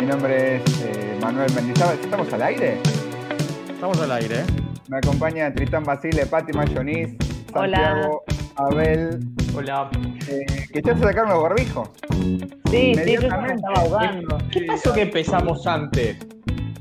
Mi 0.00 0.04
nombre 0.04 0.56
es 0.56 0.82
eh, 0.82 1.16
Manuel 1.20 1.52
Mendizábal. 1.54 1.96
¿Estamos 2.02 2.32
al 2.32 2.42
aire? 2.42 2.76
Estamos 3.72 4.00
al 4.00 4.10
aire, 4.10 4.40
¿eh? 4.40 4.44
Me 4.88 4.96
acompaña 4.96 5.54
Tristán 5.54 5.84
Basile, 5.84 6.26
Pati 6.26 6.52
Mayonis, 6.52 7.10
Hola. 7.54 7.76
Santiago, 7.78 8.24
Abel, 8.56 9.20
Hola. 9.54 9.90
eh, 10.28 10.44
que 10.72 10.82
ya 10.82 10.96
se 10.96 11.02
sacaron 11.02 11.30
los 11.30 11.42
barbijos. 11.44 11.88
Sí, 12.68 12.94
sí, 12.96 13.12
yo 13.14 13.20
me 13.40 13.52
estaba 13.54 13.76
ahogando. 13.76 14.38
¿Qué 14.50 14.62
pasó 14.62 14.92
que 14.92 15.02
empezamos 15.02 15.64
antes? 15.68 16.16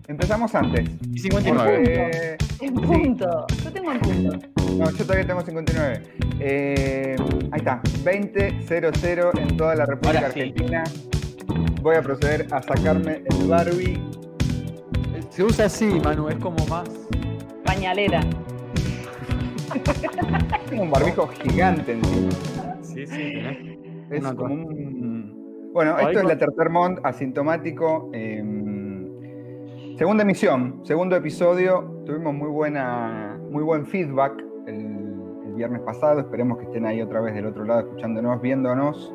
Empezamos 0.08 0.56
antes. 0.56 0.90
Y 1.14 1.20
59. 1.20 2.38
porque- 2.50 2.66
En 2.66 2.74
punto. 2.74 3.46
Yo 3.64 3.72
tengo 3.72 3.92
en 3.92 4.00
punto. 4.00 4.40
No, 4.80 4.90
yo 4.90 5.04
todavía 5.06 5.28
tengo 5.28 5.42
59. 5.42 6.02
Eh, 6.40 7.16
ahí 7.52 7.60
está, 7.60 7.82
20.00 8.04 9.30
en 9.40 9.56
toda 9.58 9.76
la 9.76 9.86
República 9.86 10.20
Ahora 10.22 10.32
sí. 10.32 10.56
Voy 11.82 11.96
a 11.96 12.02
proceder 12.02 12.48
a 12.52 12.62
sacarme 12.62 13.24
el 13.26 13.48
Barbie. 13.48 13.98
Se 15.30 15.44
usa 15.44 15.66
así, 15.66 15.86
Manu, 16.04 16.28
es 16.28 16.36
como 16.38 16.58
más. 16.68 16.90
Pañalera. 17.66 18.22
Tengo 20.70 20.84
un 20.84 20.92
barbijo 20.92 21.28
gigante 21.28 21.94
encima. 21.94 22.30
Sí, 22.82 23.06
sí, 23.06 23.18
tenés. 23.34 23.80
Es 24.12 24.22
Una 24.22 24.36
como 24.36 24.54
un... 24.56 25.70
Bueno, 25.74 25.96
Ahí 25.96 26.08
esto 26.08 26.20
es 26.20 26.26
la 26.26 26.38
tercer 26.38 26.70
mont 26.70 27.00
asintomático. 27.04 28.10
eh, 28.14 28.44
segunda 29.98 30.24
emisión, 30.24 30.82
segundo 30.84 31.16
episodio. 31.16 32.04
Tuvimos 32.06 32.34
muy 32.34 32.50
buena, 32.50 33.40
muy 33.52 33.64
buen 33.64 33.86
feedback 33.86 34.34
el, 34.66 34.76
el 35.46 35.54
viernes 35.56 35.82
pasado. 35.82 36.20
Esperemos 36.22 36.58
que 36.58 36.66
estén 36.66 36.86
ahí 36.86 37.02
otra 37.02 37.22
vez 37.22 37.36
del 37.36 37.46
otro 37.46 37.64
lado 37.66 37.82
escuchándonos, 37.82 38.42
viéndonos. 38.42 39.14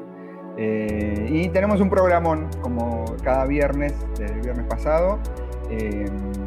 Eh, 0.56 1.28
y 1.30 1.48
tenemos 1.48 1.80
un 1.80 1.90
programón 1.90 2.48
como 2.60 3.04
cada 3.22 3.46
viernes, 3.46 3.94
desde 4.18 4.34
el 4.34 4.40
viernes 4.40 4.66
pasado. 4.66 5.18
Eh, 5.70 6.06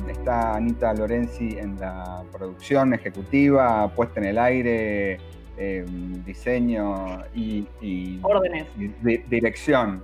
está 0.10 0.56
Anita 0.56 0.94
Lorenzi 0.94 1.58
en 1.58 1.78
la 1.80 2.24
producción 2.32 2.94
ejecutiva, 2.94 3.90
puesta 3.96 4.20
en 4.20 4.28
el 4.28 4.38
aire, 4.38 5.18
eh, 5.58 5.86
diseño 6.26 7.24
y, 7.34 7.68
y- 7.82 8.20
Órdenes. 8.22 8.66
y 8.78 8.88
di- 9.02 9.24
dirección. 9.30 10.04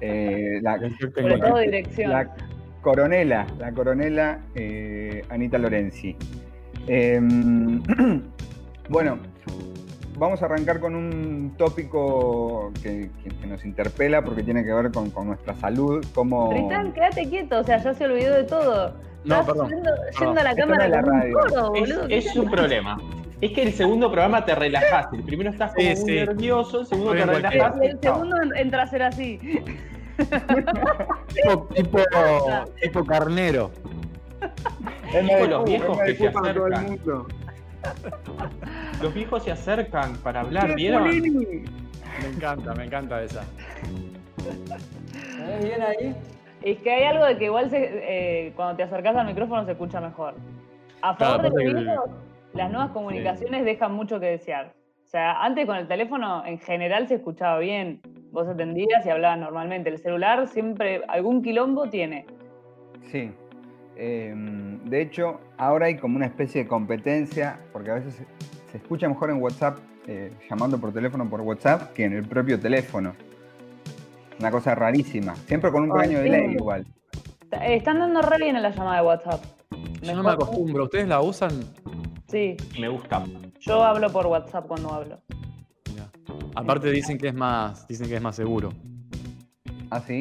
Eh, 0.00 0.60
la, 0.62 0.78
Sobre 0.78 1.38
todo 1.38 1.58
dirección. 1.58 2.10
la 2.10 2.28
coronela, 2.82 3.46
la 3.58 3.72
coronela 3.72 4.40
eh, 4.54 5.22
Anita 5.30 5.56
Lorenzi. 5.58 6.16
Em, 6.86 7.82
bueno, 8.90 9.18
vamos 10.20 10.40
a 10.42 10.44
arrancar 10.44 10.78
con 10.80 10.94
un 10.94 11.54
tópico 11.56 12.70
que, 12.82 13.10
que- 13.24 13.30
que 13.30 13.46
nos 13.46 13.64
interpela 13.64 14.22
porque 14.22 14.42
tiene 14.44 14.62
que 14.64 14.72
ver 14.72 14.92
con, 14.92 15.10
con 15.10 15.26
nuestra 15.28 15.54
salud, 15.56 16.04
como... 16.14 16.50
Tristán, 16.50 16.92
quédate 16.92 17.28
quieto, 17.28 17.58
o 17.58 17.64
sea, 17.64 17.78
ya 17.78 17.94
se 17.94 18.04
olvidó 18.04 18.36
de 18.36 18.44
todo. 18.44 18.94
No, 19.24 19.40
Estás 19.40 19.46
perdón, 19.46 19.68
Yendo, 19.70 19.90
perdón. 19.90 20.12
yendo 20.20 20.40
a 20.40 20.44
la 20.44 20.54
cámara 20.54 20.84
es 20.84 20.90
la 20.90 20.98
un 20.98 21.04
radio. 21.06 21.38
toro, 21.38 21.74
Es, 21.74 21.80
boludo. 21.80 22.08
¿qué 22.08 22.18
es 22.18 22.32
te 22.32 22.40
un 22.40 22.50
problema. 22.50 22.98
Es 23.40 23.52
que 23.52 23.62
el 23.62 23.72
segundo 23.72 24.10
programa 24.10 24.44
te 24.44 24.54
relajás. 24.54 25.06
El 25.14 25.22
primero 25.24 25.50
estás 25.50 25.72
como 25.74 25.88
Sí, 25.88 25.94
muy 25.96 26.10
sí. 26.10 26.14
nervioso, 26.16 26.80
el 26.80 26.86
segundo 26.86 27.14
Estoy 27.14 27.42
te 27.50 27.58
pasa? 27.58 27.84
El 27.84 27.98
segundo 28.00 28.42
en- 28.42 28.56
entra 28.56 28.82
a 28.82 28.86
ser 28.86 29.02
así. 29.02 29.40
Tipo, 31.34 31.66
tipo, 31.74 31.98
tipo 32.82 33.04
carnero. 33.06 33.70
Me 35.14 35.22
Tipo 35.22 35.46
los 35.46 35.64
viejos 35.64 35.98
que 35.98 36.04
se 36.04 36.10
disculpa 36.12 36.50
a 36.50 36.54
todo 36.54 36.66
el 36.66 36.72
acercan. 36.74 37.24
Los 39.02 39.14
viejos 39.14 39.44
se 39.44 39.52
acercan 39.52 40.16
para 40.18 40.40
hablar, 40.40 40.68
¡Che, 40.68 40.74
¿vieron? 40.74 41.04
Me 41.08 42.28
encanta, 42.34 42.74
me 42.74 42.84
encanta 42.84 43.22
esa. 43.22 43.44
Es 46.62 46.78
que 46.78 46.90
hay 46.90 47.04
algo 47.04 47.24
de 47.24 47.38
que 47.38 47.44
igual 47.46 47.70
se, 47.70 47.78
eh, 48.46 48.52
cuando 48.54 48.76
te 48.76 48.82
acercás 48.82 49.16
al 49.16 49.26
micrófono 49.26 49.64
se 49.64 49.72
escucha 49.72 50.00
mejor. 50.00 50.34
A 51.02 51.16
Claro, 51.16 51.42
favor 51.42 51.42
de 51.42 51.64
los 51.64 51.74
que 51.74 51.84
viejos, 51.84 52.10
las 52.52 52.70
nuevas 52.70 52.90
comunicaciones 52.90 53.64
dejan 53.64 53.94
mucho 53.94 54.20
que 54.20 54.26
desear. 54.26 54.72
O 55.04 55.08
sea, 55.10 55.42
antes 55.42 55.66
con 55.66 55.76
el 55.76 55.88
teléfono 55.88 56.44
en 56.46 56.58
general 56.58 57.08
se 57.08 57.14
escuchaba 57.16 57.58
bien. 57.58 58.00
Vos 58.30 58.46
atendías 58.46 59.04
y 59.04 59.10
hablabas 59.10 59.38
normalmente. 59.38 59.90
El 59.90 59.98
celular 59.98 60.46
siempre 60.46 61.02
algún 61.08 61.42
quilombo 61.42 61.88
tiene. 61.88 62.26
Sí. 63.10 63.32
Eh, 63.96 64.34
de 64.84 65.02
hecho, 65.02 65.40
ahora 65.58 65.86
hay 65.86 65.96
como 65.96 66.16
una 66.16 66.26
especie 66.26 66.62
de 66.62 66.68
competencia, 66.68 67.60
porque 67.72 67.90
a 67.90 67.94
veces 67.94 68.14
se, 68.14 68.24
se 68.70 68.76
escucha 68.78 69.08
mejor 69.08 69.30
en 69.30 69.42
WhatsApp, 69.42 69.78
eh, 70.06 70.32
llamando 70.48 70.78
por 70.80 70.92
teléfono 70.92 71.28
por 71.28 71.40
WhatsApp, 71.42 71.92
que 71.92 72.04
en 72.04 72.14
el 72.14 72.26
propio 72.26 72.58
teléfono. 72.58 73.14
Una 74.38 74.50
cosa 74.50 74.74
rarísima. 74.74 75.34
Siempre 75.36 75.70
con 75.70 75.82
un 75.84 75.92
Ay, 75.92 76.08
pequeño 76.08 76.18
sí. 76.18 76.24
delay 76.30 76.54
igual. 76.54 76.86
Eh, 77.52 77.76
Están 77.76 77.98
dando 77.98 78.22
re 78.22 78.38
bien 78.38 78.56
en 78.56 78.62
la 78.62 78.70
llamada 78.70 79.00
de 79.02 79.06
WhatsApp. 79.06 79.44
Yo 80.00 80.14
no 80.14 80.22
me 80.22 80.30
acostumbro. 80.30 80.84
¿Ustedes 80.84 81.06
la 81.08 81.20
usan? 81.20 81.50
Sí, 82.28 82.56
Me 82.80 82.88
gusta. 82.88 83.24
yo 83.60 83.82
hablo 83.84 84.10
por 84.10 84.26
WhatsApp 84.26 84.66
cuando 84.66 84.92
hablo. 84.94 85.18
Aparte 86.54 86.90
dicen 86.90 87.18
que 87.18 87.28
es 87.28 87.34
más, 87.34 87.86
dicen 87.86 88.08
que 88.08 88.16
es 88.16 88.22
más 88.22 88.34
seguro. 88.36 88.70
¿Ah, 89.90 90.00
sí? 90.06 90.20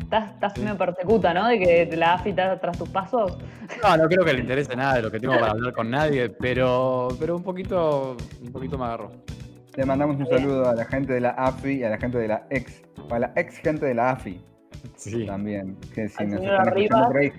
Estás, 0.00 0.32
estás 0.32 0.58
medio 0.58 0.76
persecuta, 0.76 1.32
¿no? 1.32 1.46
De 1.48 1.58
que 1.58 1.96
la 1.96 2.14
AFI 2.14 2.30
está 2.30 2.58
tras 2.60 2.76
tus 2.76 2.88
pasos. 2.88 3.38
No, 3.82 3.96
no 3.96 4.08
creo 4.08 4.24
que 4.24 4.32
le 4.32 4.40
interese 4.40 4.74
nada 4.74 4.96
de 4.96 5.02
lo 5.02 5.10
que 5.10 5.20
tengo 5.20 5.34
para 5.34 5.52
hablar 5.52 5.72
con 5.72 5.90
nadie, 5.90 6.28
pero, 6.30 7.08
pero 7.18 7.36
un 7.36 7.42
poquito, 7.42 8.16
un 8.42 8.52
poquito 8.52 8.76
me 8.76 8.84
agarró. 8.84 9.12
Le 9.76 9.84
mandamos 9.84 10.16
un 10.16 10.26
saludo 10.26 10.68
a 10.68 10.74
la 10.74 10.84
gente 10.84 11.12
de 11.12 11.20
la 11.20 11.30
AFI 11.30 11.78
y 11.78 11.84
a 11.84 11.90
la 11.90 11.98
gente 11.98 12.18
de 12.18 12.28
la 12.28 12.46
ex, 12.50 12.82
a 13.10 13.18
la 13.18 13.32
ex 13.36 13.56
gente 13.58 13.86
de 13.86 13.94
la 13.94 14.10
AFI 14.10 14.40
Sí. 14.96 15.26
también, 15.26 15.76
que 15.94 16.08
si 16.08 16.22
Al 16.22 16.30
nos 16.30 16.42
están 16.42 16.68
escuchando 16.68 17.06
por 17.06 17.16
ahí. 17.18 17.32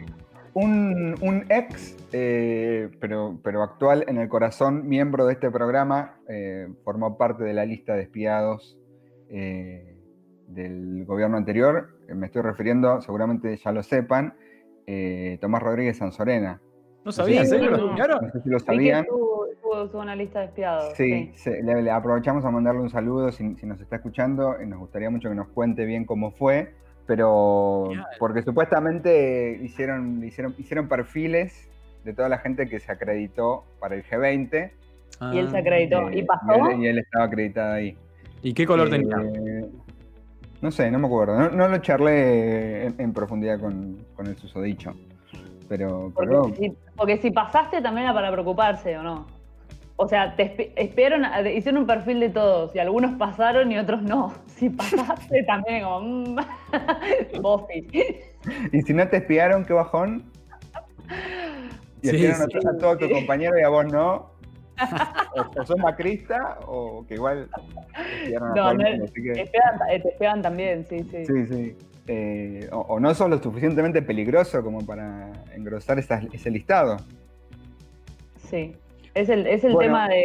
Un, 0.54 1.16
un 1.22 1.46
ex, 1.50 1.98
eh, 2.14 2.90
pero, 3.02 3.38
pero 3.44 3.62
actual 3.62 4.06
en 4.08 4.18
el 4.18 4.30
corazón, 4.30 4.88
miembro 4.88 5.26
de 5.26 5.34
este 5.34 5.52
programa, 5.52 6.18
eh, 6.30 6.68
formó 6.86 7.18
parte 7.18 7.44
de 7.44 7.54
la 7.54 7.66
lista 7.66 7.94
de 7.94 8.04
espiados 8.04 8.78
eh, 9.30 9.95
del 10.48 11.06
gobierno 11.06 11.38
anterior. 11.38 11.90
Eh, 12.08 12.14
Me 12.16 12.28
estoy 12.28 12.42
refiriendo, 12.42 13.02
seguramente 13.02 13.56
ya 13.58 13.72
lo 13.72 13.84
sepan, 13.84 14.34
eh, 14.88 15.38
Tomás 15.42 15.62
Rodríguez 15.64 15.98
Sanzorena. 15.98 16.62
No 17.04 17.12
sabía, 17.12 17.44
no. 17.44 17.58
¿Lo 17.78 17.88
espiaron? 17.90 18.26
No 18.26 18.32
sé 18.32 18.42
si 18.42 18.50
lo 18.50 18.60
sabían. 18.60 19.06
en 19.06 19.90
una 20.00 20.16
lista 20.16 20.40
de 20.40 20.46
espiados. 20.46 20.94
Sí, 20.96 21.32
se- 21.36 21.62
le, 21.62 21.82
le 21.82 21.92
aprovechamos 21.92 22.46
a 22.46 22.52
mandarle 22.52 22.82
un 22.82 22.90
saludo 22.90 23.32
si, 23.32 23.56
si 23.56 23.66
nos 23.66 23.80
está 23.82 23.98
escuchando. 23.98 24.56
y 24.62 24.66
nos 24.66 24.80
gustaría 24.80 25.10
mucho 25.10 25.30
que 25.30 25.36
nos 25.36 25.50
cuente 25.50 25.86
bien 25.86 26.06
cómo 26.06 26.32
fue, 26.32 26.74
pero 27.06 27.90
porque 28.20 28.42
supuestamente 28.42 29.60
hicieron, 29.62 30.24
hicieron, 30.24 30.56
hicieron 30.58 30.88
perfiles 30.88 31.70
de 32.04 32.14
toda 32.14 32.30
la 32.30 32.38
gente 32.38 32.68
que 32.68 32.80
se 32.80 32.92
acreditó 32.92 33.66
para 33.80 33.96
el 33.96 34.04
G20 34.04 34.72
Y 35.34 35.38
él 35.40 35.50
se 35.50 35.58
Ah. 35.58 35.60
acreditó. 35.60 36.10
eh, 36.10 36.20
¿Y 36.20 36.24
pasó? 36.24 36.70
él, 36.72 36.82
y 36.82 36.88
él 36.88 37.00
estaba 37.00 37.26
acreditado 37.26 37.74
ahí. 37.74 37.98
¿Y 38.42 38.54
qué 38.54 38.66
color 38.66 38.88
Eh, 38.88 38.92
tenía? 38.92 39.18
No 40.62 40.72
sé, 40.72 40.90
no 40.90 41.00
me 41.00 41.08
acuerdo. 41.08 41.38
No, 41.38 41.50
no 41.50 41.68
lo 41.68 41.78
charlé 41.80 42.86
en, 42.88 42.96
en 43.00 43.14
profundidad 43.14 43.60
con, 43.60 43.98
con 44.16 44.28
el 44.28 44.36
susodicho. 44.38 44.94
Pero, 45.68 46.12
pero 46.18 46.44
Porque, 46.44 46.58
si, 46.58 46.74
porque 46.96 47.18
si 47.18 47.32
pasaste 47.32 47.82
también 47.82 48.06
era 48.06 48.14
para 48.14 48.32
preocuparse, 48.32 48.98
¿o 48.98 49.04
no? 49.04 49.26
O 49.98 50.08
sea, 50.08 50.36
te 50.36 50.44
a- 51.24 51.42
hicieron 51.50 51.82
un 51.82 51.88
perfil 51.88 52.20
de 52.20 52.30
todos 52.30 52.76
y 52.76 52.80
algunos 52.80 53.14
pasaron 53.18 53.72
y 53.72 53.78
otros 53.78 54.02
no. 54.02 54.34
Si 54.56 54.70
pasaste 54.70 55.44
también 55.44 55.84
como... 55.84 56.02
mm. 56.02 56.38
¿Y 58.72 58.82
si 58.82 58.94
no 58.94 59.08
te 59.08 59.18
espiaron, 59.18 59.66
qué 59.66 59.74
bajón? 59.74 60.24
Y 62.02 62.10
Sí, 62.10 62.16
espiaron 62.26 62.42
a 62.42 62.46
sí. 62.46 62.52
to- 62.52 62.70
a, 62.70 62.78
todo 62.78 62.98
tu 62.98 63.10
compañero 63.10 63.58
y 63.60 63.64
a 63.64 63.70
vos 63.70 63.86
no. 63.92 64.32
O, 65.36 65.60
o 65.62 65.66
sos 65.66 65.78
macrista 65.78 66.60
o 66.68 67.06
que 67.08 67.16
igual 67.16 67.50
No, 68.56 68.78
que- 68.78 69.12
Te 69.34 69.46
pegan, 69.48 69.80
eh, 69.92 70.00
te 70.00 70.10
pegan 70.18 70.42
también, 70.42 70.86
sí, 70.86 71.04
sí. 71.04 71.26
Sí, 71.26 71.46
sí. 71.48 71.78
Eh, 72.08 72.70
o, 72.72 72.80
o 72.82 73.00
no 73.00 73.14
sos 73.16 73.30
lo 73.30 73.42
suficientemente 73.42 74.02
peligroso 74.02 74.64
como 74.64 74.86
para 74.86 75.32
engrosar 75.56 75.98
ese 76.00 76.52
listado. 76.52 76.98
Sí. 78.50 78.76
Es 79.14 79.30
el, 79.30 79.48
es 79.48 79.64
el 79.64 79.74
Bueno. 79.74 79.88
tema 79.94 80.10
de. 80.10 80.18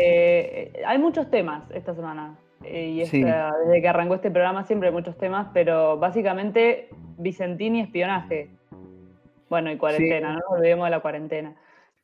eh, 0.75 0.83
Hay 0.87 0.99
muchos 0.99 1.31
temas 1.31 1.63
esta 1.73 1.95
semana. 1.95 2.37
y 2.65 3.05
Sí. 3.07 3.23
esta- 3.23 3.53
desde 3.65 3.81
que 3.81 3.89
arrancó 3.89 4.15
este 4.17 4.31
programa 4.31 4.65
siempre 4.65 4.89
hay 4.89 4.95
muchos 4.95 5.17
temas, 5.17 5.49
pero 5.55 5.97
básicamente 5.99 6.89
Vicentini 7.17 7.81
espionaje. 7.81 8.51
Bueno, 9.49 9.73
y 9.73 9.77
cuarentena, 9.79 10.35
no 10.35 10.41
nos 10.41 10.51
olvidemos 10.59 10.87
de 10.87 10.91
la 10.91 11.01
cuarentena. 11.01 11.55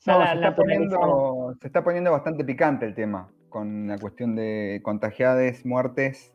Ya 0.04 0.12
No, 0.12 0.18
la 0.20 0.26
se, 0.30 0.34
está 0.36 0.56
poniendo, 0.56 1.54
se 1.60 1.66
está 1.66 1.84
poniendo 1.84 2.12
bastante 2.12 2.44
picante 2.44 2.86
el 2.86 2.94
tema 2.94 3.28
con 3.48 3.86
la 3.88 3.98
cuestión 3.98 4.34
de 4.36 4.80
contagiades, 4.82 5.64
muertes. 5.64 6.32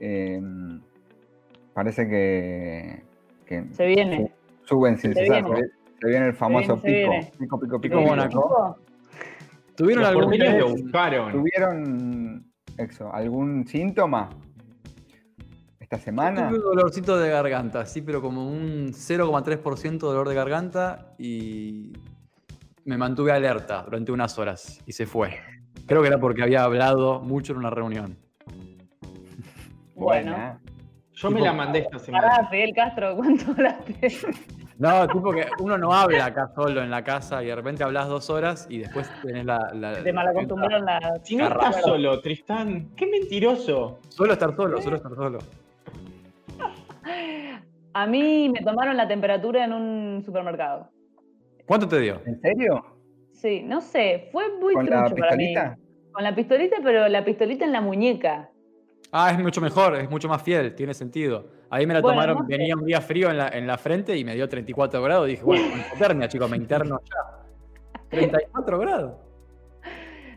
eh, 0.00 0.40
parece 1.74 2.08
que, 2.08 3.02
que 3.46 3.64
Se 3.72 3.86
viene. 3.86 4.32
suben 4.64 4.96
sin 4.98 5.12
Se 5.14 5.20
cesar. 5.20 5.44
viene. 5.44 5.60
Se, 6.00 6.08
viene 6.08 6.26
el 6.26 6.34
famoso 6.34 6.76
viene, 6.76 6.80
se 6.80 6.86
pico, 6.86 7.10
viene. 7.10 7.32
pico, 7.38 7.60
pico, 7.60 7.60
pico, 7.60 7.80
Pico 7.80 7.98
pico. 7.98 8.08
Mónaco. 8.10 8.78
¿Tuvieron 9.76 10.04
algún 10.04 10.38
lo 10.38 10.68
buscaron. 10.70 11.32
¿Tuvieron 11.32 12.44
Exo, 12.78 13.12
algún 13.12 13.66
síntoma 13.66 14.28
esta 15.80 15.96
Yo 15.96 16.02
semana? 16.02 16.48
Tuve 16.48 16.58
un 16.58 16.64
dolorcito 16.64 17.18
de 17.18 17.30
garganta, 17.30 17.86
sí, 17.86 18.02
pero 18.02 18.20
como 18.20 18.48
un 18.48 18.92
0,3% 18.92 19.90
de 19.92 19.98
dolor 19.98 20.28
de 20.28 20.34
garganta 20.34 21.14
y 21.18 21.92
me 22.84 22.96
mantuve 22.98 23.32
alerta 23.32 23.82
durante 23.82 24.12
unas 24.12 24.38
horas 24.38 24.80
y 24.86 24.92
se 24.92 25.06
fue. 25.06 25.38
Creo 25.86 26.02
que 26.02 26.08
era 26.08 26.18
porque 26.18 26.42
había 26.42 26.64
hablado 26.64 27.20
mucho 27.20 27.52
en 27.52 27.58
una 27.58 27.70
reunión. 27.70 28.16
Bueno. 29.94 30.58
Yo 31.14 31.30
me 31.30 31.40
la 31.40 31.52
mandé 31.52 31.80
esta 31.80 31.98
semana. 31.98 32.28
Pará, 32.30 32.48
Fidel 32.48 32.72
Castro, 32.74 33.14
¿cuánto 33.16 33.50
hablaste? 33.52 33.94
No, 34.78 35.06
tipo 35.06 35.30
que 35.32 35.46
uno 35.60 35.78
no 35.78 35.92
habla 35.92 36.24
acá 36.24 36.50
solo 36.56 36.82
en 36.82 36.90
la 36.90 37.04
casa 37.04 37.42
y 37.44 37.46
de 37.46 37.54
repente 37.54 37.84
hablas 37.84 38.08
dos 38.08 38.30
horas 38.30 38.66
y 38.68 38.78
después 38.78 39.08
tenés 39.22 39.44
la... 39.44 39.70
la- 39.74 40.02
Te 40.02 40.12
malacostumbraron 40.12 40.84
la. 40.84 41.20
Si 41.22 41.36
no 41.36 41.46
estás 41.46 41.82
solo, 41.82 42.20
Tristán, 42.20 42.88
qué 42.96 43.06
mentiroso. 43.06 44.00
Solo 44.08 44.32
estar 44.32 44.56
solo, 44.56 44.80
solo 44.82 44.96
estar 44.96 45.14
solo. 45.14 45.38
A 47.94 48.06
mí 48.06 48.48
me 48.48 48.62
tomaron 48.62 48.96
la 48.96 49.06
temperatura 49.06 49.64
en 49.64 49.72
un 49.72 50.22
supermercado. 50.24 50.88
¿Cuánto 51.66 51.88
te 51.88 52.00
dio? 52.00 52.20
¿En 52.26 52.40
serio? 52.40 52.84
Sí, 53.32 53.62
no 53.62 53.80
sé, 53.80 54.28
fue 54.32 54.44
muy 54.60 54.74
¿Con 54.74 54.86
la 54.88 55.04
trucho 55.04 55.16
para 55.16 55.36
mí. 55.36 55.46
pistolita? 55.48 55.78
Con 56.12 56.24
la 56.24 56.34
pistolita, 56.34 56.76
pero 56.82 57.08
la 57.08 57.24
pistolita 57.24 57.64
en 57.64 57.72
la 57.72 57.80
muñeca. 57.80 58.50
Ah, 59.10 59.30
es 59.30 59.38
mucho 59.38 59.60
mejor, 59.60 59.96
es 59.96 60.08
mucho 60.10 60.28
más 60.28 60.42
fiel, 60.42 60.74
tiene 60.74 60.94
sentido. 60.94 61.46
Ahí 61.70 61.86
me 61.86 61.94
la 61.94 62.00
Bueno, 62.00 62.16
tomaron, 62.20 62.38
no 62.38 62.46
sé. 62.46 62.52
venía 62.56 62.74
un 62.74 62.84
día 62.84 63.00
frío 63.00 63.30
en 63.30 63.38
la, 63.38 63.48
en 63.48 63.66
la 63.66 63.78
frente 63.78 64.16
y 64.16 64.24
me 64.24 64.34
dio 64.34 64.48
34 64.48 65.02
grados. 65.02 65.26
Dije, 65.26 65.42
bueno, 65.42 65.62
con 65.70 65.80
hipotermia, 65.80 66.28
chicos, 66.28 66.50
me 66.50 66.56
interno 66.56 66.98
ya. 67.04 67.44
34 68.10 68.78
grados. 68.78 69.12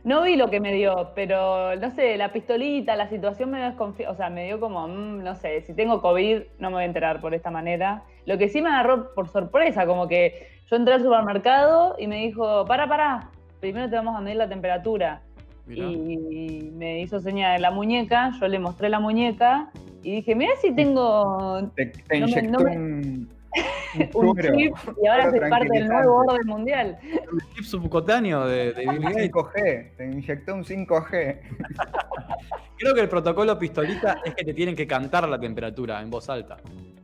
No 0.04 0.22
vi 0.22 0.36
lo 0.36 0.50
que 0.50 0.60
me 0.60 0.74
dio, 0.74 1.12
pero 1.16 1.76
no 1.78 1.90
sé, 1.92 2.16
la 2.16 2.32
pistolita, 2.32 2.96
la 2.96 3.10
situación 3.10 3.50
me 3.50 3.58
dio 3.58 3.68
desconfi- 3.76 4.08
o 4.08 4.14
sea, 4.16 4.30
me 4.30 4.46
dio 4.46 4.60
como, 4.60 4.88
mm, 4.88 5.24
no 5.24 5.36
sé, 5.36 5.62
si 5.62 5.74
tengo 5.74 6.02
COVID 6.02 6.42
no 6.60 6.70
me 6.70 6.76
voy 6.76 6.84
a 6.84 6.86
enterar 6.88 7.22
por 7.22 7.34
esta 7.34 7.50
manera. 7.50 8.04
Lo 8.26 8.38
que 8.38 8.50
sí 8.50 8.62
me 8.62 8.70
agarró 8.70 9.14
por 9.14 9.28
sorpresa, 9.30 9.86
como 9.86 10.08
que 10.08 10.48
yo 10.70 10.76
entré 10.76 10.96
al 10.96 11.04
supermercado 11.04 11.96
y 12.00 12.08
me 12.08 12.18
dijo, 12.26 12.66
para, 12.66 12.88
para, 12.88 13.30
primero 13.60 13.90
te 13.90 13.96
vamos 13.96 14.16
a 14.18 14.22
medir 14.22 14.38
la 14.38 14.50
temperatura. 14.50 15.22
Mirá. 15.68 15.86
Y 15.88 16.72
me 16.76 17.02
hizo 17.02 17.20
señal 17.20 17.54
de 17.56 17.60
la 17.60 17.72
muñeca, 17.72 18.32
yo 18.40 18.48
le 18.48 18.60
mostré 18.60 18.90
la 18.90 19.00
muñeca 19.00 19.70
y 20.04 20.12
dije, 20.18 20.36
mira 20.36 20.54
si 20.62 20.72
tengo 20.76 21.70
Te, 21.76 21.88
te 21.88 22.20
No 22.20 22.26
me- 22.28 22.32
inyectó 22.32 22.60
no 22.60 22.66
me- 22.70 22.78
un, 22.78 23.30
un 24.14 24.34
suero, 24.36 24.56
chip 24.58 24.74
y 25.02 25.08
ahora 25.08 25.30
soy 25.30 25.40
parte 25.50 25.70
del 25.72 25.88
nuevo 25.88 26.16
orden 26.18 26.48
mundial. 26.48 26.98
Un 27.32 27.40
chip 27.54 27.64
subcutáneo 27.64 28.46
de, 28.48 28.74
de 28.74 28.82
Bill 28.88 29.02
Gates. 29.02 29.32
5G, 29.32 29.96
te 29.98 30.06
inyectó 30.06 30.54
un 30.56 30.64
5G. 30.64 31.40
Creo 32.78 32.94
que 32.94 33.02
el 33.02 33.10
protocolo 33.10 33.58
pistolita 33.58 34.18
es 34.26 34.36
que 34.36 34.44
te 34.44 34.54
tienen 34.54 34.76
que 34.76 34.86
cantar 34.86 35.28
la 35.30 35.40
temperatura 35.40 36.02
en 36.02 36.10
voz 36.10 36.30
alta. 36.30 36.58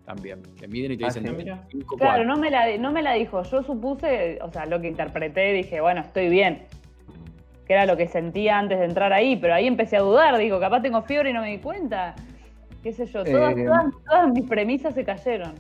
También. 0.06 0.42
Te 0.60 0.68
miden 0.68 0.92
y 0.92 0.98
te 0.98 1.06
Ah, 1.06 1.08
dicen 1.08 1.26
sí. 1.26 1.32
Mira. 1.32 1.64
5, 1.72 1.96
Claro, 1.98 2.26
no 2.26 2.36
me, 2.36 2.50
la, 2.52 2.76
no 2.78 2.92
me 2.92 3.02
la 3.02 3.14
dijo. 3.14 3.42
Yo 3.44 3.64
supuse, 3.64 4.40
o 4.42 4.52
sea, 4.52 4.66
lo 4.66 4.82
que 4.82 4.88
interpreté, 4.90 5.54
dije, 5.54 5.80
bueno, 5.80 6.02
estoy 6.02 6.28
bien. 6.28 6.64
Que 7.66 7.74
era 7.74 7.86
lo 7.86 7.96
que 7.96 8.08
sentía 8.08 8.60
antes 8.60 8.80
de 8.80 8.86
entrar 8.86 9.14
ahí, 9.14 9.38
pero 9.38 9.54
ahí 9.54 9.68
empecé 9.68 9.96
a 9.96 10.02
dudar. 10.02 10.38
Digo, 10.38 10.60
capaz 10.60 10.82
tengo 10.82 11.02
fiebre 11.04 11.30
y 11.30 11.34
no 11.34 11.42
me 11.42 11.52
di 11.52 11.60
cuenta. 11.60 12.16
Qué 12.84 12.92
sé 12.92 13.06
yo, 13.06 13.24
todas, 13.24 13.56
Eh, 13.56 13.64
todas, 13.64 13.86
todas 14.06 14.30
mis 14.34 14.50
premisas 14.50 14.94
se 14.96 15.06
cayeron. 15.06 15.54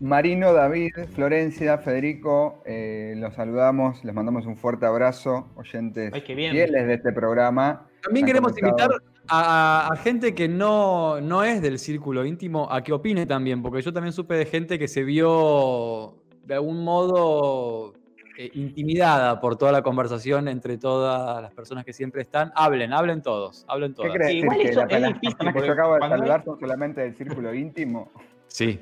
Marino, 0.00 0.52
David, 0.52 0.90
Florencia, 1.14 1.78
Federico, 1.78 2.62
eh, 2.66 3.14
los 3.16 3.34
saludamos, 3.34 4.04
les 4.04 4.14
mandamos 4.14 4.46
un 4.46 4.56
fuerte 4.56 4.86
abrazo, 4.86 5.48
oyentes 5.56 6.12
Ay, 6.14 6.22
qué 6.22 6.34
fieles 6.34 6.86
de 6.86 6.94
este 6.94 7.12
programa. 7.12 7.86
También 8.02 8.26
queremos 8.26 8.52
comentado- 8.52 8.92
invitar 8.94 9.12
a, 9.28 9.88
a 9.92 9.96
gente 9.96 10.34
que 10.34 10.48
no, 10.48 11.20
no 11.20 11.42
es 11.42 11.60
del 11.62 11.78
círculo 11.78 12.24
íntimo 12.24 12.68
a 12.70 12.82
que 12.84 12.92
opine 12.92 13.26
también, 13.26 13.62
porque 13.62 13.82
yo 13.82 13.92
también 13.92 14.12
supe 14.12 14.34
de 14.34 14.46
gente 14.46 14.78
que 14.78 14.86
se 14.86 15.02
vio 15.02 16.14
de 16.44 16.54
algún 16.54 16.84
modo 16.84 17.94
eh, 18.38 18.50
intimidada 18.54 19.40
por 19.40 19.56
toda 19.56 19.72
la 19.72 19.82
conversación 19.82 20.46
entre 20.46 20.76
todas 20.78 21.42
las 21.42 21.52
personas 21.52 21.84
que 21.84 21.92
siempre 21.92 22.22
están. 22.22 22.52
Hablen, 22.54 22.92
hablen 22.92 23.22
todos, 23.22 23.64
hablen 23.66 23.92
¿Qué 23.92 23.96
todas. 23.96 24.12
crees? 24.12 24.30
Sí, 24.30 24.38
igual 24.38 24.58
que 24.58 24.68
eso 24.68 24.80
la- 24.80 24.86
es 24.94 25.00
las 25.00 25.12
difícil, 25.14 25.20
personas 25.38 25.52
que 25.54 25.58
porque 25.58 25.66
yo 25.66 25.72
acabo 25.72 25.94
de 25.94 26.00
saludar 26.02 26.38
hay- 26.40 26.44
son 26.44 26.60
solamente 26.60 27.00
del 27.00 27.16
círculo 27.16 27.54
íntimo. 27.54 28.10
Sí. 28.46 28.78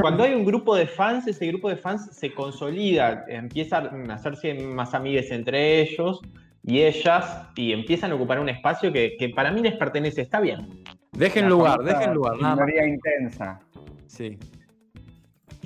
Cuando 0.00 0.24
hay 0.24 0.34
un 0.34 0.44
grupo 0.44 0.74
de 0.74 0.86
fans, 0.86 1.26
ese 1.26 1.46
grupo 1.46 1.68
de 1.68 1.76
fans 1.76 2.08
se 2.12 2.32
consolida, 2.32 3.24
empiezan 3.28 4.10
a 4.10 4.14
hacerse 4.14 4.54
más 4.54 4.94
amigues 4.94 5.30
entre 5.30 5.80
ellos 5.80 6.20
y 6.62 6.80
ellas 6.80 7.48
y 7.56 7.72
empiezan 7.72 8.12
a 8.12 8.14
ocupar 8.14 8.40
un 8.40 8.48
espacio 8.48 8.92
que, 8.92 9.16
que 9.18 9.28
para 9.28 9.50
mí 9.50 9.60
les 9.60 9.74
pertenece. 9.74 10.22
Está 10.22 10.40
bien. 10.40 10.82
Dejen 11.12 11.44
La 11.44 11.50
lugar, 11.50 11.78
dejen 11.80 12.14
lugar, 12.14 12.40
nada 12.40 12.64
intensa. 12.86 13.60
Sí. 14.06 14.38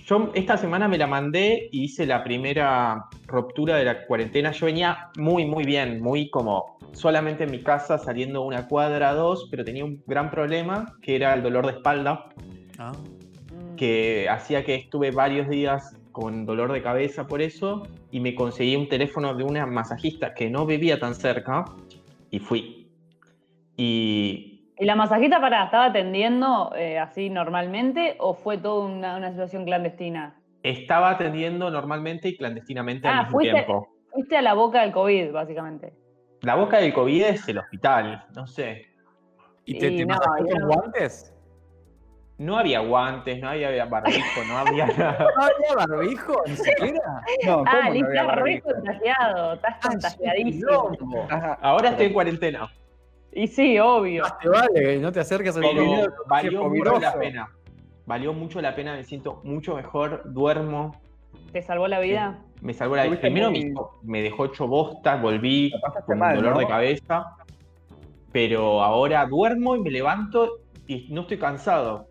Yo 0.05 0.31
esta 0.35 0.57
semana 0.57 0.89
me 0.89 0.97
la 0.97 1.07
mandé 1.07 1.69
y 1.71 1.85
hice 1.85 2.07
la 2.07 2.25
primera 2.25 3.07
ruptura 3.27 3.77
de 3.77 3.85
la 3.85 4.07
cuarentena. 4.07 4.53
Yo 4.53 4.67
venía 4.67 5.11
muy, 5.19 5.45
muy 5.45 5.65
bien, 5.65 6.01
muy 6.01 6.31
como 6.31 6.79
solamente 6.93 7.45
en 7.45 7.51
mi 7.51 7.63
casa, 7.63 7.99
saliendo 7.99 8.43
una 8.43 8.67
cuadra, 8.67 9.13
dos, 9.13 9.49
pero 9.51 9.65
tenía 9.65 9.85
un 9.85 10.03
gran 10.07 10.31
problema 10.31 10.97
que 11.03 11.17
era 11.17 11.35
el 11.35 11.43
dolor 11.43 11.67
de 11.67 11.73
espalda. 11.73 12.25
Ah. 12.79 12.93
Que 13.79 14.29
hacía 14.29 14.65
que 14.65 14.75
estuve 14.75 15.11
varios 15.13 15.49
días 15.49 15.97
con 16.13 16.45
dolor 16.47 16.73
de 16.73 16.83
cabeza 16.83 17.27
por 17.27 17.41
eso 17.41 17.85
y 18.11 18.19
me 18.21 18.35
conseguí 18.35 18.75
un 18.77 18.89
teléfono 18.89 19.35
de 19.35 19.45
una 19.45 19.67
masajista 19.67 20.35
que 20.35 20.51
no 20.51 20.67
vivía 20.67 20.99
tan 20.99 21.15
cerca 21.15 21.65
y 22.31 22.41
fui. 22.41 22.91
Y 23.77 24.55
¿Y 24.81 24.85
la 24.85 24.95
masajita 24.95 25.41
para 25.41 25.65
estaba 25.65 25.87
atendiendo 25.87 26.73
eh, 26.77 26.99
así 26.99 27.31
normalmente 27.31 28.15
o 28.21 28.35
fue 28.35 28.59
toda 28.59 28.87
una, 28.87 29.17
una 29.17 29.31
situación 29.31 29.65
clandestina? 29.65 30.35
estaba 30.65 31.11
atendiendo 31.11 31.71
normalmente 31.71 32.29
y 32.29 32.37
clandestinamente 32.37 33.07
Ah, 33.09 33.19
al 33.21 33.25
mismo 33.27 33.39
fuiste- 33.39 33.53
tiempo. 33.55 33.89
Fuiste 34.11 34.37
a 34.37 34.43
la 34.43 34.55
boca 34.55 34.83
del 34.83 34.93
COVID, 34.93 35.31
básicamente. 35.33 35.93
La 36.43 36.57
boca 36.57 36.79
del 36.79 36.93
COVID 36.93 37.23
es 37.23 37.49
el 37.49 37.59
hospital, 37.59 38.25
no 38.35 38.47
sé. 38.47 38.87
¿Y 39.65 39.79
te, 39.79 39.87
Y 39.89 39.97
te 39.99 40.05
no, 40.07 40.17
no- 40.17 40.67
guantes? 40.67 41.33
No 42.39 42.57
había 42.57 42.79
guantes, 42.81 43.41
no 43.41 43.49
había 43.49 43.85
barbijo, 43.87 44.45
no 44.47 44.59
había 44.59 44.87
nada. 44.97 45.19
¿No 45.37 45.43
había 45.43 45.87
barbijo? 45.87 46.35
¿Ni 46.47 46.57
siquiera? 46.57 47.01
No, 47.45 47.57
¿cómo 47.59 47.65
Ah, 47.67 47.89
no 47.89 47.95
estás 47.95 48.11
re 48.13 48.27
barbijo? 48.27 48.69
contagiado, 48.71 49.53
estás 49.55 49.75
Ah, 49.83 49.89
contagiadísimo. 49.89 50.97
Ahora 51.61 51.91
estoy 51.91 52.07
en 52.07 52.13
cuarentena, 52.13 52.73
Y 53.33 53.49
sí, 53.49 53.79
obvio. 53.81 54.23
Más 54.23 54.39
te 54.39 54.49
vale 54.49 54.99
no 54.99 55.11
te 55.13 55.21
acerques 55.21 55.57
al 55.57 55.63
valió 56.29 56.65
mucho 56.69 56.99
la 57.01 57.19
pena. 57.19 57.49
Valió 58.07 58.33
mucho 58.33 58.61
la 58.63 58.75
pena, 58.75 58.95
me 58.95 59.05
siento 59.05 59.41
mucho 59.45 59.75
mejor, 59.77 60.23
duermo, 60.33 60.97
¿Te 61.53 61.63
salvó 61.63 61.89
la 61.89 61.99
vida? 62.01 62.39
Me 62.61 62.75
salvó 62.75 62.95
la 62.97 63.05
vida. 63.05 63.21
Primero 63.21 63.51
muy- 63.51 63.73
me, 64.03 64.23
dejó 64.23 64.45
hecho 64.47 64.67
bosta, 64.67 65.17
volví 65.17 65.73
con 66.07 66.19
mal, 66.19 66.37
dolor 66.37 66.55
¿no? 66.55 66.59
de 66.61 66.67
cabeza. 66.67 67.25
Pero 68.33 68.83
ahora 68.83 69.25
duermo 69.27 69.75
y 69.77 69.81
me 69.81 69.91
levanto 69.91 70.59
y 70.87 71.09
no 71.11 71.23
estoy 71.23 71.39
cansado. 71.39 72.07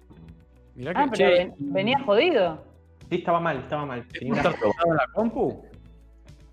Mirá 0.77 0.93
que, 0.93 0.99
Ah, 0.99 1.07
pero 1.11 1.29
che, 1.29 1.53
venía 1.57 1.99
jodido. 1.99 2.63
Sí, 3.09 3.15
estaba 3.17 3.39
mal, 3.39 3.57
estaba 3.57 3.85
mal. 3.85 4.05
Tenía 4.07 4.33
una- 4.33 4.41
¿estás 4.41 4.53
sentado 4.59 4.91
en 4.91 4.95
la 4.95 5.07
compu? 5.13 5.65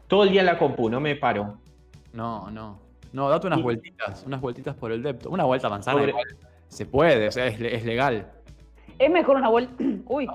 Todo 0.08 0.24
el 0.24 0.30
día 0.30 0.40
en 0.40 0.46
la 0.46 0.58
compu, 0.58 0.88
no 0.90 0.98
me 0.98 1.14
paro. 1.14 1.58
No, 2.12 2.50
no. 2.50 2.80
No, 3.12 3.28
date 3.28 3.46
unas 3.46 3.60
Y- 3.60 3.62
vueltitas, 3.62 4.24
unas 4.26 4.40
vueltitas 4.40 4.74
por 4.74 4.90
el 4.92 5.02
depto. 5.02 5.30
Una 5.30 5.44
vuelta 5.44 5.68
manzana 5.68 5.98
Sobre- 5.98 6.10
igual 6.10 6.26
se 6.68 6.86
puede, 6.86 7.28
o 7.28 7.32
sea, 7.32 7.46
es, 7.46 7.60
le- 7.60 7.76
es 7.76 7.84
legal. 7.84 8.26
Es 8.98 9.10
mejor 9.10 9.36
una 9.36 9.48
vuelta. 9.50 9.72
Uy, 10.06 10.28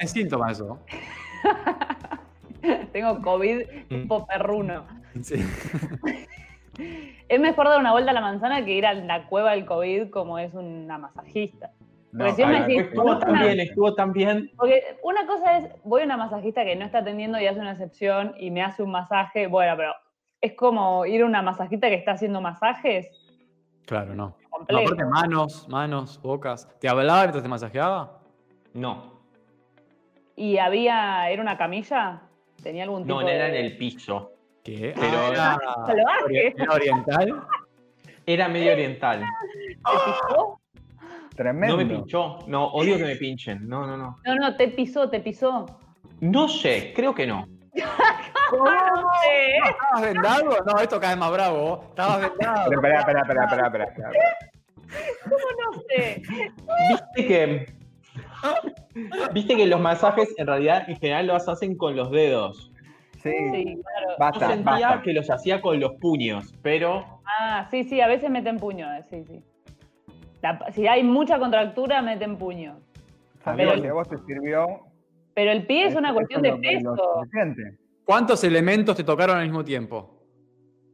Es 0.00 0.10
síntoma 0.10 0.50
eso. 0.50 0.78
tengo 2.92 3.20
COVID 3.22 3.60
Mm. 3.90 4.02
tipo 4.02 4.26
perruno. 4.26 4.86
Sí. 5.22 5.34
Es 7.28 7.40
mejor 7.40 7.68
dar 7.68 7.78
una 7.80 7.92
vuelta 7.92 8.10
a 8.10 8.14
la 8.14 8.20
manzana 8.20 8.64
que 8.64 8.72
ir 8.72 8.86
a 8.86 8.94
la 8.94 9.26
cueva 9.26 9.52
del 9.52 9.64
COVID 9.66 10.10
como 10.10 10.38
es 10.38 10.52
una 10.54 10.98
masajista. 10.98 11.70
No, 12.12 12.26
Porque 12.26 12.34
si 12.36 12.42
vos 12.42 12.50
me 12.50 12.60
decís, 12.60 12.82
Estuvo 12.82 13.18
tan 13.18 13.38
bien, 13.40 13.60
estuvo 13.60 13.94
tan 13.94 14.12
bien. 14.12 14.50
Porque 14.56 14.82
una 15.02 15.26
cosa 15.26 15.58
es, 15.58 15.70
voy 15.84 16.02
a 16.02 16.04
una 16.04 16.16
masajista 16.18 16.64
que 16.64 16.76
no 16.76 16.84
está 16.84 16.98
atendiendo 16.98 17.40
y 17.40 17.46
hace 17.46 17.60
una 17.60 17.72
excepción 17.72 18.34
y 18.38 18.50
me 18.50 18.62
hace 18.62 18.82
un 18.82 18.90
masaje, 18.90 19.46
bueno, 19.46 19.74
pero 19.76 19.92
es 20.40 20.52
como 20.54 21.06
ir 21.06 21.22
a 21.22 21.26
una 21.26 21.40
masajita 21.42 21.88
que 21.88 21.94
está 21.94 22.12
haciendo 22.12 22.40
masajes. 22.40 23.08
Claro, 23.86 24.14
no. 24.14 24.26
No, 24.26 24.34
Complejo. 24.50 24.82
aparte 24.82 25.04
manos, 25.06 25.66
manos, 25.68 26.20
bocas. 26.22 26.68
¿Te 26.78 26.88
hablaba 26.88 27.20
mientras 27.22 27.42
te 27.42 27.48
masajeaba? 27.48 28.20
No, 28.74 29.12
Y 30.36 30.58
había, 30.58 31.30
¿era 31.30 31.40
una 31.42 31.56
camilla? 31.58 32.22
¿Tenía 32.62 32.84
algún 32.84 33.02
tipo 33.04 33.20
no, 33.22 33.28
era 33.28 33.46
de- 33.46 33.58
en 33.60 33.64
el 33.66 33.76
piso. 33.78 34.31
¿Qué? 34.64 34.94
Pero- 34.98 35.18
Ah, 35.36 35.58
era, 35.88 36.52
¿era 36.56 36.72
oriental. 36.74 37.42
Era 38.26 38.48
medio 38.48 38.72
oriental. 38.72 39.20
¿Te 39.20 40.12
pisó? 40.12 40.60
Tremendo. 41.34 41.76
No 41.76 41.82
me 41.84 41.94
pinchó. 41.94 42.38
No, 42.46 42.66
odio 42.68 42.96
que 42.96 43.04
me 43.04 43.16
pinchen. 43.16 43.66
No, 43.68 43.86
no, 43.86 43.96
no. 43.96 44.18
No, 44.24 44.34
no, 44.36 44.56
te 44.56 44.68
pisó, 44.68 45.08
te 45.10 45.20
pisó. 45.20 45.66
No 46.20 46.46
sé, 46.48 46.92
creo 46.94 47.14
que 47.14 47.26
no. 47.26 47.46
Eh, 48.54 49.56
¿Estabas 49.66 50.02
vendado? 50.02 50.58
No, 50.66 50.78
esto 50.78 51.00
cae 51.00 51.16
más 51.16 51.32
bravo. 51.32 51.84
Estabas 51.88 52.20
vendado. 52.20 52.70
Espera, 52.70 52.98
espera, 53.00 53.20
espera, 53.22 53.44
espera, 53.44 53.66
espera, 53.66 53.84
espera. 53.84 54.10
no 55.72 55.82
sé. 55.88 56.22
Viste 56.90 57.26
que. 57.26 57.66
Viste 59.32 59.56
que 59.56 59.66
los 59.66 59.80
masajes 59.80 60.34
en 60.36 60.46
realidad 60.46 60.84
en 60.86 60.96
general 60.98 61.28
los 61.28 61.48
hacen 61.48 61.76
con 61.78 61.96
los 61.96 62.10
dedos. 62.10 62.71
Sí, 63.22 63.30
Sí, 63.52 63.64
claro. 63.82 64.08
Yo 64.10 64.16
basta, 64.18 64.48
sentía 64.48 64.72
basta. 64.88 65.02
que 65.02 65.12
los 65.12 65.30
hacía 65.30 65.60
con 65.60 65.78
los 65.80 65.92
puños, 66.00 66.52
pero 66.62 67.20
Ah, 67.38 67.66
sí, 67.70 67.84
sí, 67.84 68.00
a 68.00 68.06
veces 68.08 68.30
meten 68.30 68.58
puño, 68.58 68.92
eh, 68.94 69.04
sí, 69.08 69.24
sí. 69.24 69.42
La- 70.42 70.58
si 70.72 70.86
hay 70.88 71.04
mucha 71.04 71.38
contractura, 71.38 72.02
meten 72.02 72.36
puño. 72.36 72.78
Amigo, 73.44 73.70
Pero- 73.70 73.82
si 73.82 73.88
a 73.88 73.92
vos 73.92 74.08
te 74.08 74.18
sirvió. 74.26 74.66
Pero 75.34 75.50
el 75.52 75.66
pie 75.66 75.86
es 75.86 75.94
una 75.94 76.08
eso 76.08 76.14
cuestión 76.16 76.44
es 76.44 76.52
de 76.54 76.58
peso. 76.60 76.94
¿Cuántos 78.04 78.42
elementos 78.44 78.96
te 78.96 79.04
tocaron 79.04 79.36
al 79.38 79.44
mismo 79.44 79.64
tiempo? 79.64 80.18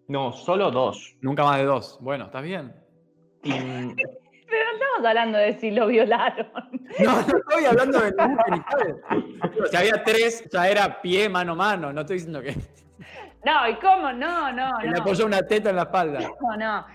no, 0.06 0.32
solo 0.32 0.70
dos. 0.70 1.16
Nunca 1.20 1.44
más 1.44 1.58
de 1.58 1.64
dos. 1.64 1.99
Bueno, 2.00 2.26
¿estás 2.26 2.42
bien? 2.42 2.73
Pero 4.49 4.64
no 4.64 4.73
estamos 4.78 5.07
hablando 5.07 5.38
de 5.38 5.59
si 5.59 5.71
lo 5.71 5.87
violaron. 5.87 6.47
No, 7.05 7.12
no 7.12 7.21
estoy 7.38 7.64
hablando 7.67 8.00
de 8.00 8.11
ningún 8.12 8.38
genital. 8.47 9.02
Si 9.71 9.76
había 9.76 10.02
tres, 10.05 10.49
ya 10.50 10.69
era 10.69 11.02
pie, 11.02 11.28
mano, 11.28 11.55
mano. 11.55 11.93
No 11.93 12.00
estoy 12.00 12.17
diciendo 12.17 12.40
que, 12.40 12.55
No, 13.45 13.69
¿y 13.69 13.75
cómo? 13.76 14.11
No, 14.12 14.50
no, 14.52 14.78
que 14.81 14.87
le 14.87 14.93
no. 14.93 15.00
apoyó 15.02 15.26
una 15.26 15.43
teta 15.47 15.69
en 15.71 15.76
la 15.76 15.83
espalda. 15.83 16.21
No, 16.40 16.57
no. 16.57 16.87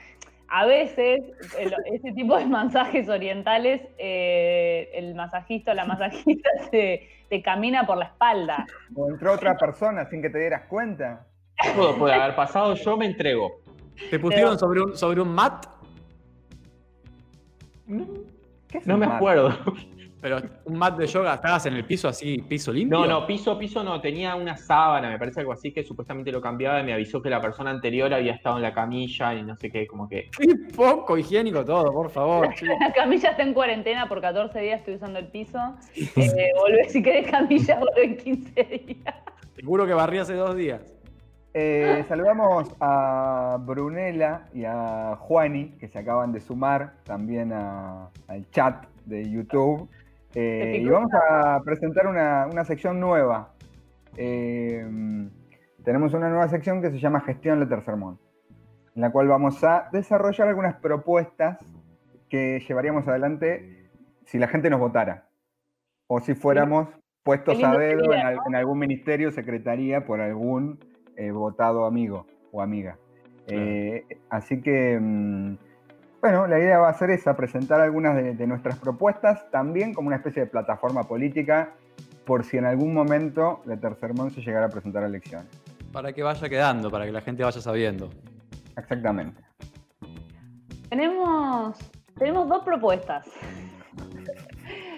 A 0.50 0.66
veces, 0.66 1.22
el- 1.60 1.74
ese 1.94 2.12
tipo 2.14 2.38
de 2.38 2.46
masajes 2.48 3.08
orientales, 3.08 3.82
eh, 4.00 4.90
el 4.96 5.14
masajista 5.16 5.72
o 5.72 5.76
la 5.76 5.86
masajista 5.86 6.50
te, 6.72 7.08
te 7.30 7.42
camina 7.44 7.86
por 7.86 7.98
la 7.98 8.06
espalda. 8.06 8.66
O 8.96 9.10
entró 9.10 9.34
otra 9.34 9.56
persona 9.58 10.06
sin 10.10 10.22
que 10.24 10.30
te 10.32 10.40
dieras 10.40 10.64
cuenta. 10.68 11.28
todo 11.76 11.98
puede 12.00 12.16
haber 12.16 12.36
pasado, 12.36 12.74
yo 12.74 12.98
me 12.98 13.06
entrego. 13.06 13.62
¿Te 14.10 14.18
pusieron 14.20 14.58
sobre 14.58 14.82
un, 14.82 14.98
sobre 14.98 15.22
un 15.22 15.30
mat? 15.34 15.68
No, 17.94 18.08
¿Qué 18.68 18.78
es 18.80 18.88
no 18.88 18.96
un 18.96 19.00
me 19.02 19.08
mat? 19.08 19.16
acuerdo. 19.18 19.54
Pero 20.24 20.42
un 20.64 20.78
mat 20.78 20.98
de 20.98 21.06
yoga, 21.06 21.34
¿estabas 21.34 21.66
en 21.66 21.74
el 21.74 21.84
piso 21.84 22.08
así, 22.08 22.38
piso 22.48 22.72
limpio? 22.72 22.98
No, 22.98 23.06
no, 23.06 23.28
piso, 23.28 23.60
piso 23.60 23.84
no, 23.84 24.00
tenía 24.00 24.36
una 24.36 24.56
sábana, 24.56 25.10
me 25.10 25.20
parece 25.20 25.42
algo 25.42 25.52
así, 25.52 25.74
que 25.74 25.84
supuestamente 25.84 26.32
lo 26.32 26.40
cambiaba 26.40 26.80
y 26.80 26.84
me 26.86 26.94
avisó 26.94 27.22
que 27.22 27.30
la 27.30 27.42
persona 27.42 27.72
anterior 27.72 28.14
había 28.14 28.32
estado 28.32 28.56
en 28.56 28.62
la 28.62 28.74
camilla 28.74 29.34
y 29.34 29.44
no 29.44 29.58
sé 29.58 29.70
qué, 29.70 29.86
como 29.86 30.08
que... 30.08 30.30
Qué 30.40 30.56
poco 30.74 31.18
higiénico 31.18 31.66
todo, 31.66 31.92
por 31.92 32.10
favor. 32.10 32.54
chico. 32.56 32.72
La 32.80 32.94
camilla 32.94 33.32
está 33.32 33.44
en 33.44 33.54
cuarentena 33.54 34.08
por 34.08 34.22
14 34.22 34.58
días, 34.62 34.80
estoy 34.80 34.96
usando 34.96 35.20
el 35.20 35.28
piso. 35.28 35.60
Eh, 35.94 36.52
volvé, 36.58 36.88
si 36.88 37.04
querés 37.04 37.30
camilla, 37.30 37.80
volvé 37.80 38.06
en 38.06 38.16
15 38.16 38.64
días. 38.64 39.16
Seguro 39.58 39.86
que 39.86 39.94
barrí 39.94 40.20
hace 40.20 40.36
dos 40.36 40.56
días. 40.56 40.82
Eh, 41.56 42.04
saludamos 42.08 42.76
a 42.80 43.58
Brunella 43.62 44.48
y 44.54 44.66
a 44.66 45.16
Juani, 45.20 45.72
que 45.80 45.88
se 45.88 46.00
acaban 46.00 46.32
de 46.32 46.40
sumar 46.40 46.94
también 47.04 47.54
a- 47.54 48.10
al 48.28 48.50
chat 48.50 48.86
de 49.06 49.30
YouTube. 49.30 49.88
Eh, 50.34 50.80
y 50.82 50.88
vamos 50.90 51.12
a 51.30 51.62
presentar 51.64 52.08
una, 52.08 52.48
una 52.52 52.66
sección 52.66 53.00
nueva. 53.00 53.54
Eh, 54.18 54.84
tenemos 55.84 56.14
una 56.16 56.30
nueva 56.30 56.48
sección 56.48 56.82
que 56.82 56.90
se 56.90 56.98
llama 57.00 57.22
Gestión 57.22 57.60
de 57.60 57.68
Tercermón, 57.68 58.18
en 58.96 59.02
la 59.02 59.12
cual 59.12 59.28
vamos 59.28 59.64
a 59.64 59.90
desarrollar 59.92 60.48
algunas 60.48 60.76
propuestas 60.78 61.60
que 62.30 62.64
llevaríamos 62.68 63.08
adelante 63.08 63.90
si 64.26 64.40
la 64.40 64.48
gente 64.48 64.72
nos 64.72 64.80
votara. 64.80 65.28
O 66.08 66.20
si 66.20 66.34
fuéramos 66.34 66.88
puestos 67.22 67.64
a 67.64 67.78
dedo 67.78 68.12
en, 68.14 68.38
en 68.48 68.56
algún 68.56 68.80
ministerio, 68.80 69.32
secretaría, 69.32 70.04
por 70.06 70.20
algún 70.20 70.80
eh, 71.18 71.32
votado 71.32 71.86
amigo 71.86 72.26
o 72.52 72.62
amiga. 72.62 72.98
Eh, 73.48 74.06
así 74.30 74.62
que, 74.62 74.98
mm, 75.00 75.58
bueno, 76.22 76.48
la 76.48 76.60
idea 76.60 76.80
va 76.80 76.90
a 76.90 76.94
ser 76.94 77.10
esa, 77.10 77.36
presentar 77.36 77.82
algunas 77.82 78.16
de, 78.16 78.34
de 78.36 78.48
nuestras 78.48 78.80
propuestas, 78.80 79.50
también 79.52 79.94
como 79.94 80.08
una 80.08 80.18
especie 80.18 80.44
de 80.44 80.50
plataforma 80.50 81.04
política, 81.04 81.74
por 82.26 82.44
si 82.44 82.58
en 82.58 82.66
algún 82.66 82.94
momento 82.94 83.62
de 83.66 83.78
Tercermón 83.78 84.32
se 84.32 84.42
llegara 84.42 84.68
a 84.68 84.70
presentar 84.70 85.04
a 85.04 85.08
elecciones. 85.08 85.48
Para 85.92 86.14
que 86.14 86.24
vaya 86.24 86.50
quedando, 86.50 86.90
para 86.90 87.06
que 87.06 87.12
la 87.12 87.22
gente 87.22 87.44
vaya 87.44 87.62
sabiendo. 87.62 88.10
Exactamente. 88.78 89.42
Tenemos, 90.90 91.78
tenemos 92.18 92.48
dos 92.48 92.64
propuestas. 92.64 93.28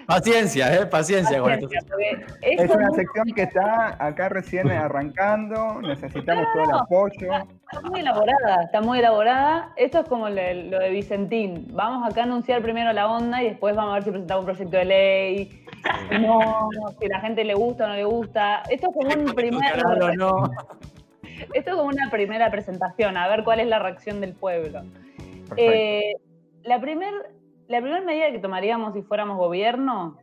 Paciencia, 0.06 0.74
¿eh? 0.74 0.86
Paciencia 0.86 1.40
con 1.40 1.52
esto. 1.52 1.68
Paciencia, 1.68 2.38
Es 2.42 2.70
una 2.70 2.90
sección 2.92 3.26
que 3.34 3.42
está 3.42 3.96
acá 3.98 4.28
recién 4.28 4.70
arrancando, 4.70 5.80
necesitamos 5.82 6.46
todo 6.54 6.62
el 6.62 6.78
apoyo. 6.78 7.32
Está 7.72 7.80
muy 7.88 8.00
elaborada, 8.00 8.62
está 8.64 8.80
muy 8.80 8.98
elaborada. 9.00 9.72
Esto 9.76 10.00
es 10.00 10.08
como 10.08 10.28
lo 10.28 10.36
de, 10.36 10.54
lo 10.54 10.78
de 10.78 10.90
Vicentín. 10.90 11.66
Vamos 11.72 12.08
acá 12.08 12.20
a 12.20 12.24
anunciar 12.24 12.62
primero 12.62 12.92
la 12.92 13.10
onda 13.10 13.42
y 13.42 13.50
después 13.50 13.74
vamos 13.74 13.92
a 13.92 13.94
ver 13.94 14.04
si 14.04 14.10
presentamos 14.10 14.42
un 14.42 14.46
proyecto 14.46 14.76
de 14.76 14.84
ley. 14.84 15.64
Si 16.08 16.18
No, 16.18 16.68
si 17.00 17.08
la 17.08 17.20
gente 17.20 17.44
le 17.44 17.54
gusta 17.54 17.86
o 17.86 17.88
no 17.88 17.94
le 17.94 18.04
gusta. 18.04 18.62
Esto 18.70 18.88
es 18.88 18.94
como 18.94 19.24
un 19.24 19.34
primer, 19.34 19.72
Claro, 19.72 20.14
no. 20.14 20.50
esto 21.54 21.70
es 21.70 21.76
como 21.76 21.88
una 21.88 22.10
primera 22.10 22.50
presentación, 22.50 23.16
a 23.16 23.26
ver 23.28 23.42
cuál 23.42 23.60
es 23.60 23.66
la 23.66 23.80
reacción 23.80 24.20
del 24.20 24.34
pueblo. 24.34 24.82
Eh, 25.56 26.14
la 26.62 26.80
primera 26.80 27.16
la 27.68 27.80
primer 27.80 28.04
medida 28.04 28.30
que 28.30 28.38
tomaríamos 28.38 28.94
si 28.94 29.02
fuéramos 29.02 29.36
gobierno, 29.38 30.16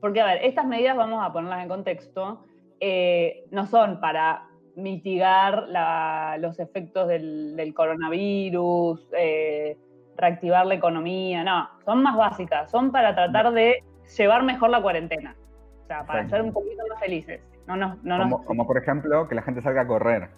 porque 0.00 0.20
a 0.20 0.26
ver, 0.26 0.44
estas 0.44 0.66
medidas 0.66 0.96
vamos 0.96 1.22
a 1.24 1.32
ponerlas 1.32 1.62
en 1.62 1.68
contexto, 1.68 2.44
eh, 2.80 3.44
no 3.50 3.66
son 3.66 4.00
para 4.00 4.48
mitigar 4.76 5.68
la- 5.68 6.36
los 6.40 6.58
efectos 6.58 7.08
del, 7.08 7.54
del 7.56 7.72
coronavirus, 7.74 9.08
eh, 9.16 9.76
reactivar 10.16 10.66
la 10.66 10.74
economía, 10.74 11.42
no, 11.44 11.68
son 11.84 12.02
más 12.02 12.16
básicas, 12.16 12.70
son 12.70 12.92
para 12.92 13.14
tratar 13.14 13.52
de 13.52 13.82
llevar 14.16 14.42
mejor 14.42 14.70
la 14.70 14.82
cuarentena, 14.82 15.36
o 15.82 15.86
sea, 15.86 16.04
para 16.04 16.28
ser 16.28 16.42
un 16.42 16.52
poquito 16.52 16.82
más 16.88 17.00
felices. 17.00 17.40
No 17.66 17.76
nos- 17.76 18.02
no 18.02 18.18
nos- 18.18 18.30
como, 18.30 18.44
como 18.44 18.66
por 18.66 18.76
ejemplo 18.78 19.26
que 19.28 19.34
la 19.34 19.42
gente 19.42 19.60
salga 19.62 19.82
a 19.82 19.86
correr. 19.86 20.28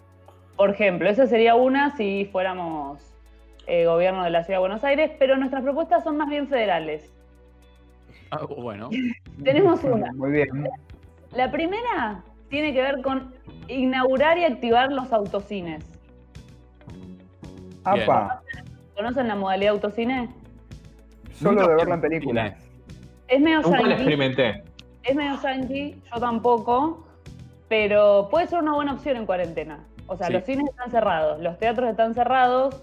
por 0.55 0.71
ejemplo, 0.71 1.07
esa 1.07 1.27
sería 1.27 1.53
una 1.55 1.95
si 1.97 2.25
fuéramos 2.31 3.16
eh, 3.67 3.85
gobierno 3.85 4.23
de 4.23 4.29
la 4.29 4.43
Ciudad 4.43 4.57
de 4.57 4.61
Buenos 4.61 4.83
Aires, 4.83 5.11
pero 5.19 5.37
nuestras 5.37 5.61
propuestas 5.63 6.03
son 6.03 6.17
más 6.17 6.29
bien 6.29 6.47
federales. 6.47 7.13
Ah, 8.31 8.39
bueno. 8.57 8.89
Tenemos 9.43 9.83
una. 9.83 10.11
Muy 10.13 10.31
bien. 10.31 10.49
La 11.33 11.51
primera 11.51 12.23
tiene 12.49 12.73
que 12.73 12.81
ver 12.81 13.01
con 13.01 13.33
inaugurar 13.67 14.37
y 14.37 14.45
activar 14.45 14.91
los 14.91 15.11
autocines. 15.13 15.83
Apa, 17.83 18.41
¿Conocen 18.95 19.27
la 19.27 19.35
modalidad 19.35 19.73
autocine? 19.73 20.29
solo 21.33 21.67
de 21.67 21.75
verla 21.75 21.95
en 21.95 22.01
películas. 22.01 22.53
Es 23.27 23.39
medio 23.39 23.61
Nunca 23.61 23.77
lo 23.77 23.81
yankee, 23.89 23.93
experimenté. 23.93 24.63
es 25.03 25.15
medio 25.15 25.39
yankee, 25.41 26.01
yo 26.11 26.19
tampoco, 26.19 27.05
pero 27.69 28.27
puede 28.31 28.47
ser 28.47 28.59
una 28.59 28.73
buena 28.73 28.93
opción 28.93 29.17
en 29.17 29.25
cuarentena. 29.25 29.85
O 30.07 30.17
sea, 30.17 30.27
Sí. 30.27 30.33
los 30.33 30.43
cines 30.45 30.67
están 30.69 30.89
cerrados, 30.89 31.39
los 31.41 31.57
teatros 31.59 31.89
están 31.89 32.13
cerrados, 32.15 32.81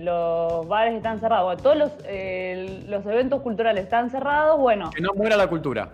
los 0.00 0.66
bares 0.68 0.94
están 0.94 1.20
cerrados, 1.20 1.44
bueno, 1.46 1.62
todos 1.62 1.76
los, 1.76 1.92
eh, 2.04 2.84
los 2.88 3.04
eventos 3.06 3.40
culturales 3.42 3.84
están 3.84 4.10
cerrados, 4.10 4.58
bueno, 4.60 4.90
Que 4.94 5.00
no 5.02 5.10
muera 5.14 5.36
la 5.36 5.48
cultura. 5.48 5.90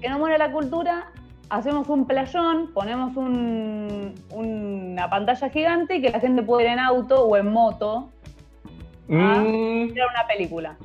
que 0.00 0.08
no 0.08 0.18
muera 0.18 0.36
la 0.38 0.52
cultura, 0.52 1.10
hacemos 1.50 1.88
un 1.88 2.06
playón, 2.06 2.72
ponemos 2.74 3.16
un- 3.16 4.14
una 4.30 5.08
pantalla 5.10 5.48
gigante 5.50 5.96
y 5.96 6.02
que 6.02 6.10
la 6.10 6.20
gente 6.20 6.42
puede 6.42 6.64
ir 6.66 6.70
en 6.72 6.78
auto 6.78 7.24
o 7.24 7.36
en 7.36 7.46
moto. 7.52 8.10
Mm, 9.08 9.20
a 9.20 9.42
ver 9.42 10.06
una 10.10 10.26
película. 10.28 10.76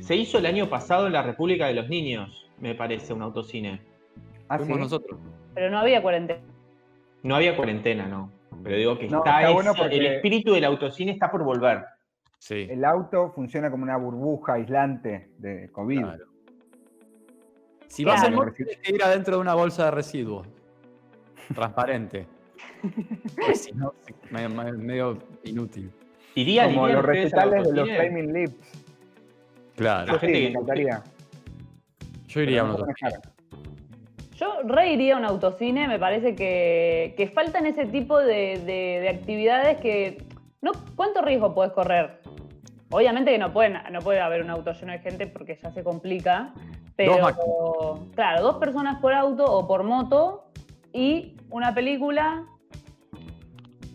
se 0.00 0.16
hizo 0.16 0.38
el 0.38 0.46
año 0.46 0.70
pasado 0.70 1.06
en 1.06 1.12
la 1.12 1.22
República 1.22 1.66
de 1.66 1.74
los 1.74 1.88
Niños, 1.90 2.48
me 2.58 2.74
parece, 2.74 3.12
un 3.12 3.20
autocine. 3.20 3.82
Ah, 4.48 4.56
Fuimos 4.56 4.76
¿sí? 4.78 4.82
nosotros. 4.84 5.20
Pero 5.54 5.70
no 5.70 5.78
había 5.78 6.00
cuarentena. 6.00 6.40
No 7.22 7.36
había 7.36 7.54
cuarentena, 7.56 8.06
no. 8.06 8.30
Pero 8.62 8.76
digo 8.76 8.98
que 8.98 9.08
No, 9.08 9.18
está, 9.18 9.30
está 9.30 9.42
esa- 9.42 9.52
bueno 9.52 9.74
porque- 9.76 9.96
el 9.96 10.06
espíritu 10.06 10.52
del 10.54 10.64
autocine 10.64 11.12
está 11.12 11.30
por 11.30 11.42
volver. 11.44 11.84
Sí. 12.38 12.66
El 12.70 12.84
auto 12.84 13.32
funciona 13.34 13.70
como 13.70 13.82
una 13.82 13.96
burbuja 13.96 14.54
aislante 14.54 15.30
de 15.38 15.70
COVID. 15.72 16.00
Claro. 16.00 16.24
Si 17.88 18.04
vas 18.04 18.20
Claro. 18.20 18.28
en 18.28 18.34
moto, 18.34 18.52
tienes 18.56 18.78
que 18.78 18.94
ir 18.94 19.02
adentro 19.02 19.36
de 19.36 19.40
una 19.40 19.54
bolsa 19.54 19.86
de 19.86 19.90
residuos. 19.92 20.46
Transparente. 21.54 22.26
Si 23.54 23.72
no, 23.72 23.94
medio, 24.30 24.48
medio 24.50 25.18
inútil. 25.44 25.90
Iría, 26.34 26.66
Como 26.66 26.86
los 26.86 26.96
al 26.98 27.02
recitales 27.02 27.66
de 27.68 27.74
los? 27.74 27.88
Flaming 27.88 28.32
Lips. 28.32 28.72
Claro. 29.74 30.06
Yo 30.06 30.12
La 30.14 30.20
sí, 30.20 30.26
gente 30.26 30.38
me 30.38 30.44
que- 30.44 30.48
encantaría. 30.52 31.02
Yo 32.28 32.40
iría 32.42 32.60
a 32.60 32.64
un 32.64 32.76
Yo 34.38 34.62
re 34.64 34.92
iría 34.92 35.14
a 35.14 35.18
un 35.18 35.24
autocine, 35.24 35.88
me 35.88 35.98
parece 35.98 36.34
que, 36.36 37.14
que 37.16 37.26
faltan 37.28 37.66
ese 37.66 37.86
tipo 37.86 38.18
de, 38.18 38.58
de- 38.64 39.00
de 39.00 39.08
actividades 39.08 39.78
que. 39.80 40.24
No, 40.60 40.72
¿Cuánto 40.96 41.22
riesgo 41.22 41.54
puedes 41.54 41.72
correr? 41.72 42.20
Obviamente 42.90 43.30
que 43.32 43.38
no, 43.38 43.52
pueden, 43.52 43.78
no 43.92 44.00
puede 44.00 44.20
haber 44.20 44.42
un 44.42 44.50
auto 44.50 44.72
lleno 44.72 44.92
de 44.92 44.98
gente 45.00 45.26
porque 45.26 45.58
ya 45.62 45.70
se 45.72 45.82
complica. 45.84 46.52
Pero, 46.96 47.12
claro, 48.14 48.42
dos 48.42 48.56
personas 48.56 49.00
por 49.00 49.12
auto 49.12 49.44
o 49.44 49.66
por 49.68 49.82
moto 49.84 50.50
y 50.92 51.36
una 51.50 51.74
película, 51.74 52.44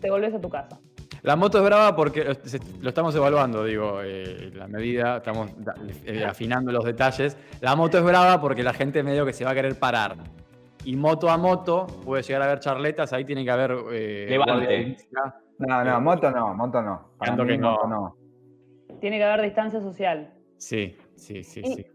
te 0.00 0.10
volvés 0.10 0.32
a 0.34 0.40
tu 0.40 0.48
casa. 0.48 0.78
La 1.24 1.36
moto 1.36 1.56
es 1.58 1.64
brava 1.64 1.96
porque 1.96 2.36
lo 2.82 2.88
estamos 2.90 3.14
evaluando, 3.16 3.64
digo, 3.64 4.00
eh, 4.02 4.50
la 4.54 4.68
medida, 4.68 5.16
estamos 5.16 5.50
eh, 6.04 6.22
afinando 6.22 6.70
los 6.70 6.84
detalles. 6.84 7.36
La 7.62 7.74
moto 7.74 7.96
es 7.96 8.04
brava 8.04 8.38
porque 8.40 8.62
la 8.62 8.74
gente 8.74 9.02
medio 9.02 9.24
que 9.24 9.32
se 9.32 9.42
va 9.42 9.52
a 9.52 9.54
querer 9.54 9.78
parar. 9.78 10.16
Y 10.84 10.96
moto 10.96 11.30
a 11.30 11.38
moto 11.38 11.86
puede 12.04 12.22
llegar 12.22 12.42
a 12.42 12.44
haber 12.44 12.60
charletas, 12.60 13.14
ahí 13.14 13.24
tiene 13.24 13.42
que 13.42 13.50
haber... 13.50 13.74
eh, 13.92 14.26
Levante. 14.28 14.96
No, 15.58 15.82
no, 15.82 16.00
moto 16.02 16.30
no, 16.30 16.52
moto 16.54 16.82
no. 16.82 17.08
Para 17.16 17.34
mí, 17.36 17.46
que 17.46 17.56
no. 17.58 17.70
moto 17.70 17.86
no. 17.88 18.16
Tiene 19.00 19.16
que 19.16 19.24
haber 19.24 19.42
distancia 19.46 19.80
social. 19.80 20.30
Sí, 20.58 20.94
sí, 21.16 21.42
sí, 21.42 21.62
Y- 21.64 21.74
sí. 21.74 21.86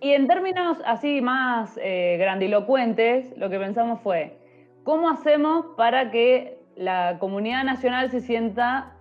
Y 0.00 0.10
en 0.12 0.28
términos 0.28 0.78
así 0.86 1.20
más 1.22 1.76
eh, 1.82 2.18
grandilocuentes, 2.20 3.36
lo 3.36 3.50
que 3.50 3.58
pensamos 3.58 4.00
fue, 4.02 4.38
¿cómo 4.84 5.08
hacemos 5.10 5.66
para 5.76 6.10
que 6.12 6.55
la 6.76 7.16
comunidad 7.18 7.64
nacional 7.64 8.10
se 8.10 8.20
sienta 8.20 8.92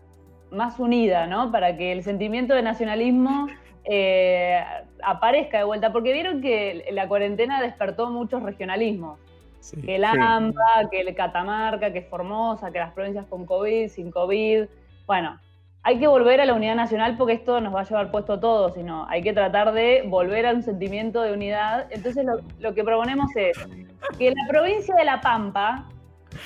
más 0.50 0.79
unida, 0.79 1.27
¿no? 1.27 1.51
Para 1.51 1.75
que 1.75 1.91
el 1.91 2.03
sentimiento 2.03 2.55
de 2.55 2.62
nacionalismo 2.62 3.48
eh, 3.84 4.63
aparezca 5.03 5.60
de 5.60 5.65
vuelta, 5.65 5.91
porque 5.91 6.13
vieron 6.13 6.41
que 6.41 6.86
la 6.91 7.08
cuarentena 7.08 7.62
despertó 7.62 8.10
muchos 8.10 8.41
regionalismos, 8.41 9.20
sí. 9.60 9.79
que 9.82 9.98
el 9.98 10.05
AMBA, 10.05 10.89
que 10.89 11.01
el 11.01 11.13
Catamarca, 11.13 11.91
que 11.91 12.01
Formosa, 12.01 12.72
que 12.72 12.79
las 12.79 12.94
provincias 12.94 13.25
con 13.27 13.46
COVID, 13.46 13.89
sin 13.89 14.10
COVID. 14.10 14.65
Bueno, 15.05 15.38
hay 15.84 16.00
que 16.00 16.08
volver 16.08 16.41
a 16.41 16.46
la 16.46 16.53
unidad 16.53 16.75
nacional 16.75 17.15
porque 17.17 17.34
esto 17.34 17.60
nos 17.62 17.75
va 17.75 17.82
a 17.82 17.84
llevar 17.84 18.10
puesto 18.10 18.34
a 18.34 18.39
todos, 18.39 18.74
sino 18.74 19.05
hay 19.10 19.22
que 19.22 19.34
tratar 19.34 19.74
de 19.74 20.03
volver 20.08 20.48
a 20.48 20.53
un 20.53 20.63
sentimiento 20.63 21.22
de 21.22 21.34
unidad. 21.34 21.88
Entonces 21.91 22.25
lo, 22.25 22.39
lo 22.60 22.74
que 22.74 22.84
proponemos 22.84 23.29
es 23.36 23.58
que 24.17 24.32
la 24.32 24.48
provincia 24.48 24.96
de 24.96 25.05
La 25.05 25.22
Pampa, 25.22 25.86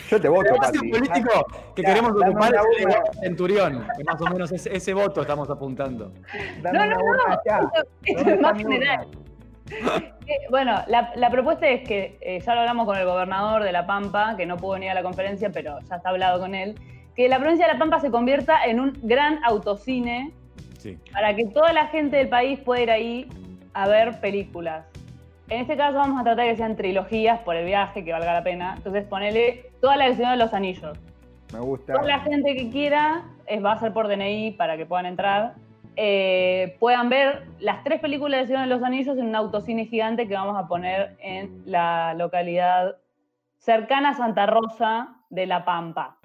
Yo 0.10 0.20
te 0.22 0.28
voto, 0.30 0.50
El 0.74 0.90
político 0.92 1.46
que 1.76 1.82
Ya, 1.82 1.90
queremos 1.90 2.12
ocupar 2.12 2.54
es 2.56 2.62
el 2.80 2.86
de 2.88 2.96
Centurión, 3.22 3.88
que 3.98 4.04
más 4.04 4.22
o 4.22 4.26
menos 4.26 4.52
ese, 4.52 4.76
ese 4.76 4.94
voto 4.94 5.22
estamos 5.22 5.50
apuntando. 5.50 6.12
Dame 6.62 6.78
No, 6.90 7.04
una 7.04 7.18
no, 7.36 7.42
ya. 7.46 7.58
esto, 7.60 7.90
esto 8.06 8.24
¿Dónde 8.24 8.34
es 8.36 8.42
más 8.42 8.58
general. 8.58 9.08
Eh, 9.72 10.38
Bueno, 10.50 10.82
la, 10.88 11.12
la 11.16 11.30
propuesta 11.30 11.68
es 11.68 11.88
que, 11.88 12.18
eh, 12.22 12.40
ya 12.40 12.54
lo 12.56 12.62
hablamos 12.62 12.86
con 12.86 12.98
el 12.98 13.06
gobernador 13.06 13.64
de 13.64 13.72
La 13.72 13.86
Pampa, 13.86 14.36
que 14.38 14.46
no 14.46 14.58
pudo 14.58 14.74
venir 14.74 14.90
a 14.92 14.94
la 14.96 15.04
conferencia, 15.04 15.50
pero 15.52 15.78
ya 15.88 15.96
está 15.98 16.10
hablado 16.10 16.40
con 16.40 16.56
él, 16.56 16.76
que 17.16 17.28
la 17.30 17.40
provincia 17.40 17.68
de 17.68 17.74
La 17.74 17.80
Pampa 17.80 18.00
se 18.00 18.10
convierta 18.12 18.64
en 18.66 18.80
un 18.80 18.98
gran 19.04 19.40
autocine 19.44 20.34
Sí. 20.78 20.98
para 21.12 21.36
que 21.36 21.46
toda 21.46 21.74
la 21.74 21.88
gente 21.88 22.16
del 22.18 22.30
país 22.30 22.60
pueda 22.62 22.82
ir 22.82 22.90
ahí 22.92 23.28
a 23.74 23.88
ver 23.88 24.20
películas. 24.22 24.86
En 25.50 25.62
este 25.62 25.76
caso 25.78 25.98
vamos 25.98 26.20
a 26.22 26.24
tratar 26.24 26.46
de 26.46 26.52
que 26.52 26.58
sean 26.58 26.76
trilogías 26.76 27.40
por 27.40 27.56
el 27.56 27.66
viaje, 27.66 28.06
que 28.06 28.12
valga 28.12 28.34
la 28.34 28.44
pena. 28.44 28.76
Entonces 28.78 29.04
ponele 29.06 29.72
toda 29.82 29.98
la 29.98 30.14
Señor 30.14 30.32
de 30.32 30.38
los 30.38 30.54
Anillos. 30.54 31.00
Me 31.52 31.60
gusta. 31.60 31.94
Toda 31.94 32.08
la 32.08 32.20
gente 32.20 32.56
que 32.56 32.70
quiera 32.70 33.24
es, 33.48 33.64
va 33.64 33.72
a 33.72 33.80
ser 33.80 33.92
por 33.92 34.08
DNI 34.08 34.52
para 34.52 34.78
que 34.78 34.86
puedan 34.86 35.08
entrar. 35.08 35.56
eh, 35.96 36.78
puedan 36.80 37.10
ver 37.10 37.48
las 37.60 37.84
tres 37.84 38.00
películas 38.00 38.42
de 38.42 38.48
Señor 38.48 38.62
de 38.62 38.68
los 38.68 38.84
Anillos 38.84 39.18
en 39.18 39.26
un 39.28 39.36
autocine 39.36 39.86
gigante 39.86 40.28
que 40.28 40.34
vamos 40.34 40.56
a 40.56 40.68
poner 40.68 41.18
en 41.20 41.64
la 41.66 42.14
localidad 42.14 42.96
cercana 43.58 44.10
a 44.12 44.14
Santa 44.14 44.46
Rosa 44.46 45.16
de 45.30 45.46
La 45.46 45.66
Pampa. 45.66 46.18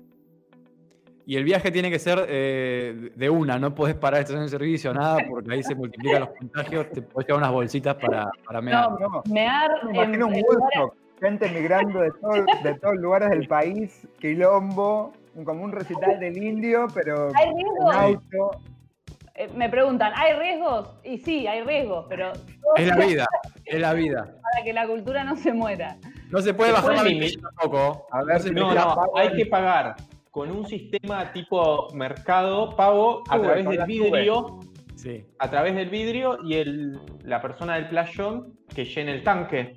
Y 1.27 1.37
el 1.37 1.45
viaje 1.45 1.71
tiene 1.71 1.91
que 1.91 1.99
ser 1.99 2.27
eh, 2.29 3.11
de 3.15 3.31
una, 3.31 3.59
no 3.59 3.75
podés 3.75 3.95
parar 3.95 4.21
estación 4.21 4.43
de 4.45 4.51
servicio, 4.51 4.93
nada, 4.93 5.19
porque 5.29 5.55
ahí 5.55 5.63
se 5.63 5.75
multiplican 5.75 6.21
los 6.21 6.29
contagios, 6.31 6.91
te 6.91 7.01
podés 7.01 7.27
llevar 7.29 7.43
unas 7.43 7.53
bolsitas 7.53 7.95
para, 7.95 8.29
para 8.47 8.61
mear. 8.61 8.91
No, 8.91 8.99
No, 8.99 9.23
mear 9.33 9.71
me 9.85 9.91
en, 9.91 9.95
imagino 9.97 10.27
un 10.27 10.35
en 10.35 10.45
Woodstock. 10.47 10.95
Gente 11.21 11.49
migrando 11.49 12.01
de, 12.01 12.11
todo- 12.21 12.45
de 12.63 12.75
todos 12.79 12.97
lugares 12.97 13.31
del 13.31 13.49
país, 13.49 14.07
quilombo, 14.21 15.13
como 15.45 15.65
un 15.65 15.73
recital 15.73 16.21
del 16.21 16.37
indio, 16.37 16.89
pero 16.93 17.31
¿Hay 17.35 17.49
en 17.49 17.57
riesgos? 17.57 17.95
auto. 17.97 18.51
Eh, 19.37 19.49
me 19.57 19.69
preguntan, 19.71 20.13
¿hay 20.15 20.35
riesgos? 20.35 20.91
Y 21.05 21.19
sí, 21.19 21.47
hay 21.47 21.63
riesgos, 21.63 22.05
pero 22.09 22.33
todo 22.33 22.75
Es 22.77 22.87
la 22.87 22.97
vida, 22.97 23.27
es 23.65 23.81
la 23.81 23.95
vida. 23.95 24.25
para 24.53 24.65
que 24.65 24.73
la 24.75 24.87
cultura 24.87 25.25
no 25.25 25.37
se 25.37 25.53
muera. 25.55 25.97
No 26.31 26.41
se 26.43 26.53
puede 26.53 26.71
Se 26.71 26.77
bajar 26.83 27.07
la 27.07 27.27
tampoco. 27.59 28.07
A 28.11 28.23
ver 28.25 28.53
No, 28.53 28.75
no, 28.75 29.05
hay 29.17 29.33
que 29.33 29.47
pagar 29.47 29.97
con 30.35 30.51
un 30.51 30.67
sistema 30.67 31.33
tipo 31.33 31.87
mercado 31.95 32.75
pago 32.75 33.23
a 33.31 33.41
través 33.41 33.69
del 33.69 33.85
vidrio, 33.87 34.59
Sí. 34.97 35.25
a 35.39 35.49
través 35.49 35.77
del 35.77 35.89
vidrio 35.91 36.39
y 36.45 36.55
el, 36.55 36.99
la 37.23 37.41
persona 37.41 37.77
del 37.77 37.89
playón 37.89 38.59
que 38.75 38.85
llene 38.85 39.13
el 39.13 39.23
tanque 39.23 39.77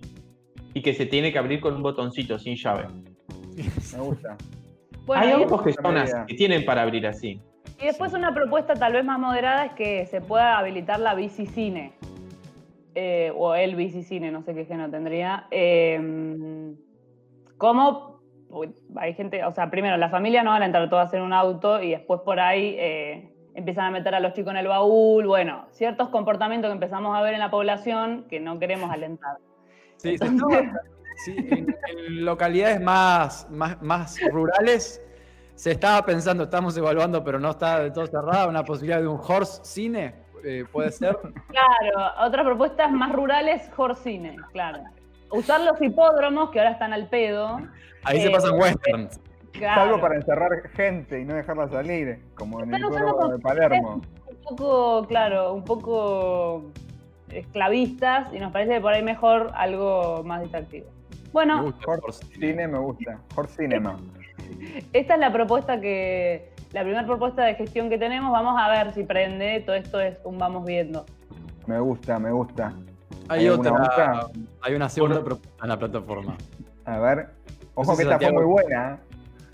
y 0.73 0.81
que 0.81 0.95
se 0.95 1.05
tiene 1.05 1.31
que 1.31 1.37
abrir 1.37 1.61
con 1.61 1.75
un 1.75 1.83
botoncito 1.83 2.39
sin 2.39 2.55
llave. 2.55 2.87
Me 3.55 3.99
gusta. 4.01 4.35
Bueno, 5.05 5.23
Hay 5.23 5.31
autos 5.31 5.61
que, 5.61 5.73
son 5.73 5.95
así, 5.95 6.13
que 6.27 6.33
tienen 6.33 6.65
para 6.65 6.81
abrir 6.81 7.05
así. 7.05 7.39
Y 7.79 7.85
después 7.85 8.13
una 8.13 8.33
propuesta 8.33 8.73
tal 8.73 8.93
vez 8.93 9.05
más 9.05 9.19
moderada 9.19 9.65
es 9.67 9.73
que 9.73 10.07
se 10.07 10.21
pueda 10.21 10.57
habilitar 10.57 10.99
la 10.99 11.13
bicicine. 11.13 11.93
Eh, 12.95 13.31
o 13.35 13.53
el 13.53 13.75
bicicine, 13.75 14.31
no 14.31 14.41
sé 14.41 14.55
qué 14.55 14.65
género 14.65 14.89
tendría. 14.89 15.45
Eh, 15.51 16.73
¿Cómo? 17.59 18.16
Hay 18.95 19.13
gente, 19.13 19.43
o 19.43 19.51
sea, 19.51 19.69
primero, 19.69 19.97
la 19.97 20.09
familia 20.09 20.43
no 20.43 20.51
van 20.51 20.63
a 20.63 20.65
entrar 20.65 20.89
todas 20.89 21.13
en 21.13 21.21
un 21.21 21.33
auto 21.33 21.81
y 21.81 21.91
después 21.91 22.21
por 22.21 22.39
ahí 22.39 22.75
eh, 22.77 23.31
empiezan 23.55 23.85
a 23.85 23.91
meter 23.91 24.15
a 24.15 24.19
los 24.19 24.33
chicos 24.33 24.51
en 24.51 24.57
el 24.57 24.67
baúl. 24.67 25.25
Bueno, 25.27 25.65
ciertos 25.71 26.09
comportamientos 26.09 26.69
que 26.69 26.73
empezamos 26.73 27.17
a 27.17 27.21
ver 27.21 27.33
en 27.33 27.39
la 27.39 27.51
población 27.51 28.25
que 28.29 28.39
no 28.39 28.59
queremos 28.59 28.91
alentar. 28.91 29.37
Sí, 29.97 30.15
en, 30.19 31.75
en 31.87 32.25
localidades 32.25 32.79
más, 32.79 33.49
más, 33.49 33.81
más 33.81 34.19
rurales 34.31 35.01
se 35.55 35.71
estaba 35.71 36.05
pensando, 36.05 36.43
estamos 36.43 36.77
evaluando, 36.77 37.23
pero 37.23 37.39
no 37.39 37.49
está 37.49 37.79
del 37.79 37.91
todo 37.91 38.05
cerrada, 38.05 38.47
una 38.47 38.63
posibilidad 38.63 39.01
de 39.01 39.07
un 39.07 39.19
horse 39.19 39.59
cine, 39.63 40.13
eh, 40.45 40.65
puede 40.71 40.91
ser. 40.91 41.17
Claro, 41.17 42.13
otras 42.27 42.45
propuestas 42.45 42.91
más 42.91 43.11
rurales, 43.11 43.67
Jorcine, 43.75 44.35
claro. 44.51 44.83
Usar 45.31 45.61
los 45.61 45.81
hipódromos, 45.81 46.51
que 46.51 46.59
ahora 46.59 46.71
están 46.71 46.93
al 46.93 47.09
pedo. 47.09 47.59
Ahí 48.07 48.21
se 48.21 48.27
Eh, 48.27 48.31
pasan 48.31 48.59
westerns. 48.59 49.19
Claro. 49.51 49.81
Salvo 49.81 50.01
para 50.01 50.15
encerrar 50.15 50.51
gente 50.75 51.19
y 51.19 51.25
no 51.25 51.33
dejarla 51.33 51.67
salir, 51.69 52.19
como 52.35 52.61
en 52.63 52.73
el 52.75 52.81
pueblo 52.83 53.27
de 53.29 53.39
Palermo. 53.39 54.01
un 54.27 54.55
poco, 54.55 55.07
claro, 55.07 55.53
un 55.53 55.63
poco 55.63 56.63
esclavistas 57.31 58.33
y 58.33 58.39
nos 58.39 58.51
parece 58.51 58.73
que 58.75 58.81
por 58.81 58.93
ahí 58.93 59.03
mejor 59.03 59.51
algo 59.55 60.23
más 60.23 60.41
distractivo. 60.41 60.87
Me 61.09 61.31
Bueno, 61.33 61.63
gusta 61.63 61.85
Horse 61.91 62.01
horse 62.05 62.25
Cine 62.39 62.67
me 62.67 62.77
gusta. 62.79 63.19
Horse 63.35 63.55
Cinema. 63.63 63.97
esta 64.93 65.13
es 65.15 65.19
la 65.19 65.33
propuesta 65.33 65.81
que, 65.81 66.51
la 66.71 66.81
primera 66.81 67.05
propuesta 67.05 67.43
de 67.43 67.55
gestión 67.55 67.89
que 67.89 67.97
tenemos. 67.97 68.31
Vamos 68.31 68.55
a 68.57 68.69
ver 68.69 68.93
si 68.93 69.03
prende. 69.03 69.59
Todo 69.65 69.75
esto 69.75 69.99
es 69.99 70.19
un 70.23 70.37
vamos 70.37 70.65
viendo. 70.65 71.05
Me 71.65 71.79
gusta, 71.79 72.17
me 72.19 72.31
gusta. 72.31 72.73
Hay, 73.29 73.41
¿Hay 73.41 73.47
alguna 73.47 73.71
otra, 73.73 73.83
otra? 74.21 74.27
hay 74.61 74.73
una 74.75 74.87
segunda 74.89 75.23
propuesta 75.23 75.63
en 75.63 75.69
la 75.69 75.77
plataforma. 75.77 76.37
A 76.85 76.99
ver. 76.99 77.29
Ojo 77.77 77.91
sé 77.95 78.03
que 78.03 78.09
si 78.09 78.13
esta 78.13 78.19
fue 78.19 78.31
muy 78.33 78.45
buena. 78.45 78.99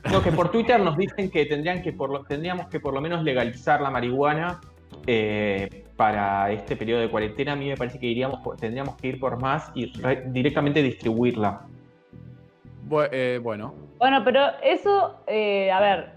¿eh? 0.05 0.09
No, 0.11 0.21
que 0.21 0.31
por 0.31 0.51
Twitter 0.51 0.79
nos 0.79 0.97
dicen 0.97 1.29
que 1.29 1.45
tendrían 1.45 1.81
que 1.81 1.93
por 1.93 2.09
lo, 2.09 2.23
tendríamos 2.23 2.67
que 2.67 2.79
por 2.79 2.93
lo 2.93 2.99
menos 3.01 3.23
legalizar 3.23 3.79
la 3.81 3.89
marihuana 3.89 4.59
eh, 5.07 5.85
para 5.95 6.51
este 6.51 6.75
periodo 6.75 7.01
de 7.01 7.09
cuarentena. 7.09 7.53
A 7.53 7.55
mí 7.55 7.67
me 7.69 7.77
parece 7.77 7.99
que 7.99 8.07
iríamos 8.07 8.39
tendríamos 8.59 8.95
que 8.97 9.07
ir 9.07 9.19
por 9.19 9.39
más 9.39 9.71
y 9.75 9.85
re- 10.01 10.23
directamente 10.27 10.81
distribuirla. 10.83 11.61
Bu- 12.89 13.07
eh, 13.11 13.39
bueno, 13.41 13.73
Bueno, 13.97 14.23
pero 14.25 14.41
eso, 14.61 15.19
eh, 15.27 15.71
a 15.71 15.79
ver, 15.79 16.11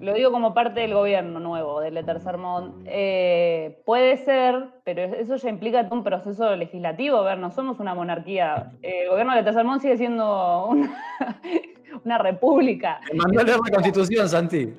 lo 0.00 0.12
digo 0.14 0.30
como 0.30 0.52
parte 0.54 0.80
del 0.80 0.94
gobierno 0.94 1.40
nuevo, 1.40 1.80
del 1.80 2.04
Tercer 2.04 2.36
Mont, 2.38 2.74
eh, 2.86 3.80
puede 3.84 4.16
ser, 4.18 4.66
pero 4.84 5.02
eso 5.02 5.36
ya 5.36 5.48
implica 5.48 5.84
todo 5.88 5.96
un 5.98 6.04
proceso 6.04 6.54
legislativo, 6.56 7.18
a 7.18 7.22
ver, 7.24 7.38
no 7.38 7.50
somos 7.50 7.80
una 7.80 7.94
monarquía. 7.94 8.72
Eh, 8.82 9.02
el 9.04 9.08
gobierno 9.10 9.34
del 9.34 9.44
Tercer 9.44 9.64
Mont 9.64 9.80
sigue 9.82 9.96
siendo 9.96 10.66
una, 10.66 10.96
una 12.04 12.18
república. 12.18 13.00
te 13.08 13.14
mandó 13.16 13.40
a 13.40 13.44
leer 13.44 13.58
la 13.64 13.70
constitución, 13.72 14.28
Santi. 14.28 14.72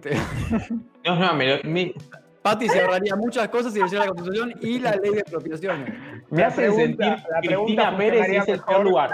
No, 1.06 1.15
no, 1.15 1.34
me 1.34 1.56
lo- 1.58 1.63
me- 1.69 1.93
Pati 2.41 2.69
se 2.69 2.80
ahorraría 2.82 3.15
muchas 3.15 3.47
cosas 3.50 3.73
si 3.73 3.82
leyera 3.82 4.06
la 4.06 4.12
constitución 4.12 4.54
y 4.62 4.80
la 4.80 4.91
ley 4.95 5.12
de 5.13 5.19
expropiaciones. 5.19 5.93
Me 6.30 6.43
hace 6.43 6.62
pregunta- 6.67 7.06
sentir 7.06 7.26
la 7.32 7.39
Cristina 7.41 7.97
Pérez 7.97 8.30
es 8.30 8.47
el 8.47 8.62
peor 8.62 8.84
lugar. 8.84 9.10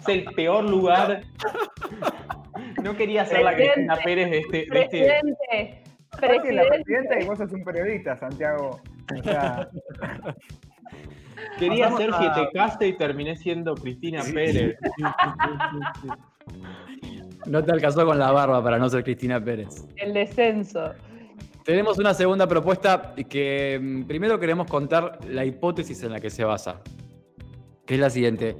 Es 0.00 0.08
el 0.08 0.24
peor 0.24 0.64
lugar. 0.68 1.22
No 2.82 2.96
quería 2.96 3.24
ser 3.24 3.42
la 3.42 3.50
Presidente. 3.52 3.74
Cristina 3.74 3.96
Pérez 4.04 4.30
de 4.30 4.38
este. 4.38 4.56
de 4.70 4.80
este- 4.80 5.82
Presidente, 6.12 6.12
Vos 6.12 6.20
sos 6.20 6.54
la 6.54 6.62
presidenta 6.62 6.64
y 6.64 6.82
presidente. 6.84 7.24
vos 7.26 7.38
sos 7.38 7.52
un 7.52 7.64
periodista, 7.64 8.16
Santiago. 8.16 8.80
O 9.18 9.22
sea, 9.22 9.68
Quería 11.58 11.88
Pasamos 11.90 12.00
ser 12.00 12.10
a- 12.14 12.34
Gietecaste 12.34 12.86
y 12.88 12.92
terminé 12.96 13.36
siendo 13.36 13.74
Cristina 13.74 14.22
Pérez. 14.34 14.76
No 17.46 17.62
te 17.64 17.72
alcanzó 17.72 18.06
con 18.06 18.18
la 18.20 18.30
barba 18.30 18.62
para 18.62 18.78
no 18.78 18.88
ser 18.88 19.02
Cristina 19.02 19.42
Pérez. 19.42 19.84
El 19.96 20.12
descenso. 20.14 20.92
Tenemos 21.64 21.98
una 21.98 22.12
segunda 22.12 22.48
propuesta 22.48 23.14
que 23.28 23.78
mm, 23.80 24.02
primero 24.04 24.38
queremos 24.38 24.66
contar 24.66 25.18
la 25.28 25.44
hipótesis 25.44 26.02
en 26.02 26.12
la 26.12 26.20
que 26.20 26.28
se 26.28 26.44
basa, 26.44 26.80
que 27.86 27.94
es 27.94 28.00
la 28.00 28.10
siguiente. 28.10 28.56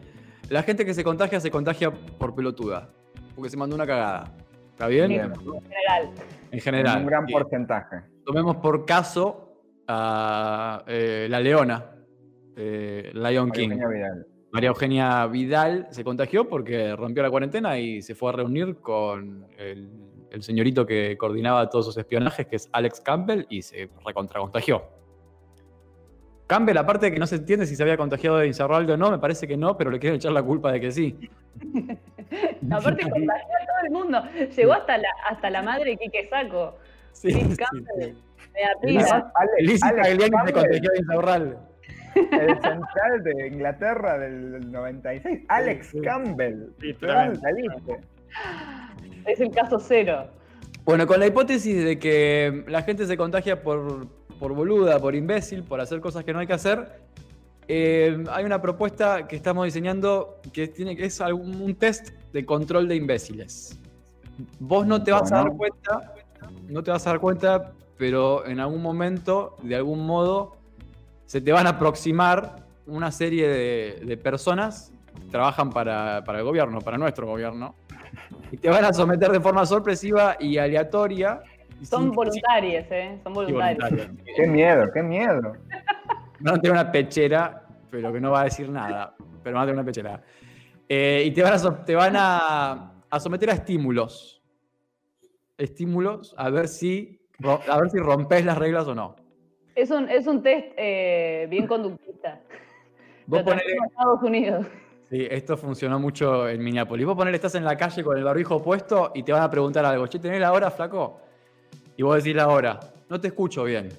La 0.49 0.63
gente 0.63 0.85
que 0.85 0.95
se 0.95 1.03
contagia 1.03 1.41
se 1.41 1.51
contagia 1.51 1.91
por 1.91 2.35
pelotuda, 2.35 2.91
porque 3.35 3.51
se 3.51 3.57
mandó 3.57 3.75
una 3.75 3.87
cagada. 3.87 4.33
¿Está 4.71 4.87
bien? 4.87 5.11
En 5.11 5.35
general. 5.35 6.11
En 6.51 6.61
general. 6.61 6.99
un 7.01 7.07
gran 7.07 7.27
porcentaje. 7.27 7.97
Tomemos 8.25 8.57
por 8.57 8.85
caso 8.85 9.59
a 9.89 10.85
eh, 10.87 11.27
la 11.29 11.41
leona, 11.41 11.85
eh, 12.57 13.11
Lion 13.15 13.49
María 13.49 13.53
King. 13.53 13.71
Eugenia 13.71 13.89
Vidal. 13.89 14.27
María 14.53 14.69
Eugenia 14.69 15.27
Vidal 15.27 15.89
se 15.91 16.05
contagió 16.05 16.49
porque 16.49 16.95
rompió 16.95 17.23
la 17.23 17.31
cuarentena 17.31 17.79
y 17.79 18.03
se 18.03 18.15
fue 18.15 18.29
a 18.29 18.33
reunir 18.33 18.77
con 18.77 19.47
el, 19.57 19.91
el 20.33 20.43
señorito 20.43 20.85
que 20.87 21.17
coordinaba 21.19 21.69
todos 21.71 21.87
sus 21.87 21.97
espionajes, 21.97 22.47
que 22.47 22.57
es 22.57 22.69
Alex 22.73 23.01
Campbell, 23.01 23.47
y 23.49 23.63
se 23.63 23.89
recontracontagió. 24.05 24.83
Campbell, 26.47 26.77
aparte 26.77 27.07
de 27.07 27.13
que 27.13 27.19
no 27.19 27.27
se 27.27 27.37
entiende 27.37 27.67
si 27.67 27.77
se 27.77 27.83
había 27.83 27.97
contagiado 27.97 28.37
de 28.39 28.47
Insaurralde 28.47 28.93
o 28.93 28.97
no, 28.97 29.11
me 29.11 29.19
parece 29.19 29.47
que 29.49 29.57
no, 29.57 29.77
pero 29.79 29.91
le 29.91 29.99
quieren 29.99 30.17
echar 30.17 30.33
la 30.33 30.43
culpa 30.43 30.71
de 30.73 30.81
que 30.81 30.91
sí. 30.93 31.31
Aparte 32.71 33.03
contagió 33.09 33.31
a 33.33 33.67
todo 33.67 33.85
el 33.87 33.91
mundo. 33.91 34.23
Llegó 34.57 34.73
hasta 34.75 34.99
la, 34.99 35.09
hasta 35.31 35.51
la 35.51 35.63
madre 35.63 35.91
de 35.93 35.97
Quique 35.99 36.27
Saco. 36.29 36.77
Sí, 37.13 37.33
Chris 37.33 37.47
sí, 37.51 37.57
Campbell. 37.57 38.15
sí. 38.15 38.23
Pila. 38.83 39.33
Alex, 39.35 39.83
Alex 39.83 40.03
Tagliani 40.03 40.23
se 40.25 40.31
Campbell, 40.31 40.53
contagió 40.55 40.91
de 40.91 40.99
Insaurralde. 40.99 41.57
el 42.15 42.61
central 42.61 43.25
de 43.25 43.47
Inglaterra 43.49 44.19
del 44.19 44.71
96, 44.73 45.41
Alex 45.49 45.87
Sí, 45.87 45.93
sí. 45.99 46.05
Campbell. 46.05 46.67
Literalmente. 46.81 48.01
Es 49.27 49.41
el 49.41 49.51
caso 49.51 49.79
cero. 49.79 50.29
Bueno, 50.85 51.07
con 51.07 51.21
la 51.21 51.27
hipótesis 51.27 51.85
de 51.85 51.99
que 51.99 52.65
la 52.67 52.83
gente 52.83 53.07
se 53.07 53.17
contagia 53.17 53.63
por, 53.63 54.09
por 54.39 54.53
boluda, 54.53 54.99
por 54.99 55.15
imbécil, 55.15 55.63
por 55.63 55.81
hacer 55.81 56.01
cosas 56.01 56.25
que 56.25 56.33
no 56.33 56.41
hay 56.41 56.47
que 56.47 56.55
hacer, 56.55 57.01
eh, 57.69 58.25
hay 58.31 58.45
una 58.45 58.61
propuesta 58.61 59.29
que 59.29 59.37
estamos 59.37 59.65
diseñando 59.65 60.41
que, 60.53 60.67
tiene, 60.69 60.97
que 60.97 61.05
es 61.05 61.21
algún, 61.21 61.61
un 61.63 61.75
test 61.77 62.09
de 62.33 62.45
control 62.45 62.89
de 62.89 62.97
imbéciles. 62.97 63.79
Vos 64.59 64.87
no 64.87 65.03
te 65.03 65.13
vas 65.13 65.31
a 65.31 65.37
dar 65.37 65.53
cuenta, 65.57 66.15
no 66.69 66.83
te 66.83 66.91
vas 66.91 67.07
a 67.07 67.11
dar 67.11 67.21
cuenta, 67.21 67.73
pero 67.97 68.45
en 68.47 68.59
algún 68.59 68.83
momento, 68.83 69.57
de 69.63 69.77
algún 69.77 70.05
modo, 70.05 70.57
se 71.27 71.41
te 71.41 71.53
van 71.53 71.69
a 71.69 71.71
aproximar 71.71 72.57
una 72.87 73.13
serie 73.13 73.47
de, 73.47 74.01
de 74.05 74.17
personas 74.17 74.93
que 75.21 75.29
trabajan 75.29 75.71
para, 75.71 76.25
para 76.25 76.41
el 76.41 76.45
gobierno, 76.45 76.81
para 76.81 76.99
nuestro 76.99 77.27
gobierno, 77.27 77.77
y 78.51 78.57
te 78.59 78.69
van 78.69 78.85
a 78.85 78.93
someter 78.93 79.31
de 79.31 79.41
forma 79.41 79.65
sorpresiva 79.67 80.37
y 80.39 80.59
aleatoria. 80.59 81.41
y 81.81 81.87
Son 81.87 82.03
sin- 82.05 82.13
voluntarios, 82.13 82.85
¿eh? 82.91 83.19
Son 83.23 83.35
sin- 83.35 83.43
y 83.49 83.53
voluntarios. 83.53 83.91
voluntaria. 84.07 84.35
Qué 84.37 84.47
miedo, 84.47 84.91
qué 84.93 85.03
miedo. 85.03 85.53
Van 86.41 86.55
a 86.55 86.59
tener 86.61 86.73
una 86.73 86.91
pechera, 86.93 87.67
pero 87.91 88.13
que 88.13 88.21
no 88.21 88.31
va 88.33 88.43
a 88.43 88.45
decir 88.45 88.69
nada. 88.69 89.15
Pero 89.43 89.55
van 89.57 89.63
a 89.63 89.67
tener 89.67 89.75
una 89.81 89.85
pechera. 89.85 90.23
Eh, 90.89 91.23
y 91.27 91.31
te 91.33 91.43
van, 91.43 91.55
a, 91.55 91.85
te 91.85 91.95
van 91.95 92.15
a, 92.17 92.93
a 93.09 93.21
someter 93.21 93.51
a 93.51 93.55
estímulos. 93.55 94.43
Estímulos 95.59 96.35
a 96.39 96.51
ver 96.51 96.69
si, 96.69 97.21
a 97.69 97.79
ver 97.81 97.91
si 97.91 97.99
rompes 97.99 98.45
las 98.45 98.59
reglas 98.59 98.87
o 98.89 98.95
no. 98.95 99.17
Es 99.75 99.91
un, 99.91 100.09
es 100.11 100.27
un 100.27 100.43
test 100.43 100.67
eh, 100.77 101.47
bien 101.49 101.67
conductista. 101.67 102.41
Vos 103.27 103.43
ponele- 103.43 103.63
Estados 103.89 104.23
Unidos. 104.23 104.67
Sí, 105.13 105.29
esto 105.31 105.59
funcionó 105.59 106.01
mucho 106.01 106.49
en 106.49 106.65
Minneapolis. 106.65 107.05
Vos 107.05 107.15
ponele, 107.15 107.37
estás 107.37 107.55
en 107.57 107.67
la 107.67 107.77
calle 107.77 108.03
con 108.03 108.17
el 108.17 108.25
barbijo 108.25 108.63
puesto 108.63 109.13
y 109.15 109.23
te 109.23 109.31
van 109.31 109.43
a 109.43 109.51
preguntar 109.51 109.85
algo. 109.85 110.07
Che, 110.07 110.19
¿tenés 110.19 110.41
la 110.41 110.55
hora, 110.55 110.71
flaco? 110.71 111.21
Y 111.99 112.03
vos 112.03 112.17
decís 112.17 112.35
la 112.35 112.49
hora. 112.49 112.81
No 113.11 113.21
te 113.21 113.29
escucho 113.29 113.65
bien. 113.65 113.91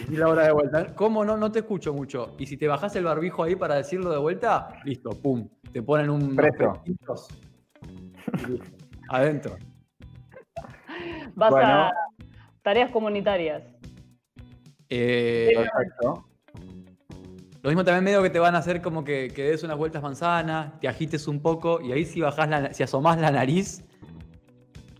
Decís 0.00 0.18
la 0.18 0.26
hora 0.26 0.46
de 0.46 0.50
vuelta. 0.50 0.92
¿Cómo 0.96 1.24
no? 1.24 1.36
No 1.36 1.52
te 1.52 1.60
escucho 1.60 1.94
mucho. 1.94 2.34
Y 2.40 2.46
si 2.46 2.56
te 2.56 2.66
bajás 2.66 2.96
el 2.96 3.04
barbijo 3.04 3.44
ahí 3.44 3.54
para 3.54 3.76
decirlo 3.76 4.10
de 4.10 4.18
vuelta, 4.18 4.80
listo, 4.84 5.10
pum. 5.10 5.48
Te 5.72 5.80
ponen 5.80 6.10
un. 6.10 6.34
Preso. 6.34 6.82
Adentro. 9.10 9.58
Vas 11.36 11.50
Bueno. 11.52 11.68
a 11.68 11.92
tareas 12.62 12.90
comunitarias. 12.90 13.62
Eh, 14.88 15.52
Perfecto. 15.54 16.26
Lo 17.62 17.70
mismo 17.70 17.84
también 17.84 18.04
medio 18.04 18.22
que 18.22 18.30
te 18.30 18.38
van 18.38 18.54
a 18.54 18.58
hacer 18.58 18.80
como 18.80 19.04
que, 19.04 19.32
que 19.34 19.44
des 19.44 19.64
unas 19.64 19.76
vueltas 19.76 20.02
manzanas, 20.02 20.78
te 20.80 20.86
agites 20.86 21.26
un 21.26 21.40
poco 21.40 21.80
y 21.80 21.92
ahí 21.92 22.04
si 22.04 22.20
bajás 22.20 22.48
la, 22.48 22.72
si 22.72 22.84
asomás 22.84 23.18
la 23.18 23.32
nariz, 23.32 23.84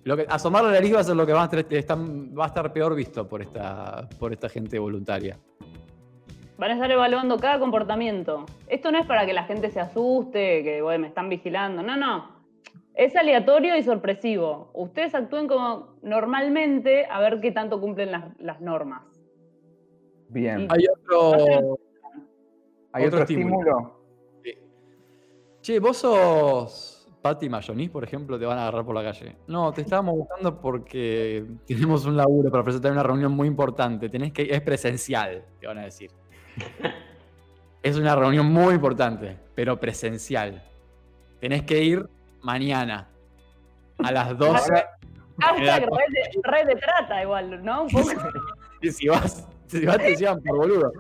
lo 0.03 0.16
que, 0.16 0.27
asomar 0.29 0.64
la 0.64 0.73
nariz 0.73 0.94
va 0.94 1.01
a 1.01 1.05
ser 1.05 1.16
lo 1.16 1.27
que 1.27 1.33
va 1.33 1.44
a, 1.44 1.57
estar, 1.59 1.99
va 1.99 2.44
a 2.44 2.47
estar 2.49 2.73
peor 2.73 2.94
visto 2.97 3.29
por 3.29 3.42
esta, 3.42 4.09
por 4.18 4.33
esta 4.33 4.49
gente 4.49 4.79
voluntaria. 4.79 5.38
Van 6.57 6.71
a 6.73 6.75
estar 6.75 6.90
evaluando 6.90 7.37
cada 7.37 7.61
comportamiento. 7.61 8.47
Esto 8.66 8.90
no 8.90 8.99
es 8.99 9.07
para 9.07 9.27
que 9.27 9.33
la 9.33 9.44
gente 9.44 9.71
se 9.71 9.79
asuste, 9.79 10.64
que 10.64 10.83
bueno, 10.83 11.03
me 11.03 11.09
están 11.09 11.29
vigilando. 11.29 11.83
No, 11.83 11.97
no. 11.97 12.37
Es 12.94 13.14
aleatorio 13.14 13.77
y 13.77 13.83
sorpresivo. 13.85 14.71
Ustedes 14.75 15.14
actúen 15.14 15.47
como 15.47 15.94
normalmente 16.03 17.07
a 17.07 17.21
ver 17.21 17.40
qué 17.40 17.53
tanto 17.53 17.81
cumplen 17.81 18.11
las, 18.11 18.25
las 18.40 18.61
normas. 18.61 19.03
Bien. 20.31 20.66
Hay 20.71 20.85
otro. 20.88 21.79
¿Hay 22.92 23.05
otro 23.05 23.22
otro 23.22 23.35
estímulo. 23.35 23.57
estímulo? 23.57 23.98
Che, 25.61 25.81
vos 25.81 25.96
sos 25.96 26.98
Patty 27.20 27.48
Mayonis, 27.48 27.90
por 27.90 28.05
ejemplo, 28.05 28.38
te 28.38 28.46
van 28.46 28.59
a 28.59 28.62
agarrar 28.62 28.85
por 28.85 28.94
la 28.94 29.03
calle. 29.03 29.37
No, 29.48 29.72
te 29.72 29.83
estábamos 29.83 30.14
buscando 30.14 30.61
porque 30.61 31.44
tenemos 31.66 32.07
un 32.07 32.16
laburo 32.16 32.51
para 32.51 32.62
presentar 32.62 32.92
una 32.92 33.03
reunión 33.03 33.33
muy 33.33 33.48
importante. 33.48 34.09
Tenés 34.09 34.33
que 34.33 34.48
es 34.51 34.61
presencial, 34.62 35.44
te 35.61 35.66
van 35.66 35.79
a 35.79 35.85
decir. 35.85 36.11
es 37.83 37.96
una 37.96 38.14
reunión 38.14 38.46
muy 38.46 38.74
importante, 38.74 39.37
pero 39.55 39.79
presencial. 39.79 40.62
Tenés 41.40 41.64
que 41.64 41.83
ir 41.83 42.09
mañana 42.42 43.09
a 43.98 44.12
las 44.12 44.38
12. 44.38 44.72
Hashtag 45.40 45.83
red 45.83 46.42
red 46.42 46.66
de 46.66 46.77
trata 46.77 47.22
igual, 47.22 47.64
¿no? 47.64 47.83
Un 47.83 47.88
poco. 47.90 48.11
Y 48.81 48.90
si 48.92 49.09
vas, 49.09 49.46
si 49.66 49.85
vas 49.85 49.98
te 49.98 50.16
llevan 50.16 50.42
por 50.42 50.57
boludo. 50.57 50.92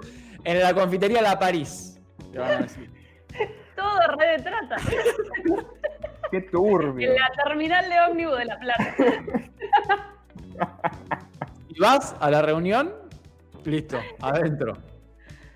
En 0.44 0.60
la 0.60 0.74
confitería 0.74 1.22
La 1.22 1.38
París. 1.38 2.00
Te 2.32 2.38
van 2.38 2.50
a 2.50 2.58
decir. 2.58 2.90
Todo 3.76 4.16
red 4.16 4.36
de 4.36 4.42
trata. 4.42 4.76
Qué 6.30 6.40
turbio. 6.42 7.10
En 7.10 7.16
la 7.16 7.30
terminal 7.44 7.88
de 7.88 8.00
ómnibus 8.10 8.38
de 8.38 8.44
La 8.44 8.58
Plata. 8.58 8.94
Y 11.68 11.78
vas 11.78 12.16
a 12.18 12.30
la 12.30 12.42
reunión, 12.42 12.92
listo, 13.64 13.98
adentro. 14.20 14.72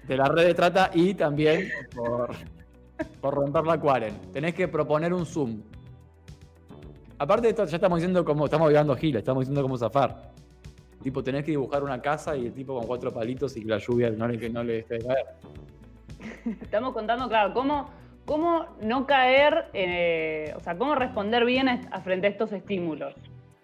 De 0.04 0.16
la 0.16 0.26
red 0.26 0.46
de 0.46 0.54
trata 0.54 0.90
y 0.94 1.14
también 1.14 1.68
por, 1.92 2.30
por 3.20 3.34
romper 3.34 3.64
la 3.64 3.80
cuaren. 3.80 4.30
Tenés 4.32 4.54
que 4.54 4.68
proponer 4.68 5.12
un 5.12 5.26
Zoom. 5.26 5.62
Aparte 7.18 7.48
de 7.48 7.50
esto, 7.50 7.64
ya 7.64 7.76
estamos 7.76 7.98
diciendo 7.98 8.24
cómo, 8.24 8.44
estamos 8.44 8.68
viendo 8.68 8.94
Gil, 8.94 9.16
estamos 9.16 9.42
diciendo 9.42 9.62
cómo 9.62 9.76
zafar. 9.76 10.31
Tipo, 11.02 11.22
tenés 11.22 11.44
que 11.44 11.50
dibujar 11.52 11.82
una 11.82 12.00
casa 12.00 12.36
y 12.36 12.46
el 12.46 12.52
tipo 12.52 12.74
con 12.78 12.86
cuatro 12.86 13.12
palitos 13.12 13.56
y 13.56 13.62
que 13.62 13.68
la 13.68 13.78
lluvia 13.78 14.10
no 14.10 14.28
le, 14.28 14.38
que 14.38 14.48
no 14.50 14.62
le 14.62 14.80
esté 14.80 14.98
caer. 14.98 15.26
Estamos 16.62 16.92
contando, 16.92 17.28
claro, 17.28 17.52
cómo, 17.52 17.90
cómo 18.24 18.66
no 18.82 19.06
caer, 19.06 19.66
eh, 19.72 20.52
o 20.56 20.60
sea, 20.60 20.76
cómo 20.78 20.94
responder 20.94 21.44
bien 21.44 21.68
a, 21.68 21.80
a 21.90 22.00
frente 22.00 22.26
a 22.28 22.30
estos 22.30 22.52
estímulos. 22.52 23.14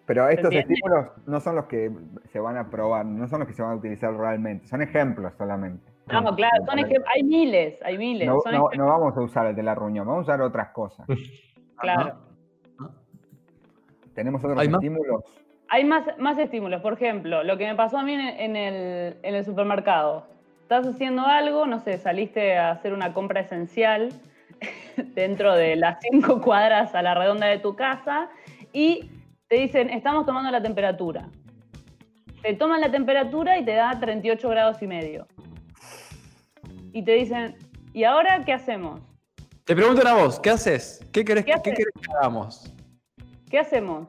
Pero 0.07 0.27
estos 0.29 0.53
estímulos 0.55 1.07
no 1.27 1.39
son 1.39 1.57
los 1.57 1.67
que 1.67 1.91
se 2.33 2.41
van 2.41 2.57
a 2.57 2.71
probar, 2.71 3.05
no 3.05 3.29
son 3.29 3.41
los 3.41 3.49
que 3.49 3.55
se 3.55 3.63
van 3.63 3.73
a 3.73 3.75
utilizar 3.77 4.13
realmente, 4.15 4.67
son 4.67 4.81
ejemplos 4.81 5.35
solamente. 5.37 5.85
No, 6.11 6.35
claro, 6.35 6.65
son 6.65 6.79
ejem- 6.79 7.05
hay 7.15 7.23
miles, 7.23 7.79
hay 7.85 7.99
miles. 7.99 8.27
No, 8.27 8.41
son 8.41 8.53
no- 8.55 8.71
ejem- 8.71 8.79
no 8.79 8.87
vamos 8.87 9.17
a 9.17 9.21
usar 9.21 9.47
el 9.47 9.55
de 9.55 9.63
la 9.63 9.75
reunión, 9.75 10.07
vamos 10.07 10.21
a 10.27 10.33
usar 10.33 10.41
otras 10.41 10.71
cosas. 10.71 11.07
claro. 11.77 12.17
Tenemos 14.15 14.43
otros 14.43 14.59
¿Hay 14.59 14.69
más? 14.69 14.81
Hay 15.69 15.85
más, 15.85 16.05
más 16.19 16.39
estímulos. 16.39 16.81
Por 16.81 16.95
ejemplo, 16.95 17.43
lo 17.45 17.57
que 17.59 17.67
me 17.67 17.75
pasó 17.75 17.99
a 17.99 18.03
mí 18.03 18.15
en, 18.15 18.21
en 18.21 18.57
el, 18.57 19.17
en 19.23 19.35
el 19.35 19.45
supermercado. 19.45 20.27
Estás 20.63 20.87
haciendo 20.87 21.23
algo, 21.27 21.67
no 21.67 21.81
sé, 21.81 21.99
saliste 21.99 22.57
a 22.57 22.71
hacer 22.71 22.93
una 22.93 23.13
compra 23.15 23.41
esencial 23.41 24.11
dentro 25.15 25.55
de 25.55 25.77
las 25.77 25.99
cinco 26.01 26.41
cuadras 26.41 26.95
a 26.95 27.03
la 27.03 27.15
redonda 27.15 27.47
de 27.47 27.59
tu 27.59 27.75
casa 27.77 28.29
y 28.73 29.11
te 29.49 29.57
dicen, 29.57 29.89
estamos 29.91 30.27
tomando 30.27 30.51
la 30.51 30.63
temperatura. 30.63 31.29
Te 32.43 32.55
toman 32.55 32.81
la 32.81 32.91
temperatura 32.91 33.59
y 33.59 33.65
te 33.65 33.75
da 33.75 33.99
38 33.99 34.49
grados 34.49 34.83
y 34.83 34.87
medio. 34.87 35.27
y 36.93 37.03
te 37.03 37.13
dicen, 37.13 37.57
¿y 37.93 38.05
ahora 38.05 38.43
qué 38.45 38.53
hacemos? 38.53 39.01
Te 39.65 39.75
preguntan 39.75 40.07
a 40.07 40.15
vos, 40.15 40.39
¿qué 40.41 40.51
haces? 40.51 41.05
¿Qué 41.13 41.25
querés, 41.25 41.45
¿Qué 41.45 41.51
¿qué 41.53 41.55
haces? 41.55 41.75
querés 41.77 41.95
que 42.01 42.13
hagamos? 42.13 42.73
¿Qué 43.51 43.59
hacemos? 43.59 44.09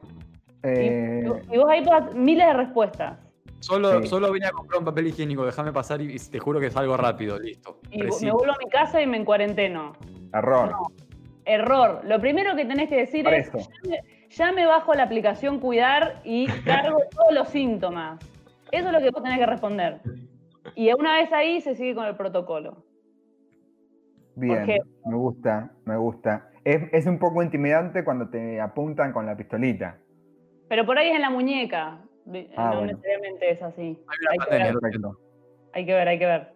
Y- 0.62 0.68
Eh, 0.68 1.22
y, 1.50 1.56
vos 1.58 1.68
ahí 1.70 1.82
podés- 1.84 2.14
miles 2.14 2.46
de 2.46 2.52
respuestas. 2.52 3.18
Solo, 3.60 4.00
Sí. 4.02 4.08
solo 4.08 4.32
vine 4.32 4.46
a 4.46 4.50
comprar 4.52 4.78
un 4.78 4.84
papel 4.86 5.08
higiénico, 5.08 5.44
déjame 5.44 5.72
pasar 5.72 6.00
y, 6.00 6.14
y 6.14 6.18
te 6.18 6.38
juro 6.38 6.60
que 6.60 6.66
es 6.66 6.76
algo 6.76 6.96
rápido, 6.96 7.38
listo. 7.38 7.78
Y 7.90 7.98
me 8.02 8.08
vuelvo 8.32 8.52
a 8.54 8.56
mi 8.62 8.70
casa 8.70 9.00
y 9.02 9.06
me 9.06 9.16
encuarenteno. 9.18 9.92
error. 10.32 10.72
Error. 11.44 12.00
Lo 12.04 12.20
primero 12.20 12.54
que 12.54 12.64
tenés 12.64 12.88
que 12.88 12.96
decir 12.96 13.26
es, 13.28 13.50
ya 13.52 13.58
me, 13.88 14.00
ya 14.28 14.52
me 14.52 14.66
bajo 14.66 14.94
la 14.94 15.02
aplicación 15.02 15.58
Cuidar 15.58 16.20
y 16.24 16.46
cargo 16.64 16.98
todos 17.10 17.32
los 17.34 17.48
síntomas. 17.48 18.20
Eso 18.70 18.86
es 18.86 18.92
lo 18.92 19.00
que 19.00 19.10
vos 19.10 19.22
tenés 19.22 19.38
que 19.38 19.46
responder. 19.46 20.00
Y 20.76 20.92
una 20.92 21.14
vez 21.16 21.32
ahí 21.32 21.60
se 21.60 21.74
sigue 21.74 21.94
con 21.94 22.04
el 22.06 22.14
protocolo. 22.16 22.84
Bien, 24.36 24.64
me 25.04 25.16
gusta, 25.16 25.72
me 25.84 25.96
gusta. 25.96 26.48
Es, 26.64 26.82
es 26.92 27.06
un 27.06 27.18
poco 27.18 27.42
intimidante 27.42 28.04
cuando 28.04 28.28
te 28.28 28.60
apuntan 28.60 29.12
con 29.12 29.26
la 29.26 29.36
pistolita. 29.36 29.98
Pero 30.70 30.86
por 30.86 30.96
ahí 30.96 31.08
es 31.08 31.16
en 31.16 31.22
la 31.22 31.30
muñeca. 31.30 31.98
Ah, 32.56 32.70
no 32.70 32.76
bueno. 32.76 32.82
necesariamente 32.82 33.50
es 33.50 33.60
así. 33.60 33.82
Hay 33.82 34.18
una 34.20 34.30
Hay 34.30 34.38
que, 34.38 34.46
pandemia, 34.46 34.72
ver, 34.72 35.16
hay 35.72 35.84
que 35.84 35.92
ver, 35.94 36.08
hay 36.08 36.18
que 36.20 36.26
ver. 36.26 36.52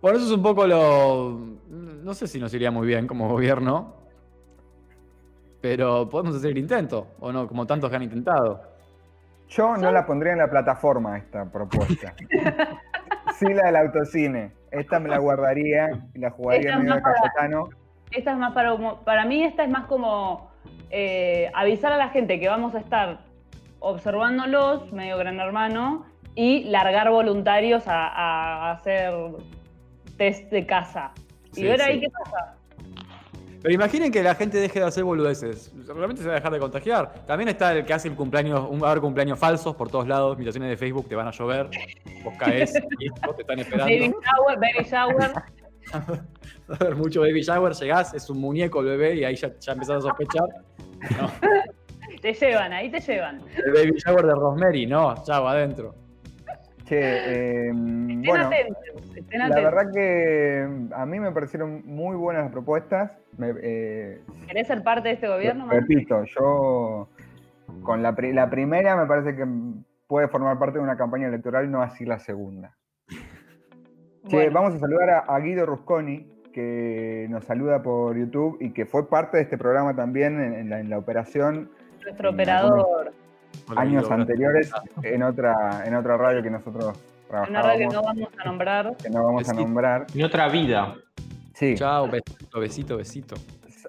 Por 0.00 0.14
eso 0.14 0.24
es 0.26 0.30
un 0.30 0.42
poco 0.44 0.64
lo. 0.64 1.40
No 1.68 2.14
sé 2.14 2.28
si 2.28 2.38
nos 2.38 2.54
iría 2.54 2.70
muy 2.70 2.86
bien 2.86 3.08
como 3.08 3.28
gobierno. 3.28 3.96
Pero 5.60 6.08
podemos 6.08 6.36
hacer 6.36 6.52
el 6.52 6.58
intento, 6.58 7.08
¿o 7.18 7.32
no? 7.32 7.48
Como 7.48 7.66
tantos 7.66 7.90
que 7.90 7.96
han 7.96 8.04
intentado. 8.04 8.62
Yo 9.48 9.76
no 9.76 9.90
la 9.90 10.06
pondría 10.06 10.34
en 10.34 10.38
la 10.38 10.48
plataforma 10.48 11.18
esta 11.18 11.44
propuesta. 11.50 12.14
sí 13.34 13.52
la 13.52 13.66
del 13.66 13.76
autocine. 13.76 14.52
Esta 14.70 15.00
me 15.00 15.08
la 15.08 15.18
guardaría 15.18 16.08
y 16.14 16.20
la 16.20 16.30
jugaría 16.30 16.70
Esta 16.70 16.72
es 16.74 16.84
medio 16.84 16.94
de 16.94 17.02
Cayetano. 17.02 17.68
Esta 18.12 18.30
es 18.30 18.38
más 18.38 18.52
para, 18.52 18.76
para 19.04 19.24
mí 19.24 19.42
esta 19.42 19.64
es 19.64 19.70
más 19.70 19.86
como 19.86 20.47
eh, 20.90 21.50
avisar 21.54 21.92
a 21.92 21.96
la 21.96 22.08
gente 22.08 22.38
que 22.40 22.48
vamos 22.48 22.74
a 22.74 22.78
estar 22.80 23.20
observándolos, 23.80 24.92
medio 24.92 25.16
gran 25.18 25.38
hermano, 25.40 26.06
y 26.34 26.64
largar 26.64 27.10
voluntarios 27.10 27.86
a, 27.86 28.06
a 28.08 28.72
hacer 28.72 29.12
test 30.16 30.50
de 30.50 30.66
casa. 30.66 31.12
Y 31.52 31.56
Sí, 31.56 31.64
ver 31.64 31.80
sí. 31.80 31.84
ahí 31.90 32.00
qué 32.00 32.08
pasa. 32.10 32.54
Pero 33.60 33.74
imaginen 33.74 34.12
que 34.12 34.22
la 34.22 34.36
gente 34.36 34.58
deje 34.58 34.78
de 34.78 34.86
hacer 34.86 35.02
boludeces. 35.02 35.72
Realmente 35.86 36.22
se 36.22 36.28
va 36.28 36.34
a 36.34 36.36
dejar 36.36 36.52
de 36.52 36.60
contagiar. 36.60 37.12
También 37.26 37.48
está 37.48 37.72
el 37.72 37.84
que 37.84 37.92
hace 37.92 38.06
el 38.06 38.14
cumpleaños, 38.14 38.68
un, 38.70 38.84
haber 38.84 39.00
cumpleaños 39.00 39.36
falsos 39.36 39.74
por 39.74 39.90
todos 39.90 40.06
lados, 40.06 40.34
invitaciones 40.34 40.70
de 40.70 40.76
Facebook 40.76 41.08
te 41.08 41.16
van 41.16 41.26
a 41.26 41.32
llover. 41.32 41.68
Vos 42.22 42.34
caes, 42.38 42.72
listo, 43.00 43.34
te 43.34 43.42
están 43.42 43.58
esperando. 43.58 43.92
Baby 43.92 44.14
shower, 44.22 44.58
baby 44.60 44.88
shower. 44.88 45.32
Va 46.70 46.74
a 46.74 46.84
haber 46.84 46.96
mucho 46.96 47.20
baby 47.20 47.40
shower, 47.42 47.72
llegás, 47.72 48.14
es 48.14 48.28
un 48.30 48.40
muñeco 48.40 48.80
el 48.80 48.86
bebé 48.86 49.14
y 49.16 49.24
ahí 49.24 49.36
ya, 49.36 49.52
ya 49.58 49.72
empezás 49.72 49.96
a 49.98 50.00
sospechar. 50.08 50.44
No, 51.20 51.30
te 52.22 52.32
llevan, 52.34 52.72
ahí 52.72 52.90
te 52.90 53.00
llevan. 53.00 53.40
el 53.64 53.72
baby 53.72 53.92
shower 54.04 54.26
de 54.26 54.34
Rosemary, 54.34 54.86
no, 54.86 55.14
chavo, 55.24 55.48
adentro. 55.48 55.94
Che, 56.84 56.98
eh, 56.98 57.66
Estén 57.68 58.22
bueno, 58.22 58.46
atentos, 58.46 58.76
estén 59.14 59.38
la 59.40 59.46
atentos. 59.46 59.64
verdad 59.64 59.92
que 59.92 60.94
a 60.94 61.04
mí 61.06 61.20
me 61.20 61.32
parecieron 61.32 61.82
muy 61.84 62.16
buenas 62.16 62.44
las 62.44 62.52
propuestas. 62.52 63.12
Me- 63.36 63.52
eh, 63.62 64.22
¿Querés 64.46 64.66
ser 64.68 64.82
parte 64.82 65.08
de 65.08 65.14
este 65.14 65.28
gobierno? 65.28 65.68
Repito, 65.68 66.24
yo 66.24 67.08
con 67.82 68.02
la, 68.02 68.14
la 68.32 68.48
primera 68.48 68.96
me 68.96 69.06
parece 69.06 69.36
que 69.36 69.44
puede 70.06 70.28
formar 70.28 70.58
parte 70.58 70.78
de 70.78 70.84
una 70.84 70.96
campaña 70.96 71.28
electoral, 71.28 71.70
no 71.70 71.82
así 71.82 72.06
la 72.06 72.18
segunda. 72.18 72.74
Che, 74.28 74.50
vamos 74.50 74.74
a 74.74 74.78
saludar 74.78 75.10
a, 75.10 75.18
a 75.20 75.38
Guido 75.40 75.64
Rusconi, 75.66 76.26
que 76.52 77.26
nos 77.30 77.44
saluda 77.44 77.82
por 77.82 78.16
YouTube 78.16 78.58
y 78.60 78.70
que 78.72 78.84
fue 78.86 79.08
parte 79.08 79.36
de 79.38 79.44
este 79.44 79.56
programa 79.58 79.94
también 79.94 80.40
en, 80.40 80.54
en 80.54 80.70
la, 80.70 80.80
en 80.80 80.90
la 80.90 80.98
operación 80.98 81.70
nuestro 82.04 82.28
en 82.28 82.34
operador. 82.34 83.12
Hola, 83.68 83.80
años 83.80 84.04
Guido, 84.04 84.14
anteriores 84.14 84.70
en 85.02 85.22
otra, 85.22 85.82
en 85.86 85.94
otra 85.94 86.16
radio 86.16 86.42
que 86.42 86.50
nosotros 86.50 86.98
Una 87.48 87.62
radio 87.62 87.88
que 87.88 87.94
no 87.94 88.02
vamos 88.02 88.28
a 88.38 88.44
nombrar. 88.44 88.96
que 88.96 89.10
no 89.10 89.24
vamos 89.24 89.48
a 89.48 89.52
nombrar. 89.52 90.06
En 90.14 90.24
otra 90.24 90.48
vida. 90.48 90.94
Sí, 91.54 91.74
Chao, 91.74 92.08
besito, 92.08 92.60
besito, 92.60 92.96
besito. 92.96 93.36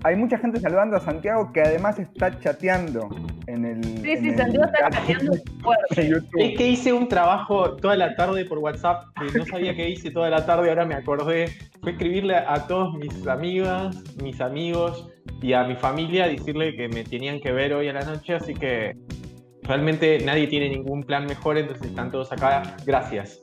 Hay 0.03 0.15
mucha 0.15 0.37
gente 0.37 0.59
saludando 0.59 0.97
a 0.97 0.99
Santiago 0.99 1.51
que 1.53 1.61
además 1.61 1.99
está 1.99 2.39
chateando 2.39 3.09
en 3.47 3.65
el 3.65 3.83
Sí, 3.83 4.11
en 4.11 4.21
sí, 4.21 4.29
el 4.29 4.37
Santiago 4.37 4.65
está 4.65 4.89
chat 4.89 4.93
chateando. 4.93 5.33
Es 6.37 6.57
que 6.57 6.67
hice 6.67 6.93
un 6.93 7.07
trabajo 7.07 7.75
toda 7.75 7.95
la 7.97 8.15
tarde 8.15 8.45
por 8.45 8.59
WhatsApp 8.59 9.03
que 9.19 9.37
no 9.37 9.45
sabía 9.45 9.75
que 9.75 9.89
hice 9.89 10.11
toda 10.11 10.29
la 10.29 10.45
tarde, 10.45 10.69
ahora 10.69 10.85
me 10.85 10.95
acordé. 10.95 11.49
Fue 11.81 11.91
escribirle 11.91 12.35
a 12.35 12.67
todos 12.67 12.93
mis 12.95 13.27
amigas, 13.27 14.01
mis 14.21 14.39
amigos 14.41 15.09
y 15.41 15.53
a 15.53 15.63
mi 15.63 15.75
familia, 15.75 16.27
decirle 16.27 16.75
que 16.75 16.87
me 16.89 17.03
tenían 17.03 17.39
que 17.39 17.51
ver 17.51 17.73
hoy 17.73 17.87
a 17.87 17.93
la 17.93 18.03
noche, 18.03 18.35
así 18.35 18.53
que 18.53 18.95
realmente 19.63 20.19
nadie 20.25 20.47
tiene 20.47 20.69
ningún 20.69 21.03
plan 21.03 21.25
mejor, 21.25 21.57
entonces 21.57 21.87
están 21.87 22.11
todos 22.11 22.31
acá. 22.31 22.75
Gracias. 22.85 23.41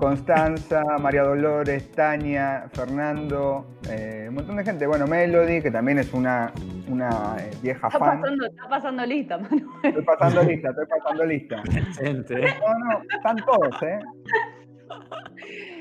Constanza, 0.00 0.82
María 0.98 1.24
Dolores, 1.24 1.92
Tania, 1.92 2.64
Fernando, 2.72 3.66
eh, 3.90 4.24
un 4.30 4.34
montón 4.36 4.56
de 4.56 4.64
gente. 4.64 4.86
Bueno, 4.86 5.06
Melody, 5.06 5.60
que 5.60 5.70
también 5.70 5.98
es 5.98 6.14
una, 6.14 6.50
una 6.88 7.36
eh, 7.38 7.50
vieja 7.62 7.88
Está 7.88 7.98
fan. 7.98 8.20
pasando, 8.22 8.46
está 8.46 8.68
pasando 8.68 9.04
lista, 9.04 9.36
Manuel. 9.36 9.66
Estoy 9.82 10.04
pasando 10.04 10.42
lista, 10.42 10.70
estoy 10.70 10.86
pasando 10.86 11.24
lista. 11.26 11.62
Excelente. 11.76 12.34
No, 12.34 12.78
no, 12.78 13.02
están 13.14 13.36
todos, 13.44 13.82
¿eh? 13.82 13.98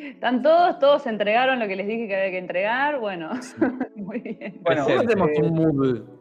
Están 0.09 0.41
todos, 0.41 0.79
todos 0.79 1.07
entregaron 1.07 1.57
lo 1.57 1.67
que 1.69 1.77
les 1.77 1.87
dije 1.87 2.09
que 2.09 2.15
había 2.17 2.31
que 2.31 2.39
entregar. 2.39 2.99
Bueno, 2.99 3.29
muy 3.95 4.19
bien. 4.19 4.59
Bueno, 4.63 4.83
¿Cómo 4.83 4.99
hacemos 4.99 5.29
un 5.41 5.53
Moodle 5.53 6.18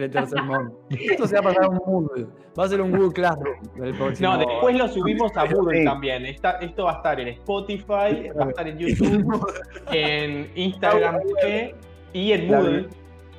del 0.00 0.10
tercer 0.10 0.42
mundo? 0.44 0.80
Esto 0.90 1.26
se 1.26 1.34
va 1.34 1.40
a 1.40 1.42
pasar 1.44 1.64
a 1.64 1.68
un 1.68 1.80
Moodle. 1.86 2.26
Va 2.58 2.64
a 2.64 2.68
ser 2.68 2.80
un 2.80 2.90
Google 2.92 3.12
Classroom 3.12 3.56
próximo. 3.96 4.32
No, 4.32 4.38
después 4.38 4.76
lo 4.76 4.88
subimos 4.88 5.36
a 5.36 5.44
Moodle 5.46 5.78
Sí. 5.80 5.84
también. 5.84 6.26
Está- 6.26 6.58
esto 6.60 6.84
va 6.84 6.92
a 6.92 6.96
estar 6.96 7.20
en 7.20 7.28
Spotify, 7.28 8.30
va 8.38 8.44
a 8.44 8.48
estar 8.48 8.68
en 8.68 8.78
YouTube, 8.78 9.46
en 9.92 10.50
Instagram 10.54 11.18
TV 11.40 11.74
y 12.12 12.32
en 12.32 12.46
Moodle 12.48 12.88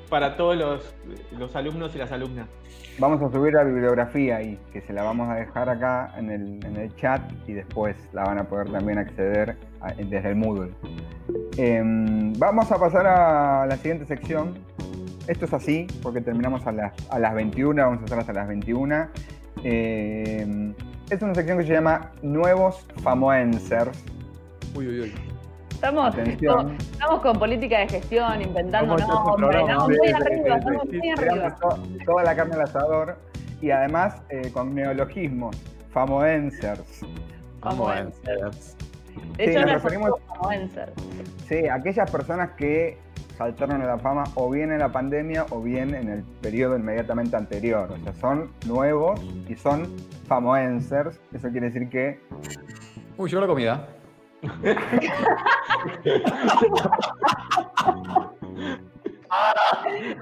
para 0.10 0.36
todos 0.38 0.56
los, 0.58 0.96
los 1.38 1.56
alumnos 1.56 1.96
y 1.96 1.98
las 1.98 2.12
alumnas. 2.12 2.48
Vamos 2.98 3.22
a 3.22 3.30
subir 3.30 3.54
la 3.54 3.64
bibliografía 3.64 4.38
ahí, 4.38 4.58
que 4.72 4.80
se 4.82 4.94
la 4.94 5.04
vamos 5.04 5.28
a 5.30 5.36
dejar 5.36 5.68
acá 5.70 6.14
en 6.18 6.30
el, 6.30 6.66
en 6.66 6.78
el 6.78 6.96
chat 6.96 7.22
y 7.46 7.52
después 7.54 7.98
la 8.14 8.24
van 8.24 8.38
a 8.40 8.46
poder 8.46 8.72
también 8.72 8.98
acceder 9.00 9.58
a- 9.82 9.94
desde 9.94 10.30
el 10.30 10.36
Moodle. 10.36 10.72
Em, 11.58 12.34
vamos 12.38 12.72
a 12.72 12.78
pasar 12.78 13.06
a 13.08 13.66
la 13.66 13.76
siguiente 13.78 14.06
sección. 14.06 14.58
Esto 15.28 15.46
es 15.46 15.54
así, 15.54 15.88
porque 16.04 16.22
terminamos 16.22 16.66
a 16.68 16.72
las, 16.72 16.94
a 17.10 17.18
las 17.20 17.34
21, 17.34 17.82
vamos 17.82 18.02
a 18.02 18.06
hacer 18.06 18.20
hasta 18.20 18.34
las 18.34 18.48
21. 18.48 19.08
Em, 19.64 20.74
es 21.10 21.22
una 21.22 21.34
sección 21.34 21.58
que 21.58 21.64
se 21.66 21.74
llama 21.74 22.12
Nuevos 22.22 22.86
Famoensers. 23.02 24.04
Uy, 24.76 24.88
uy, 24.88 25.00
uy. 25.02 25.14
Estamos, 25.72 26.16
estamos 26.18 27.22
con 27.22 27.38
política 27.40 27.80
de 27.80 27.90
gestión, 27.90 28.42
inventando 28.42 28.94
a 28.96 28.98
nombres. 28.98 29.62
Estamos 29.62 29.88
muy 29.90 30.08
arriba, 30.12 30.58
estamos 30.58 30.86
muy 30.86 31.10
arriba. 31.10 31.56
to- 31.56 31.80
toda 32.06 32.24
la 32.24 32.36
carne 32.36 32.54
al 32.56 32.62
asador 32.62 33.18
y 33.62 33.72
además 33.72 34.22
eh, 34.30 34.52
con 34.54 34.74
neologismos, 34.74 35.56
famoensers. 35.92 37.02
A. 37.62 37.74
De 39.38 39.46
Sí, 39.46 39.52
hecho, 39.52 39.62
nos 39.62 39.72
referimos- 39.84 40.12
influencers. 40.30 40.92
Sí, 41.48 41.68
aquellas 41.68 42.10
personas 42.12 42.52
que 42.52 42.98
saltaron 43.36 43.82
a 43.82 43.86
la 43.86 43.98
fama 44.00 44.24
o 44.36 44.50
bien 44.50 44.72
en 44.72 44.80
la 44.80 44.90
pandemia 44.92 45.46
o 45.52 45.62
bien 45.62 45.94
en 45.94 46.10
el 46.10 46.24
periodo 46.42 46.76
inmediatamente 46.78 47.36
anterior. 47.36 47.92
O 47.92 47.98
sea, 48.04 48.14
son 48.14 48.52
nuevos 48.66 49.22
y 49.48 49.56
son 49.56 49.88
famoensers. 50.28 51.20
Eso 51.34 51.50
quiere 51.50 51.68
decir 51.72 51.90
que 51.90 52.20
Uy, 53.18 53.30
llegó 53.30 53.42
la 53.42 53.48
comida. 53.48 53.88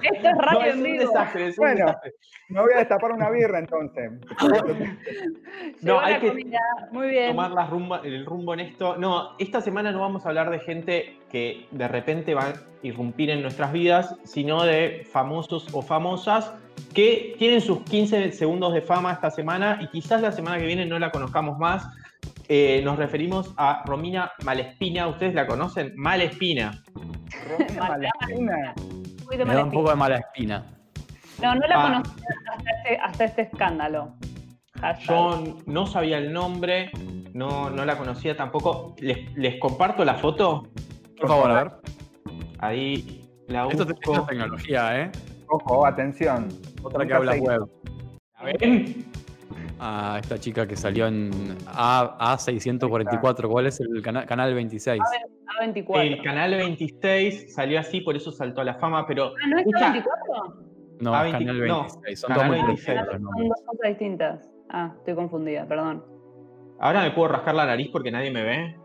Esto 0.01 0.27
es 0.27 0.35
No, 0.35 0.41
radio 0.41 0.61
es 0.61 0.73
en 0.73 0.77
un 0.77 0.83
vivo. 0.83 0.99
desastre, 1.05 1.47
es 1.47 1.57
un 1.57 1.63
Bueno. 1.65 1.85
desastre. 1.85 2.11
me 2.49 2.61
voy 2.61 2.71
a 2.75 2.77
destapar 2.79 3.11
una 3.11 3.29
birra 3.29 3.59
entonces. 3.59 4.11
Llegó 5.81 5.99
hay 5.99 6.19
que. 6.19 6.45
Muy 6.91 7.07
bien. 7.09 7.27
tomar 7.31 7.51
la 7.51 7.67
rumba- 7.67 8.01
el 8.03 8.25
rumbo 8.25 8.53
en 8.53 8.61
esto. 8.61 8.97
No, 8.97 9.37
esta 9.39 9.61
semana 9.61 9.91
no 9.91 9.99
vamos 10.01 10.25
a 10.25 10.29
hablar 10.29 10.49
de 10.49 10.59
gente 10.59 11.17
que 11.33 11.67
de 11.71 11.87
repente 11.87 12.35
va 12.35 12.43
a 12.49 12.53
irrumpir 12.83 13.31
en 13.31 13.41
nuestras 13.41 13.73
vidas, 13.73 14.15
sino 14.23 14.63
de 14.63 15.05
famosos 15.11 15.67
o 15.73 15.81
famosas 15.81 16.53
que 16.93 17.35
tienen 17.39 17.59
sus 17.59 17.81
15 17.81 18.31
segundos 18.33 18.71
de 18.71 18.81
fama 18.81 19.11
esta 19.13 19.31
semana 19.31 19.79
y 19.81 19.87
quizás 19.87 20.21
la 20.21 20.31
semana 20.31 20.59
que 20.59 20.67
viene 20.67 20.85
no 20.85 20.99
la 20.99 21.09
conozcamos 21.09 21.57
más. 21.57 21.87
Eh, 22.49 22.81
nos 22.83 22.97
referimos 22.97 23.51
a 23.57 23.81
Romina 23.85 24.31
Malespina. 24.45 25.07
¿Ustedes 25.07 25.33
la 25.33 25.47
conocen? 25.47 25.93
Malespina. 25.95 26.83
Romina 27.49 27.87
Malespina. 27.89 28.75
Me 29.45 29.53
da 29.55 29.63
un 29.63 29.71
poco 29.71 29.89
de 29.89 29.95
mala 29.95 30.17
espina. 30.17 30.63
No, 31.41 31.55
no 31.55 31.65
la 31.67 31.75
Ah. 31.75 32.03
conocía 32.03 32.25
hasta 32.55 32.71
este, 32.71 32.97
hasta 33.01 33.23
este 33.25 33.41
escándalo. 33.41 34.13
Hashtag. 34.79 35.07
Yo 35.07 35.57
no 35.65 35.87
sabía 35.87 36.19
el 36.19 36.31
nombre. 36.31 36.91
No, 37.33 37.71
no 37.71 37.85
la 37.85 37.97
conocía 37.97 38.37
tampoco. 38.37 38.95
Les, 38.99 39.35
les 39.35 39.59
comparto 39.59 40.05
la 40.05 40.13
foto. 40.13 40.67
Por 41.19 41.27
favor, 41.27 41.51
a 41.51 41.63
ver. 41.63 41.71
Ahí 42.59 43.21
la 43.47 43.67
Esto, 43.67 43.85
busco. 43.85 43.93
esto 44.11 44.13
es 44.21 44.27
tecnología, 44.27 45.01
¿eh? 45.01 45.11
Ojo, 45.49 45.85
atención. 45.85 46.47
Otra 46.81 47.05
que 47.05 47.13
habla 47.13 47.35
web. 47.35 47.67
A 48.35 48.45
ver. 48.45 48.57
Ah, 49.79 50.17
esta 50.21 50.39
chica 50.39 50.65
que 50.67 50.75
salió 50.75 51.07
en 51.07 51.55
A, 51.67 52.35
A644. 52.37 53.49
¿Cuál 53.49 53.67
es 53.67 53.79
el 53.81 54.01
cana- 54.01 54.25
canal 54.25 54.53
26? 54.53 55.01
A24. 55.61 56.01
El 56.01 56.21
canal 56.23 56.51
26 56.55 57.53
salió 57.53 57.79
así, 57.79 58.01
por 58.01 58.15
eso 58.15 58.31
saltó 58.31 58.61
a 58.61 58.63
la 58.63 58.75
fama, 58.75 59.05
pero 59.05 59.27
Ah, 59.43 59.47
¿no 59.49 59.57
es 59.59 59.65
Escucha. 59.67 59.93
A24? 59.93 60.53
No, 61.01 61.13
A20 61.13 61.31
canal 61.31 61.67
no, 61.67 61.79
26. 61.83 62.19
Son 62.19 62.27
canal 62.29 62.47
dos 62.47 62.57
muy 62.57 62.67
26. 62.67 62.87
parecidos 62.97 63.21
los 63.21 63.31
Son 63.37 63.47
dos 63.49 63.61
cosas 63.65 63.89
distintas. 63.89 64.49
Ah, 64.69 64.93
estoy 64.97 65.15
confundida, 65.15 65.67
perdón. 65.67 66.03
ahora 66.79 67.01
me 67.03 67.11
puedo 67.11 67.27
rascar 67.29 67.53
la 67.55 67.65
nariz 67.65 67.89
porque 67.91 68.09
nadie 68.11 68.31
me 68.31 68.43
ve. 68.43 68.75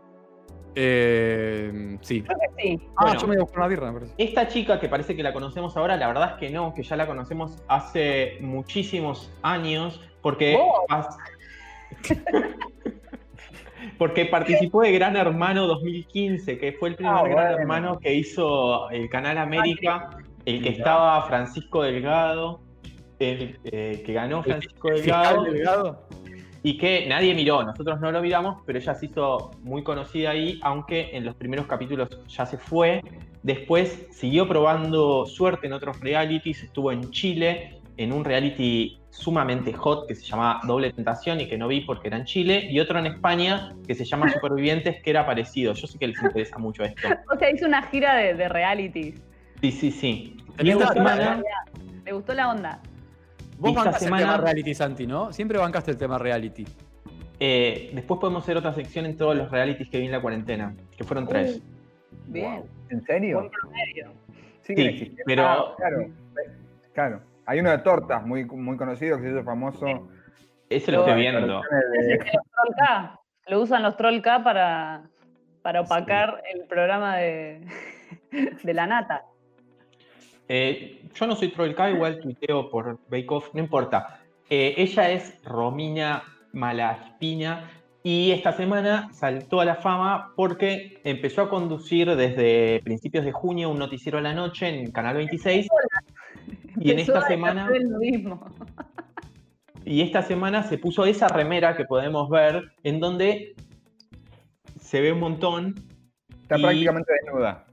Eh, 0.75 1.97
sí. 2.01 2.21
Creo 2.21 2.37
que 2.37 2.61
sí. 2.61 2.79
Ah, 2.95 3.05
Bueno. 3.05 3.19
yo 3.19 3.27
me 3.27 3.33
voy 3.35 3.41
a 3.41 3.43
buscar 3.43 3.59
una 3.59 3.67
birra, 3.67 3.91
me 3.91 3.99
parece. 3.99 4.13
Esta 4.17 4.47
chica 4.47 4.79
que 4.79 4.87
parece 4.89 5.15
que 5.15 5.23
la 5.23 5.33
conocemos 5.33 5.75
ahora, 5.77 5.97
la 5.97 6.07
verdad 6.07 6.33
es 6.33 6.39
que 6.39 6.49
no, 6.53 6.73
que 6.73 6.83
ya 6.83 6.95
la 6.95 7.07
conocemos 7.07 7.57
hace 7.67 8.37
muchísimos 8.41 9.31
años, 9.41 10.01
porque, 10.21 10.57
porque 13.97 14.25
participó 14.25 14.81
de 14.81 14.91
Gran 14.91 15.15
Hermano 15.15 15.67
2015, 15.67 16.57
que 16.57 16.73
fue 16.73 16.89
el 16.89 16.95
primer 16.95 17.13
Ah, 17.13 17.21
Gran 17.23 17.33
bueno. 17.33 17.57
Hermano 17.59 17.99
que 17.99 18.13
hizo 18.13 18.89
el 18.89 19.09
Canal 19.09 19.37
América, 19.37 20.09
el 20.45 20.61
que 20.63 20.69
estaba 20.69 21.21
Francisco 21.27 21.83
Delgado, 21.83 22.61
el 23.19 23.59
eh, 23.65 24.01
que 24.05 24.13
ganó 24.13 24.43
Francisco 24.43 24.89
Delgado. 24.89 26.07
Y 26.63 26.77
que 26.77 27.05
nadie 27.07 27.33
miró, 27.33 27.63
nosotros 27.63 27.99
no 28.01 28.11
lo 28.11 28.21
miramos, 28.21 28.61
pero 28.65 28.79
ella 28.79 28.93
se 28.93 29.05
hizo 29.07 29.51
muy 29.61 29.83
conocida 29.83 30.31
ahí, 30.31 30.59
aunque 30.63 31.09
en 31.15 31.25
los 31.25 31.35
primeros 31.35 31.67
capítulos 31.67 32.09
ya 32.27 32.45
se 32.45 32.57
fue. 32.57 33.01
Después 33.43 34.07
siguió 34.11 34.47
probando 34.47 35.25
suerte 35.25 35.67
en 35.67 35.73
otros 35.73 35.99
realities, 36.01 36.63
estuvo 36.63 36.91
en 36.91 37.09
Chile 37.11 37.79
en 37.97 38.13
un 38.13 38.23
reality 38.23 38.97
sumamente 39.09 39.73
hot 39.73 40.07
que 40.07 40.15
se 40.15 40.25
llamaba 40.25 40.61
Doble 40.65 40.93
Tentación 40.93 41.41
y 41.41 41.47
que 41.47 41.57
no 41.57 41.67
vi 41.67 41.81
porque 41.81 42.07
era 42.07 42.17
en 42.17 42.25
Chile, 42.25 42.67
y 42.69 42.79
otro 42.79 42.97
en 42.99 43.07
España 43.07 43.75
que 43.87 43.95
se 43.95 44.05
llama 44.05 44.29
Supervivientes 44.33 45.01
que 45.01 45.09
era 45.09 45.25
parecido. 45.25 45.73
Yo 45.73 45.87
sé 45.87 45.97
que 45.97 46.07
les 46.07 46.21
interesa 46.21 46.57
mucho 46.57 46.83
esto. 46.83 47.07
O 47.33 47.37
sea, 47.37 47.49
hizo 47.51 47.65
una 47.65 47.81
gira 47.83 48.15
de, 48.15 48.33
de 48.35 48.49
reality. 48.49 49.15
Sí, 49.61 49.71
sí, 49.71 49.91
sí. 49.91 50.37
La- 50.57 50.87
semana, 50.93 51.41
Me 52.05 52.11
gustó 52.13 52.33
la 52.33 52.49
onda. 52.49 52.81
Vos 53.59 53.75
bancaste 53.75 54.05
semana- 54.05 54.23
el 54.23 54.29
tema 54.31 54.43
reality, 54.43 54.73
Santi, 54.73 55.05
¿no? 55.07 55.31
Siempre 55.33 55.57
bancaste 55.57 55.91
el 55.91 55.97
tema 55.97 56.17
reality. 56.17 56.65
eh, 57.41 57.91
después 57.93 58.19
podemos 58.19 58.43
hacer 58.43 58.57
otra 58.57 58.73
sección 58.73 59.05
en 59.05 59.15
todos 59.15 59.33
los 59.35 59.49
realities 59.49 59.89
que 59.89 59.97
vi 59.99 60.07
en 60.07 60.11
la 60.11 60.21
cuarentena, 60.21 60.75
que 60.97 61.03
fueron 61.05 61.25
tres. 61.25 61.61
Bien. 62.27 62.63
¿En 62.89 63.01
serio? 63.03 63.37
Buen 63.39 63.49
promedio. 63.51 64.11
Siguen 64.61 64.85
Sí, 64.87 64.89
existiendo. 64.91 65.23
pero- 65.25 65.43
Ah, 65.43 65.73
claro, 65.77 66.05
claro. 66.93 67.21
Hay 67.45 67.59
uno 67.61 67.71
de 67.71 67.77
tortas 67.79 68.25
muy, 68.25 68.43
muy 68.45 68.75
conocido 68.75 69.15
que 69.17 69.23
se 69.23 69.29
hizo 69.31 69.43
famoso. 69.43 69.85
Ese 70.69 70.91
lo 70.91 70.99
estoy 70.99 71.19
viendo. 71.21 71.61
De- 71.61 72.17
Troll 72.17 72.75
K. 72.77 73.19
Lo 73.47 73.61
usan 73.61 73.83
los 73.83 73.95
Troll 73.95 74.21
K 74.21 74.43
para, 74.43 75.03
para 75.61 75.81
opacar 75.81 76.43
el 76.53 76.65
programa 76.67 77.15
de, 77.17 77.65
de 78.63 78.73
la 78.73 78.85
nata. 78.85 79.23
Eh, 80.49 81.07
yo 81.13 81.27
no 81.27 81.35
soy 81.35 81.49
Troll 81.49 81.75
K, 81.75 81.91
igual 81.91 82.19
tuiteo 82.19 82.69
por 82.71 82.99
Bake 83.09 83.27
Off, 83.29 83.53
no 83.53 83.59
importa. 83.59 84.21
Eh, 84.49 84.73
ella 84.77 85.11
es 85.11 85.39
Romina 85.43 86.23
Malaspina 86.53 87.69
y 88.01 88.31
esta 88.31 88.53
semana 88.53 89.09
saltó 89.13 89.61
a 89.61 89.65
la 89.65 89.75
fama 89.75 90.33
porque 90.35 90.99
empezó 91.03 91.43
a 91.43 91.49
conducir 91.49 92.15
desde 92.15 92.81
principios 92.83 93.25
de 93.25 93.31
junio 93.31 93.69
un 93.69 93.77
noticiero 93.77 94.17
a 94.17 94.21
la 94.21 94.33
noche 94.33 94.67
en 94.69 94.91
Canal 94.91 95.17
26 95.17 95.67
y 96.79 96.91
en 96.91 96.99
esta 96.99 97.27
semana 97.27 97.69
y 99.85 100.01
esta 100.01 100.23
semana 100.23 100.63
se 100.63 100.79
puso 100.79 101.05
esa 101.05 101.27
remera 101.27 101.77
que 101.77 101.85
podemos 101.85 102.27
ver 102.29 102.71
en 102.83 102.99
donde 102.99 103.53
se 104.79 105.01
ve 105.01 105.11
un 105.11 105.19
montón 105.19 105.75
Está 106.41 106.57
Y- 106.57 106.61
prácticamente 106.63 107.13
desnuda. 107.21 107.65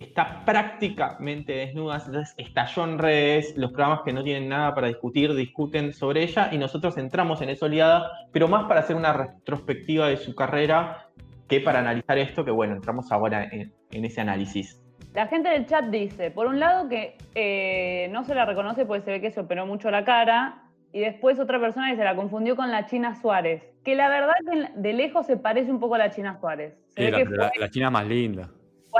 Está 0.00 0.44
prácticamente 0.44 1.52
desnuda, 1.52 1.96
entonces 2.04 2.34
estalló 2.36 2.84
en 2.84 2.98
redes, 2.98 3.54
los 3.56 3.70
programas 3.72 4.00
que 4.04 4.12
no 4.12 4.22
tienen 4.22 4.48
nada 4.48 4.74
para 4.74 4.86
discutir 4.88 5.34
discuten 5.34 5.92
sobre 5.92 6.22
ella 6.22 6.50
y 6.52 6.58
nosotros 6.58 6.96
entramos 6.98 7.42
en 7.42 7.48
esa 7.48 7.66
oleada, 7.66 8.10
pero 8.32 8.46
más 8.48 8.66
para 8.66 8.80
hacer 8.80 8.96
una 8.96 9.12
retrospectiva 9.12 10.08
de 10.08 10.16
su 10.16 10.34
carrera 10.34 11.06
que 11.48 11.60
para 11.60 11.80
analizar 11.80 12.18
esto, 12.18 12.44
que 12.44 12.50
bueno, 12.50 12.74
entramos 12.74 13.10
ahora 13.10 13.44
en, 13.50 13.72
en 13.90 14.04
ese 14.04 14.20
análisis. 14.20 14.82
La 15.14 15.26
gente 15.26 15.48
del 15.48 15.66
chat 15.66 15.86
dice, 15.86 16.30
por 16.30 16.46
un 16.46 16.60
lado 16.60 16.88
que 16.88 17.16
eh, 17.34 18.08
no 18.12 18.24
se 18.24 18.34
la 18.34 18.44
reconoce 18.44 18.84
porque 18.84 19.02
se 19.04 19.10
ve 19.12 19.20
que 19.20 19.30
se 19.30 19.40
operó 19.40 19.66
mucho 19.66 19.90
la 19.90 20.04
cara, 20.04 20.62
y 20.92 21.00
después 21.00 21.38
otra 21.38 21.58
persona 21.60 21.90
que 21.90 21.96
se 21.96 22.04
la 22.04 22.14
confundió 22.16 22.54
con 22.56 22.70
la 22.70 22.86
China 22.86 23.14
Suárez, 23.14 23.62
que 23.84 23.94
la 23.94 24.08
verdad 24.08 24.34
que 24.50 24.68
de 24.80 24.92
lejos 24.92 25.26
se 25.26 25.36
parece 25.36 25.70
un 25.70 25.80
poco 25.80 25.96
a 25.96 25.98
la 25.98 26.10
China 26.10 26.38
Suárez. 26.40 26.74
Se 26.90 27.02
Sí, 27.02 27.04
ve 27.04 27.10
la, 27.10 27.18
que 27.18 27.24
la- 27.24 27.48
fue, 27.50 27.58
la 27.60 27.68
china 27.70 27.90
más 27.90 28.06
linda. 28.06 28.48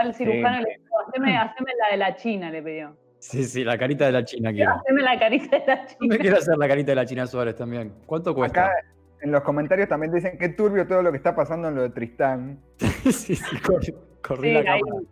Fue 0.01 0.09
al 0.09 0.15
cirujano 0.15 0.57
Sí. 0.59 0.63
y 0.63 0.67
le 0.73 0.79
dijo, 0.79 0.95
haceme, 1.09 1.37
haceme 1.37 1.73
la 1.81 1.91
de 1.93 1.97
la 1.97 2.17
China, 2.17 2.51
le 2.51 2.63
pidió. 2.63 2.97
Sí, 3.21 3.45
sí, 3.45 3.65
la 3.65 3.77
carita 3.77 4.07
de 4.07 4.13
la 4.13 4.25
china 4.25 4.53
quiero. 4.53 4.73
Haceme 4.77 5.03
la 5.03 5.19
carita 5.19 5.59
de 5.59 5.67
la 5.67 5.75
Yo 5.77 5.83
me 5.83 6.07
China. 6.09 6.19
quiero 6.19 6.37
hacer 6.37 6.57
la 6.57 6.69
carita 6.69 6.93
de 6.93 6.97
la 6.97 7.05
China 7.07 7.27
Suárez 7.27 7.57
también. 7.57 7.93
¿Cuánto 8.07 8.33
cuesta? 8.35 8.67
Acá 8.67 8.75
en 9.23 9.33
los 9.33 9.43
comentarios 9.43 9.89
también 9.89 10.13
dicen 10.13 10.39
que 10.39 10.51
turbio 10.51 10.87
todo 10.87 11.03
lo 11.03 11.11
que 11.11 11.17
está 11.17 11.35
pasando 11.35 11.67
en 11.69 11.75
lo 11.75 11.83
de 11.83 11.91
Tristán. 11.91 12.61
sí, 12.79 13.35
sí, 13.35 13.61
corrí, 13.67 13.93
corrí 14.23 14.49
Sí, 14.49 14.63
la 14.63 14.73
hay, 14.73 14.81
cámara. 14.81 15.07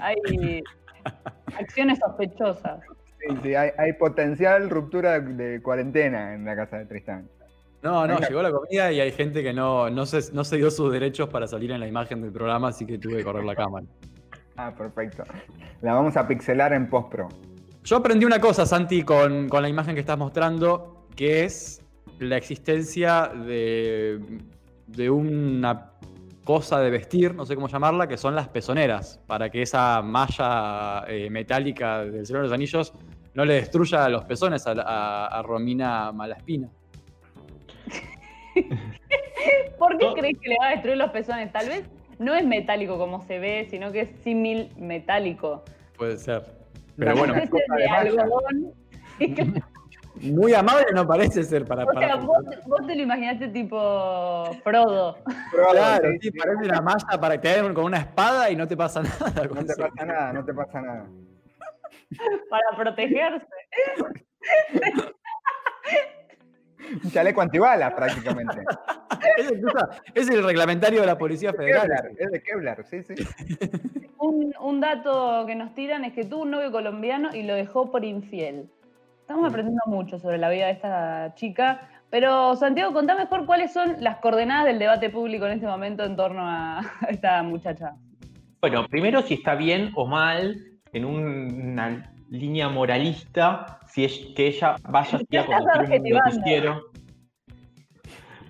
hay 0.00 0.62
acciones 1.58 1.98
sospechosas. 1.98 2.80
Sí, 3.20 3.36
sí, 3.42 3.54
hay, 3.54 3.70
hay 3.78 3.92
potencial 3.94 4.68
ruptura 4.68 5.18
de 5.20 5.62
cuarentena 5.62 6.34
en 6.34 6.44
la 6.44 6.54
casa 6.56 6.76
de 6.78 6.84
Tristán. 6.86 7.28
No, 7.82 8.06
no, 8.06 8.14
Venga. 8.16 8.28
llegó 8.28 8.42
la 8.42 8.50
comida 8.50 8.92
y 8.92 9.00
hay 9.00 9.12
gente 9.12 9.42
que 9.42 9.52
no, 9.54 9.88
no, 9.90 10.04
se, 10.06 10.32
no 10.34 10.44
se 10.44 10.56
dio 10.56 10.70
sus 10.70 10.92
derechos 10.92 11.28
para 11.28 11.46
salir 11.46 11.70
en 11.70 11.80
la 11.80 11.86
imagen 11.86 12.20
del 12.20 12.32
programa, 12.32 12.68
así 12.68 12.84
que 12.84 12.98
tuve 12.98 13.16
que 13.18 13.24
correr 13.24 13.44
la 13.44 13.54
cámara. 13.54 13.86
Ah, 14.56 14.72
perfecto. 14.76 15.22
La 15.82 15.94
vamos 15.94 16.16
a 16.16 16.26
pixelar 16.26 16.72
en 16.72 16.88
postpro. 16.88 17.28
Yo 17.84 17.96
aprendí 17.98 18.24
una 18.24 18.40
cosa, 18.40 18.66
Santi, 18.66 19.02
con, 19.02 19.48
con 19.48 19.62
la 19.62 19.68
imagen 19.68 19.94
que 19.94 20.00
estás 20.00 20.18
mostrando, 20.18 21.06
que 21.14 21.44
es 21.44 21.82
la 22.18 22.36
existencia 22.36 23.28
de, 23.28 24.18
de 24.86 25.10
una 25.10 25.90
cosa 26.44 26.80
de 26.80 26.90
vestir, 26.90 27.34
no 27.34 27.44
sé 27.44 27.54
cómo 27.54 27.68
llamarla, 27.68 28.06
que 28.08 28.16
son 28.16 28.34
las 28.34 28.48
pezoneras, 28.48 29.20
para 29.26 29.50
que 29.50 29.62
esa 29.62 30.00
malla 30.02 31.04
eh, 31.08 31.28
metálica 31.30 32.04
del 32.04 32.24
Señor 32.24 32.42
de 32.42 32.48
los 32.48 32.54
Anillos 32.54 32.92
no 33.34 33.44
le 33.44 33.54
destruya 33.54 34.08
los 34.08 34.24
pezones 34.24 34.66
a, 34.66 34.72
a- 34.72 35.26
a 35.26 35.42
Romina 35.42 36.10
Malaspina. 36.12 36.68
¿Por 39.78 39.98
qué 39.98 40.06
No. 40.06 40.14
crees 40.14 40.38
que 40.40 40.48
le 40.48 40.56
va 40.60 40.68
a 40.68 40.70
destruir 40.70 40.96
los 40.96 41.10
pezones? 41.10 41.52
Tal 41.52 41.68
vez 41.68 41.84
no 42.18 42.34
es 42.34 42.44
metálico 42.46 42.98
como 42.98 43.22
se 43.22 43.38
ve, 43.38 43.66
sino 43.70 43.92
que 43.92 44.00
es 44.02 44.10
símil 44.22 44.72
metálico. 44.76 45.64
Puede 45.96 46.16
ser. 46.18 46.44
Pero 46.96 47.16
bueno, 47.16 47.34
copa 47.50 47.76
de 47.76 47.86
algodón. 47.86 48.72
muy 50.22 50.54
amable 50.54 50.86
no 50.94 51.06
parece 51.06 51.42
ser 51.44 51.64
para... 51.66 51.84
O 51.84 51.86
para 51.86 52.06
sea, 52.06 52.16
vos, 52.16 52.38
vos 52.66 52.86
te 52.86 52.94
lo 52.96 53.02
imaginaste 53.02 53.48
tipo 53.48 54.50
Frodo. 54.64 55.18
Claro, 55.72 56.08
Sí, 56.12 56.18
sí, 56.22 56.30
sí. 56.32 56.38
parece 56.38 56.64
una 56.64 56.80
malla 56.80 57.20
para 57.20 57.34
que 57.40 57.48
te 57.48 57.62
den 57.62 57.74
con 57.74 57.84
una 57.84 57.98
espada 57.98 58.50
y 58.50 58.56
no 58.56 58.66
te 58.66 58.76
pasa 58.76 59.02
nada. 59.02 59.44
No 59.44 59.64
te 59.64 59.72
eso. 59.72 59.82
pasa 59.82 60.06
nada, 60.06 60.32
no 60.32 60.44
te 60.44 60.54
pasa 60.54 60.80
nada. 60.80 61.06
Para 62.48 62.76
protegerse. 62.76 63.46
Un 67.04 67.10
chaleco 67.10 67.40
antibalas 67.42 67.92
prácticamente. 67.94 68.62
Es, 69.36 69.52
incluso- 69.52 69.88
es 70.14 70.28
el 70.30 70.44
reglamentario 70.44 71.00
de 71.00 71.06
la 71.06 71.18
Policía 71.18 71.52
Federal. 71.52 71.82
Kevlar, 71.82 72.10
es 72.18 72.30
de 72.30 72.42
Kevlar, 72.42 72.84
sí, 72.84 73.02
sí. 73.02 73.14
Un, 74.18 74.54
un 74.60 74.80
dato 74.80 75.44
que 75.46 75.54
nos 75.54 75.74
tiran 75.74 76.04
es 76.04 76.14
que 76.14 76.24
tuvo 76.24 76.42
un 76.42 76.50
novio 76.50 76.72
colombiano 76.72 77.34
y 77.34 77.42
lo 77.42 77.54
dejó 77.54 77.90
por 77.92 78.02
infiel. 78.04 78.66
Estamos 79.20 79.46
aprendiendo 79.48 79.82
mucho 79.86 80.18
sobre 80.18 80.38
la 80.38 80.48
vida 80.48 80.66
de 80.66 80.72
esta 80.72 81.34
chica. 81.34 81.88
Pero, 82.08 82.56
Santiago, 82.56 82.92
contá 82.94 83.14
mejor 83.14 83.44
cuáles 83.44 83.72
son 83.74 83.96
las 84.00 84.16
coordenadas 84.18 84.64
del 84.66 84.78
debate 84.78 85.10
público 85.10 85.44
en 85.46 85.52
este 85.52 85.66
momento 85.66 86.02
en 86.04 86.16
torno 86.16 86.40
a 86.48 86.80
esta 87.08 87.42
muchacha. 87.42 87.94
Bueno, 88.62 88.86
primero 88.88 89.20
si 89.22 89.34
está 89.34 89.54
bien 89.54 89.90
o 89.96 90.06
mal, 90.06 90.56
en 90.92 91.04
un- 91.04 91.72
una 91.72 92.10
línea 92.30 92.68
moralista, 92.70 93.80
si 93.88 94.04
es 94.06 94.18
que 94.34 94.46
ella 94.46 94.76
vaya 94.88 95.18
así 95.18 95.36
a 95.36 95.44
conducir 95.44 96.00
un 96.00 96.08
noticiero. 96.10 96.82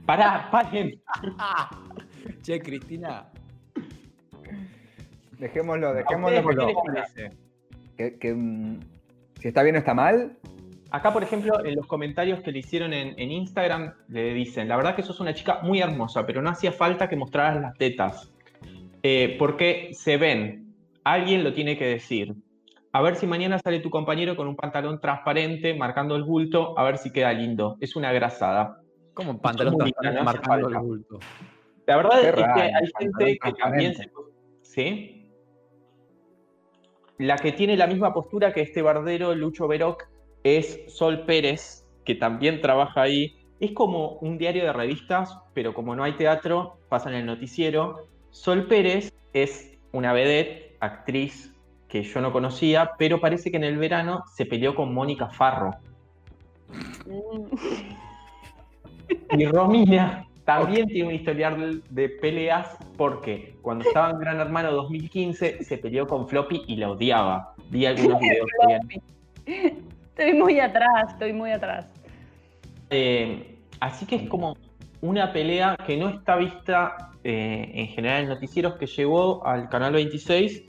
Pará, 0.06 0.48
paren. 0.50 1.00
Che, 2.42 2.60
Cristina. 2.60 3.26
Dejémoslo, 5.38 5.88
¿A 5.88 5.92
dejémoslo. 5.94 6.38
ustedes 6.38 6.42
porque- 6.42 6.66
¿Qué 6.66 6.92
les 6.92 7.10
parece? 7.12 7.36
que, 7.96 8.18
que, 8.18 8.34
mm, 8.34 8.80
si 9.40 9.48
está 9.48 9.62
bien 9.62 9.76
o 9.76 9.78
está 9.78 9.94
mal. 9.94 10.36
Acá, 10.90 11.12
por 11.12 11.22
ejemplo, 11.22 11.64
en 11.64 11.74
los 11.74 11.86
comentarios 11.86 12.40
que 12.40 12.52
le 12.52 12.60
hicieron 12.60 12.92
en, 12.92 13.18
en 13.18 13.30
Instagram, 13.32 13.92
le 14.08 14.32
dicen, 14.34 14.68
la 14.68 14.76
verdad 14.76 14.94
que 14.94 15.02
sos 15.02 15.18
una 15.20 15.34
chica 15.34 15.60
muy 15.62 15.80
hermosa, 15.80 16.24
pero 16.26 16.40
no 16.42 16.50
hacía 16.50 16.72
falta 16.72 17.08
que 17.08 17.16
mostraras 17.16 17.60
las 17.60 17.74
tetas. 17.76 18.32
Eh, 19.02 19.36
porque 19.38 19.90
se 19.92 20.16
ven, 20.16 20.74
alguien 21.04 21.42
lo 21.44 21.52
tiene 21.52 21.76
que 21.76 21.86
decir. 21.86 22.34
A 22.92 23.02
ver 23.02 23.16
si 23.16 23.26
mañana 23.26 23.58
sale 23.58 23.80
tu 23.80 23.90
compañero 23.90 24.36
con 24.36 24.48
un 24.48 24.56
pantalón 24.56 25.00
transparente, 25.00 25.74
marcando 25.74 26.16
el 26.16 26.22
bulto, 26.22 26.78
a 26.78 26.84
ver 26.84 26.96
si 26.98 27.10
queda 27.10 27.32
lindo. 27.32 27.76
Es 27.80 27.94
una 27.96 28.10
grasada. 28.12 28.80
Como 29.16 29.40
pantalón 29.40 29.78
marcando 30.22 30.68
el 30.68 30.76
bulto. 30.76 31.18
La 31.86 31.96
verdad 31.96 32.20
Qué 32.20 32.28
es 32.28 32.34
que 32.34 32.60
hay 32.60 32.72
pantalón 32.72 32.92
gente 32.98 33.38
que 33.38 33.52
también 33.54 33.94
se... 33.94 34.10
¿Sí? 34.60 35.32
La 37.16 37.36
que 37.36 37.52
tiene 37.52 37.78
la 37.78 37.86
misma 37.86 38.12
postura 38.12 38.52
que 38.52 38.60
este 38.60 38.82
bardero 38.82 39.34
Lucho 39.34 39.68
Veroc 39.68 40.06
es 40.44 40.82
Sol 40.88 41.24
Pérez, 41.24 41.86
que 42.04 42.14
también 42.14 42.60
trabaja 42.60 43.00
ahí. 43.00 43.34
Es 43.58 43.72
como 43.72 44.18
un 44.18 44.36
diario 44.36 44.64
de 44.64 44.74
revistas, 44.74 45.38
pero 45.54 45.72
como 45.72 45.96
no 45.96 46.04
hay 46.04 46.12
teatro, 46.12 46.76
pasa 46.90 47.08
en 47.08 47.16
el 47.16 47.24
noticiero. 47.24 48.08
Sol 48.28 48.66
Pérez 48.66 49.14
es 49.32 49.78
una 49.92 50.12
vedette, 50.12 50.76
actriz 50.80 51.54
que 51.88 52.02
yo 52.02 52.20
no 52.20 52.32
conocía, 52.32 52.92
pero 52.98 53.18
parece 53.18 53.50
que 53.50 53.56
en 53.56 53.64
el 53.64 53.78
verano 53.78 54.24
se 54.34 54.44
peleó 54.44 54.74
con 54.74 54.92
Mónica 54.92 55.30
Farro. 55.30 55.70
Y 59.36 59.44
Romina 59.46 60.26
también 60.44 60.86
tiene 60.86 61.08
un 61.08 61.14
historial 61.14 61.82
de 61.90 62.08
peleas 62.08 62.76
porque 62.96 63.56
cuando 63.62 63.84
estaba 63.84 64.10
en 64.10 64.18
Gran 64.18 64.40
Hermano 64.40 64.70
2015 64.72 65.64
se 65.64 65.78
peleó 65.78 66.06
con 66.06 66.28
Floppy 66.28 66.62
y 66.66 66.76
la 66.76 66.90
odiaba. 66.90 67.54
Vi 67.70 67.84
algunos 67.84 68.20
videos 68.20 68.46
que 69.44 69.76
Estoy 70.16 70.32
muy 70.32 70.60
atrás, 70.60 71.12
estoy 71.12 71.32
muy 71.32 71.50
atrás. 71.50 71.92
Eh, 72.90 73.58
así 73.80 74.06
que 74.06 74.16
es 74.16 74.28
como 74.28 74.56
una 75.02 75.32
pelea 75.32 75.76
que 75.86 75.96
no 75.96 76.08
está 76.08 76.36
vista 76.36 77.10
eh, 77.24 77.70
en 77.74 77.88
general 77.88 78.22
en 78.22 78.28
noticieros 78.28 78.76
que 78.76 78.86
llegó 78.86 79.44
al 79.46 79.68
canal 79.68 79.92
26 79.92 80.62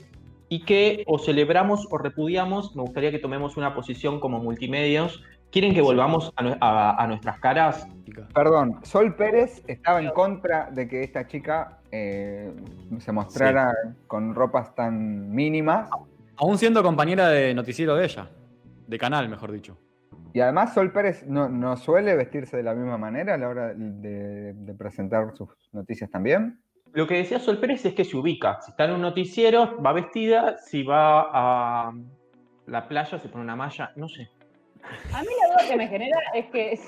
y 0.48 0.64
que 0.64 1.04
o 1.06 1.18
celebramos 1.18 1.86
o 1.90 1.98
repudiamos. 1.98 2.74
Me 2.74 2.82
gustaría 2.82 3.10
que 3.10 3.18
tomemos 3.18 3.56
una 3.56 3.74
posición 3.74 4.20
como 4.20 4.38
multimedios. 4.38 5.22
¿Quieren 5.50 5.72
que 5.74 5.80
volvamos 5.80 6.32
a, 6.36 6.42
nue- 6.42 6.58
a- 6.60 7.02
a 7.02 7.06
nuestras 7.06 7.38
caras? 7.40 7.88
Perdón, 8.34 8.80
Sol 8.82 9.14
Pérez 9.16 9.62
estaba 9.66 10.00
en 10.00 10.10
contra 10.10 10.70
de 10.70 10.86
que 10.88 11.02
esta 11.02 11.26
chica 11.26 11.78
eh, 11.90 12.52
se 12.98 13.12
mostrara 13.12 13.72
con 14.06 14.34
ropas 14.34 14.74
tan 14.74 15.30
mínimas. 15.30 15.88
Aún 16.36 16.58
siendo 16.58 16.82
compañera 16.82 17.28
de 17.28 17.54
noticiero 17.54 17.94
de 17.96 18.04
ella. 18.04 18.28
De 18.86 18.98
canal, 18.98 19.28
mejor 19.28 19.52
dicho. 19.52 19.78
Y 20.34 20.40
además 20.40 20.74
Sol 20.74 20.92
Pérez 20.92 21.26
no, 21.26 21.48
no 21.48 21.76
suele 21.76 22.14
vestirse 22.14 22.56
de 22.58 22.62
la 22.62 22.74
misma 22.74 22.98
manera 22.98 23.34
a 23.34 23.38
la 23.38 23.48
hora 23.48 23.74
de, 23.74 24.52
de 24.54 24.74
presentar 24.74 25.34
sus 25.34 25.48
noticias 25.72 26.10
también. 26.10 26.60
Lo 26.92 27.06
que 27.06 27.16
decía 27.16 27.38
Sol 27.40 27.58
Pérez 27.58 27.84
es 27.86 27.94
que 27.94 28.04
se 28.04 28.16
ubica. 28.16 28.60
Si 28.60 28.70
está 28.70 28.84
en 28.84 28.92
un 28.92 29.00
noticiero, 29.02 29.80
va 29.82 29.92
vestida. 29.92 30.58
Si 30.58 30.82
va 30.82 31.22
a 31.88 31.92
la 32.66 32.88
playa, 32.88 33.18
se 33.18 33.28
pone 33.28 33.44
una 33.44 33.56
malla. 33.56 33.92
No 33.96 34.08
sé. 34.08 34.28
A 35.12 35.22
mí 35.22 35.28
la 35.40 35.54
duda 35.54 35.68
que 35.68 35.76
me 35.76 35.88
genera 35.88 36.18
es 36.34 36.46
que. 36.46 36.78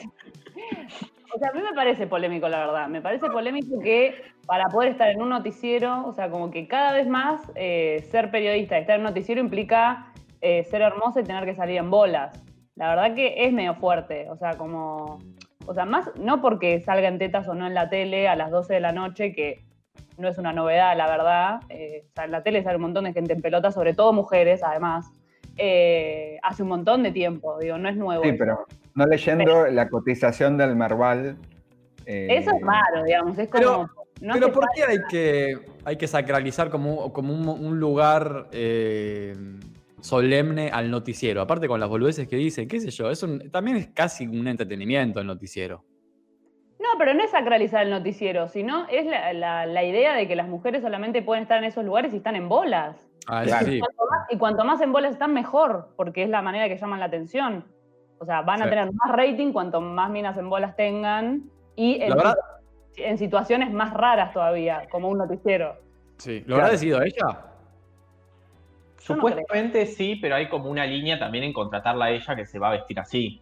O 1.32 1.38
sea, 1.38 1.50
a 1.50 1.52
mí 1.52 1.60
me 1.62 1.74
parece 1.74 2.06
polémico, 2.06 2.48
la 2.48 2.58
verdad. 2.58 2.88
Me 2.88 3.00
parece 3.00 3.28
polémico 3.30 3.78
que 3.80 4.14
para 4.46 4.68
poder 4.68 4.90
estar 4.90 5.08
en 5.10 5.22
un 5.22 5.28
noticiero, 5.28 6.04
o 6.06 6.12
sea, 6.12 6.28
como 6.28 6.50
que 6.50 6.66
cada 6.66 6.92
vez 6.92 7.06
más 7.06 7.40
eh, 7.54 8.04
ser 8.10 8.30
periodista 8.30 8.76
y 8.76 8.80
estar 8.80 8.96
en 8.96 9.02
un 9.02 9.08
noticiero 9.08 9.40
implica 9.40 10.12
eh, 10.40 10.64
ser 10.64 10.82
hermosa 10.82 11.20
y 11.20 11.24
tener 11.24 11.44
que 11.44 11.54
salir 11.54 11.76
en 11.76 11.90
bolas. 11.90 12.42
La 12.74 12.88
verdad 12.88 13.14
que 13.14 13.44
es 13.44 13.52
medio 13.52 13.74
fuerte. 13.74 14.28
O 14.30 14.36
sea, 14.36 14.56
como. 14.56 15.18
O 15.66 15.74
sea, 15.74 15.84
más 15.84 16.10
no 16.16 16.40
porque 16.40 16.80
salga 16.80 17.06
en 17.06 17.18
tetas 17.18 17.46
o 17.46 17.54
no 17.54 17.66
en 17.66 17.74
la 17.74 17.90
tele 17.90 18.26
a 18.26 18.34
las 18.34 18.50
12 18.50 18.74
de 18.74 18.80
la 18.80 18.92
noche, 18.92 19.32
que 19.32 19.62
no 20.18 20.28
es 20.28 20.38
una 20.38 20.52
novedad, 20.52 20.96
la 20.96 21.06
verdad. 21.06 21.60
Eh, 21.68 22.06
o 22.08 22.12
sea, 22.14 22.24
en 22.24 22.32
la 22.32 22.42
tele 22.42 22.62
sale 22.62 22.76
un 22.76 22.82
montón 22.82 23.04
de 23.04 23.12
gente 23.12 23.34
en 23.34 23.40
pelota, 23.42 23.70
sobre 23.70 23.94
todo 23.94 24.12
mujeres, 24.12 24.62
además. 24.62 25.10
Eh, 25.56 26.38
hace 26.42 26.62
un 26.62 26.68
montón 26.70 27.02
de 27.02 27.12
tiempo, 27.12 27.58
digo, 27.58 27.78
no 27.78 27.88
es 27.88 27.96
nuevo. 27.96 28.22
Sí, 28.22 28.28
eso. 28.30 28.38
pero 28.38 28.66
no 28.94 29.06
leyendo 29.06 29.66
la 29.66 29.88
cotización 29.88 30.56
del 30.56 30.76
Merval. 30.76 31.36
eh, 32.06 32.28
Eso 32.30 32.50
es 32.54 32.62
raro, 32.62 33.04
digamos, 33.04 33.38
es 33.38 33.48
como... 33.48 33.60
Pero- 33.60 33.90
no 34.20 34.34
Pero 34.34 34.46
hace 34.48 34.54
¿por 34.54 34.64
qué 34.74 34.82
hay 34.84 34.98
que, 35.08 35.58
hay 35.84 35.96
que 35.96 36.06
sacralizar 36.06 36.68
como, 36.68 37.10
como 37.10 37.32
un, 37.32 37.48
un 37.48 37.80
lugar 37.80 38.48
eh, 38.52 39.34
solemne 40.02 40.68
al 40.70 40.90
noticiero? 40.90 41.40
Aparte 41.40 41.66
con 41.68 41.80
las 41.80 41.88
boludeces 41.88 42.28
que 42.28 42.36
dicen, 42.36 42.68
qué 42.68 42.80
sé 42.80 42.90
yo, 42.90 43.10
es 43.10 43.22
un- 43.22 43.50
también 43.50 43.78
es 43.78 43.86
casi 43.88 44.26
un 44.26 44.46
entretenimiento 44.46 45.20
el 45.20 45.26
noticiero. 45.26 45.84
No, 46.78 46.88
pero 46.98 47.14
no 47.14 47.22
es 47.24 47.30
sacralizar 47.30 47.82
el 47.84 47.90
noticiero, 47.90 48.48
sino 48.48 48.86
es 48.90 49.06
la, 49.06 49.32
la- 49.32 49.64
la 49.66 49.84
idea 49.84 50.14
de 50.14 50.28
que 50.28 50.36
las 50.36 50.48
mujeres 50.48 50.82
solamente 50.82 51.22
pueden 51.22 51.42
estar 51.44 51.56
en 51.58 51.64
esos 51.64 51.84
lugares 51.84 52.12
y 52.12 52.18
están 52.18 52.36
en 52.36 52.48
bolas. 52.48 53.09
Ah, 53.26 53.42
Claro. 53.44 53.66
sí. 53.66 53.78
Cuanto 53.80 54.04
más- 54.10 54.26
y 54.30 54.36
cuanto 54.38 54.64
más 54.64 54.80
en 54.80 54.92
bolas 54.92 55.12
están, 55.12 55.32
mejor, 55.34 55.88
porque 55.96 56.22
es 56.22 56.28
la 56.30 56.42
manera 56.42 56.68
que 56.68 56.76
llaman 56.76 57.00
la 57.00 57.06
atención. 57.06 57.64
O 58.18 58.24
sea, 58.24 58.42
van 58.42 58.60
a 58.62 58.64
Sí. 58.64 58.70
tener 58.70 58.92
más 58.92 59.12
rating 59.12 59.52
cuanto 59.52 59.80
más 59.80 60.10
minas 60.10 60.36
en 60.36 60.48
bolas 60.50 60.76
tengan 60.76 61.44
y 61.76 62.00
en, 62.02 62.10
verdad, 62.10 62.34
en 62.96 63.16
situaciones 63.18 63.72
más 63.72 63.94
raras 63.94 64.32
todavía, 64.32 64.86
como 64.90 65.08
un 65.08 65.18
noticiero. 65.18 65.76
sí. 66.18 66.40
¿Lo 66.46 66.56
habrá 66.56 66.66
Claro. 66.66 66.72
decidido 66.72 67.02
ella? 67.02 67.16
Yo 67.18 69.16
no 69.16 69.22
Supuestamente 69.22 69.86
sí, 69.86 70.16
pero 70.16 70.34
hay 70.36 70.48
como 70.50 70.68
una 70.68 70.84
línea 70.84 71.18
también 71.18 71.44
en 71.44 71.52
contratarla 71.54 72.06
a 72.06 72.10
ella 72.10 72.36
que 72.36 72.44
se 72.44 72.58
va 72.58 72.68
a 72.68 72.72
vestir 72.72 73.00
así. 73.00 73.40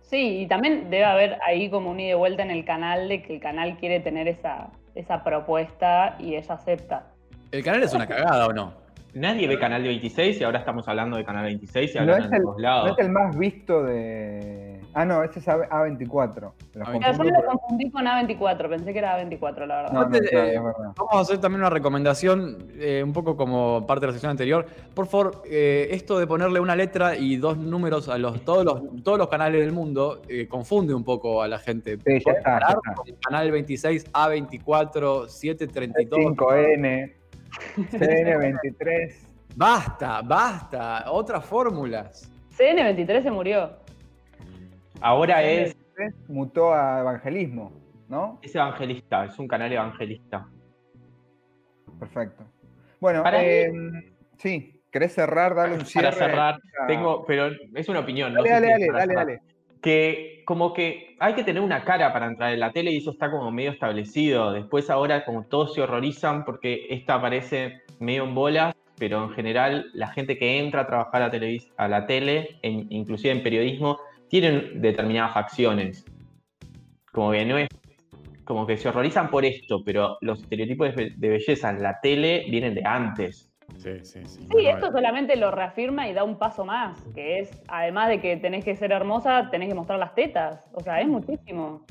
Sí, 0.00 0.40
y 0.40 0.46
también 0.48 0.90
debe 0.90 1.04
haber 1.04 1.38
ahí 1.46 1.70
como 1.70 1.90
un 1.90 2.00
ida 2.00 2.10
y 2.10 2.14
vuelta 2.14 2.42
en 2.42 2.50
el 2.50 2.64
canal 2.64 3.08
de 3.08 3.22
que 3.22 3.34
el 3.34 3.40
canal 3.40 3.76
quiere 3.78 4.00
tener 4.00 4.26
esa, 4.28 4.70
esa 4.96 5.22
propuesta 5.24 6.16
y 6.18 6.34
ella 6.34 6.54
acepta. 6.54 7.11
¿El 7.52 7.62
canal 7.62 7.82
es 7.82 7.92
una 7.92 8.06
cagada 8.06 8.46
o 8.46 8.52
no? 8.52 8.82
Nadie 9.14 9.46
ve 9.46 9.58
Canal 9.58 9.82
26 9.82 10.40
y 10.40 10.44
ahora 10.44 10.60
estamos 10.60 10.88
hablando 10.88 11.18
de 11.18 11.24
Canal 11.26 11.44
26 11.44 11.90
y 11.90 11.98
No 11.98 12.00
hablan 12.14 12.32
el, 12.32 12.42
todos 12.42 12.56
no 12.56 12.62
lados. 12.62 12.96
es 12.98 13.04
el 13.06 13.12
más 13.12 13.36
visto 13.36 13.82
de. 13.82 14.80
Ah, 14.94 15.04
no, 15.04 15.22
ese 15.22 15.38
es 15.38 15.48
A- 15.48 15.68
A24. 15.68 16.52
Los 16.74 16.88
Ah, 16.88 16.92
Pero 16.98 17.24
yo 17.24 17.30
lo 17.30 17.44
confundí 17.44 17.90
con 17.90 18.06
A24, 18.06 18.68
pensé 18.70 18.92
que 18.94 18.98
era 18.98 19.18
A24, 19.20 19.66
la 19.66 19.76
verdad. 19.82 19.92
No, 19.92 20.08
no, 20.08 20.16
eh. 20.16 20.58
Vamos 20.58 20.96
a 21.12 21.20
hacer 21.20 21.38
también 21.42 21.60
una 21.60 21.68
recomendación, 21.68 22.56
eh, 22.78 23.02
un 23.04 23.12
poco 23.12 23.36
como 23.36 23.86
parte 23.86 24.00
de 24.00 24.06
la 24.06 24.12
sección 24.14 24.30
anterior. 24.30 24.64
Por 24.94 25.06
favor, 25.06 25.42
eh, 25.44 25.88
esto 25.90 26.18
de 26.18 26.26
ponerle 26.26 26.60
una 26.60 26.74
letra 26.74 27.14
y 27.14 27.36
dos 27.36 27.58
números 27.58 28.08
a 28.08 28.16
los, 28.16 28.42
todos, 28.46 28.64
los, 28.64 28.80
todos 29.04 29.18
los 29.18 29.28
canales 29.28 29.60
del 29.60 29.72
mundo 29.72 30.22
eh, 30.26 30.48
confunde 30.48 30.94
un 30.94 31.04
poco 31.04 31.42
a 31.42 31.48
la 31.48 31.58
gente. 31.58 31.96
Sí, 31.98 32.02
ya 32.18 32.20
¿Pueden 32.22 32.38
está, 32.38 32.60
ya 32.60 32.66
está. 32.68 32.92
Canal 33.28 33.50
26, 33.50 34.10
A24, 34.10 35.28
732. 35.28 36.18
5N, 36.18 37.12
CN23. 37.76 39.14
Basta, 39.56 40.22
basta. 40.22 41.04
Otras 41.10 41.44
fórmulas. 41.44 42.30
CN23 42.56 43.22
se 43.22 43.30
murió. 43.30 43.76
Ahora 45.00 45.42
es, 45.42 45.76
CN23 45.96 46.14
mutó 46.28 46.72
a 46.72 47.00
evangelismo, 47.00 47.72
¿no? 48.08 48.38
es 48.42 48.54
evangelista, 48.54 49.24
es 49.24 49.38
un 49.38 49.48
canal 49.48 49.72
evangelista. 49.72 50.46
Perfecto. 51.98 52.44
Bueno, 53.00 53.22
Para 53.22 53.42
eh, 53.42 53.72
sí, 54.38 54.80
¿querés 54.90 55.14
cerrar? 55.14 55.54
Dale 55.54 55.74
un 55.74 55.86
cierre. 55.86 56.10
Para 56.10 56.18
cerrar, 56.18 56.60
tengo, 56.86 57.24
pero 57.24 57.50
es 57.74 57.88
una 57.88 58.00
opinión. 58.00 58.32
no 58.32 58.42
Dale, 58.42 58.66
sé 58.66 58.72
dale, 58.72 58.86
dale, 58.86 58.92
dale, 58.92 59.14
dale. 59.14 59.51
Que 59.82 60.42
como 60.46 60.72
que 60.72 61.16
hay 61.18 61.34
que 61.34 61.44
tener 61.44 61.62
una 61.62 61.84
cara 61.84 62.12
para 62.12 62.26
entrar 62.26 62.52
en 62.52 62.60
la 62.60 62.72
tele 62.72 62.92
y 62.92 62.98
eso 62.98 63.10
está 63.10 63.30
como 63.30 63.50
medio 63.50 63.72
establecido. 63.72 64.52
Después 64.52 64.88
ahora 64.88 65.24
como 65.24 65.44
todos 65.44 65.74
se 65.74 65.82
horrorizan 65.82 66.44
porque 66.44 66.86
esta 66.90 67.14
aparece 67.14 67.82
medio 67.98 68.24
en 68.24 68.34
bolas, 68.34 68.74
pero 68.98 69.24
en 69.24 69.30
general 69.30 69.90
la 69.94 70.08
gente 70.08 70.38
que 70.38 70.58
entra 70.58 70.82
a 70.82 70.86
trabajar 70.86 71.22
a, 71.22 71.30
televis- 71.30 71.70
a 71.76 71.88
la 71.88 72.06
tele, 72.06 72.58
inclusive 72.62 73.32
en 73.32 73.42
periodismo, 73.42 73.98
tienen 74.28 74.80
determinadas 74.80 75.34
facciones. 75.34 76.06
Como 77.12 77.32
que 77.32 77.44
no 77.44 77.58
es 77.58 77.68
como 78.44 78.66
que 78.66 78.76
se 78.76 78.88
horrorizan 78.88 79.30
por 79.30 79.44
esto, 79.44 79.82
pero 79.84 80.18
los 80.20 80.40
estereotipos 80.40 80.94
de 80.96 81.28
belleza 81.28 81.70
en 81.70 81.82
la 81.82 82.00
tele 82.00 82.44
vienen 82.50 82.74
de 82.74 82.82
antes. 82.84 83.51
Sí, 83.78 84.04
sí, 84.04 84.20
sí. 84.26 84.46
Sí, 84.50 84.66
esto 84.66 84.92
solamente 84.92 85.36
lo 85.36 85.50
reafirma 85.50 86.08
y 86.08 86.12
da 86.12 86.22
un 86.24 86.36
paso 86.38 86.64
más, 86.64 87.00
que 87.14 87.40
es, 87.40 87.50
además 87.68 88.08
de 88.08 88.20
que 88.20 88.36
tenés 88.36 88.64
que 88.64 88.76
ser 88.76 88.92
hermosa, 88.92 89.48
tenés 89.50 89.68
que 89.68 89.74
mostrar 89.74 89.98
las 89.98 90.14
tetas. 90.14 90.68
O 90.72 90.80
sea, 90.80 91.00
es 91.00 91.08
muchísimo. 91.08 91.84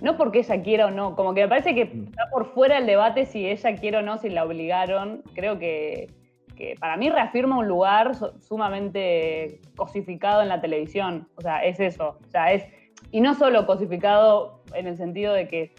No 0.00 0.16
porque 0.16 0.40
ella 0.40 0.62
quiera 0.62 0.86
o 0.86 0.90
no, 0.90 1.16
como 1.16 1.34
que 1.34 1.42
me 1.42 1.48
parece 1.48 1.74
que 1.74 1.82
está 1.82 2.28
por 2.30 2.46
fuera 2.46 2.78
el 2.78 2.86
debate 2.86 3.26
si 3.26 3.48
ella 3.48 3.74
quiere 3.76 3.98
o 3.98 4.02
no, 4.02 4.18
si 4.18 4.28
la 4.28 4.44
obligaron. 4.44 5.22
Creo 5.34 5.58
que, 5.58 6.08
que 6.56 6.74
para 6.78 6.96
mí 6.96 7.10
reafirma 7.10 7.58
un 7.58 7.66
lugar 7.68 8.14
su- 8.14 8.32
sumamente 8.40 9.60
cosificado 9.76 10.42
en 10.42 10.48
la 10.48 10.60
televisión. 10.60 11.28
O 11.36 11.40
sea, 11.40 11.64
es 11.64 11.80
eso. 11.80 12.18
O 12.26 12.30
sea, 12.30 12.52
es, 12.52 12.64
y 13.10 13.20
no 13.20 13.34
solo 13.34 13.66
cosificado 13.66 14.62
en 14.74 14.86
el 14.86 14.96
sentido 14.96 15.32
de 15.32 15.48
que 15.48 15.74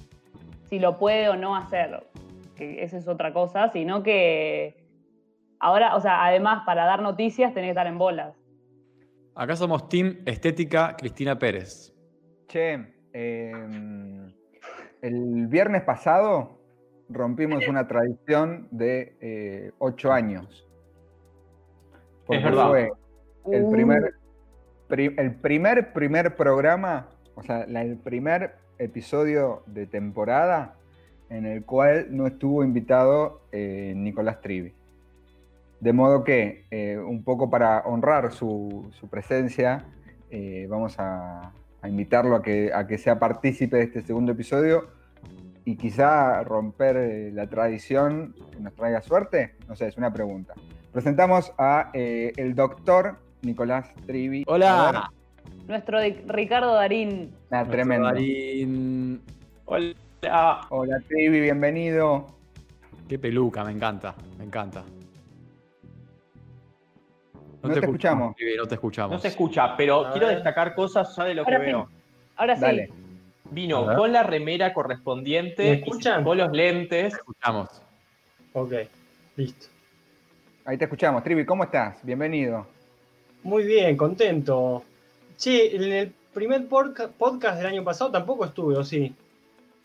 si 0.69 0.79
lo 0.79 0.97
puede 0.97 1.29
o 1.29 1.35
no 1.35 1.55
hacer, 1.55 2.03
que 2.55 2.83
esa 2.83 2.97
es 2.97 3.07
otra 3.07 3.31
cosa, 3.33 3.69
sino 3.71 4.01
que 4.01 4.84
ahora, 5.65 5.95
o 5.95 6.01
sea, 6.01 6.23
además 6.25 6.63
para 6.65 6.85
dar 6.85 7.01
noticias 7.01 7.53
tenés 7.53 7.67
que 7.67 7.71
estar 7.71 7.87
en 7.87 7.97
bolas. 7.97 8.35
Acá 9.33 9.55
somos 9.55 9.89
Team 9.89 10.19
Estética 10.25 10.95
Cristina 10.97 11.37
Pérez. 11.37 11.93
Che, 12.47 12.93
eh, 13.13 13.51
el 15.01 15.47
viernes 15.47 15.81
pasado 15.83 16.59
rompimos 17.09 17.67
una 17.67 17.87
tradición 17.87 18.67
de 18.71 19.17
eh, 19.19 19.71
ocho 19.79 20.11
años. 20.11 20.67
Porque 22.25 22.43
verdad. 22.43 22.69
fue 22.69 22.91
el 23.51 23.63
Uh. 23.63 23.71
primer, 23.71 24.13
pri- 24.87 25.15
el 25.17 25.35
primer, 25.35 25.93
primer 25.93 26.35
programa, 26.35 27.09
o 27.35 27.43
sea, 27.43 27.65
la- 27.67 27.81
el 27.83 27.97
primer 27.97 28.55
episodio 28.79 29.63
de 29.67 29.85
temporada 29.87 30.75
en 31.29 31.45
el 31.45 31.65
cual 31.65 32.07
no 32.09 32.25
estuvo 32.27 32.63
invitado 32.63 33.41
eh, 33.51 33.93
Nicolás 33.95 34.41
Trivi. 34.41 34.73
De 35.79 35.93
modo 35.93 36.23
que, 36.23 36.65
eh, 36.71 36.97
un 36.97 37.23
poco 37.23 37.49
para 37.49 37.79
honrar 37.81 38.31
su, 38.31 38.89
su 38.99 39.07
presencia, 39.07 39.85
eh, 40.31 40.67
vamos 40.69 40.99
a, 40.99 41.51
a 41.81 41.89
invitarlo 41.89 42.35
a 42.35 42.41
que, 42.41 42.71
a 42.73 42.87
que 42.87 42.97
sea 42.97 43.19
partícipe 43.19 43.77
de 43.77 43.83
este 43.83 44.01
segundo 44.01 44.31
episodio 44.31 44.87
y 45.65 45.75
quizá 45.75 46.43
romper 46.43 46.95
eh, 46.97 47.31
la 47.33 47.47
tradición 47.47 48.35
nos 48.59 48.73
traiga 48.75 49.01
suerte. 49.01 49.55
No 49.67 49.75
sé, 49.75 49.87
es 49.87 49.97
una 49.97 50.13
pregunta. 50.13 50.53
Presentamos 50.91 51.51
a 51.57 51.89
eh, 51.93 52.31
el 52.37 52.55
doctor 52.55 53.17
Nicolás 53.41 53.91
Trivi. 54.05 54.43
Hola. 54.47 55.11
Nuestro 55.67 55.99
Ricardo 56.27 56.73
Darín. 56.73 57.31
Nuestro 57.49 57.71
tremendo. 57.71 58.07
Darín. 58.07 59.21
Hola. 59.65 60.67
Hola 60.69 60.99
Trivi, 61.07 61.41
bienvenido. 61.41 62.27
Qué 63.09 63.19
peluca, 63.19 63.63
me 63.63 63.71
encanta, 63.71 64.15
me 64.37 64.45
encanta. 64.45 64.83
No 67.67 67.73
te 67.73 67.79
escuchamos. 67.79 68.35
Vivi, 68.35 68.55
no 68.57 68.65
te 68.67 68.75
escuchamos. 68.75 69.11
No 69.11 69.19
se 69.19 69.27
escucha, 69.29 69.75
pero 69.77 70.07
quiero 70.11 70.27
destacar 70.27 70.73
cosas 70.75 71.15
ya 71.15 71.23
de 71.25 71.33
lo 71.35 71.43
Ahora 71.43 71.57
que 71.59 71.65
sí. 71.65 71.71
veo. 71.71 71.89
Ahora 72.37 72.55
sí. 72.55 72.61
Dale. 72.61 72.89
Vino 73.51 73.85
con 73.95 74.11
la 74.11 74.23
remera 74.23 74.73
correspondiente, 74.73 75.63
¿Me 75.63 75.71
escuchan? 75.73 76.23
con 76.23 76.37
los 76.37 76.51
lentes. 76.51 77.13
Te 77.13 77.17
escuchamos. 77.19 77.69
Ok, 78.53 78.73
listo. 79.35 79.67
Ahí 80.65 80.77
te 80.77 80.85
escuchamos. 80.85 81.23
Trivi, 81.23 81.45
¿cómo 81.45 81.63
estás? 81.63 81.97
Bienvenido. 82.03 82.65
Muy 83.43 83.63
bien, 83.63 83.95
contento. 83.95 84.83
Che, 85.37 85.75
en 85.75 85.83
el 85.83 86.13
primer 86.33 86.65
podcast 86.67 87.57
del 87.57 87.67
año 87.67 87.83
pasado 87.83 88.09
tampoco 88.11 88.45
estuve, 88.45 88.75
¿o 88.77 88.83
sí? 88.83 89.13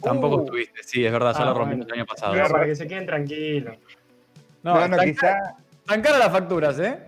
Tampoco 0.00 0.36
Uh. 0.36 0.44
estuviste, 0.44 0.82
sí, 0.82 1.04
es 1.04 1.12
verdad, 1.12 1.34
ya 1.36 1.42
Ah, 1.42 1.44
lo 1.46 1.54
rompimos 1.54 1.84
bueno. 1.86 1.94
el 1.94 2.00
año 2.00 2.06
pasado. 2.06 2.32
Para 2.50 2.64
que 2.64 2.74
se 2.74 2.88
queden 2.88 3.04
tranquilos. 3.04 3.76
No, 4.62 4.74
No, 4.74 4.88
no, 4.88 4.96
tan, 4.96 5.06
quizá. 5.06 5.56
tan 5.86 6.00
caras 6.00 6.18
las 6.20 6.32
facturas, 6.32 6.78
¿eh? 6.80 6.98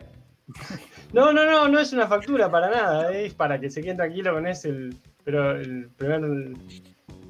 No, 1.12 1.32
no, 1.32 1.44
no, 1.44 1.68
no 1.68 1.78
es 1.78 1.92
una 1.92 2.06
factura 2.06 2.50
para 2.50 2.70
nada, 2.70 3.12
es 3.12 3.34
para 3.34 3.60
que 3.60 3.68
se 3.70 3.82
queden 3.82 3.96
tranquilos 3.98 4.32
con 4.34 4.46
ese, 4.46 4.68
el, 4.70 4.96
pero 5.24 5.52
el 5.52 5.90
primer, 5.96 6.22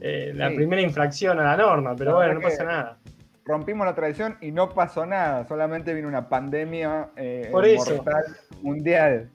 eh, 0.00 0.32
la 0.34 0.50
Sí. 0.50 0.56
primera 0.56 0.82
infracción 0.82 1.40
a 1.40 1.44
la 1.44 1.56
norma, 1.56 1.94
pero 1.96 2.12
La 2.12 2.16
bueno, 2.18 2.34
no 2.34 2.40
pasa 2.40 2.64
nada. 2.64 2.98
Rompimos 3.44 3.84
la 3.84 3.94
tradición 3.94 4.36
y 4.40 4.52
no 4.52 4.68
pasó 4.70 5.04
nada. 5.04 5.44
Solamente 5.48 5.92
vino 5.94 6.06
una 6.06 6.28
pandemia 6.28 7.08
eh, 7.16 7.48
Por 7.50 7.66
eso. 7.66 7.96
mortal 7.96 8.22
mundial. 8.62 9.30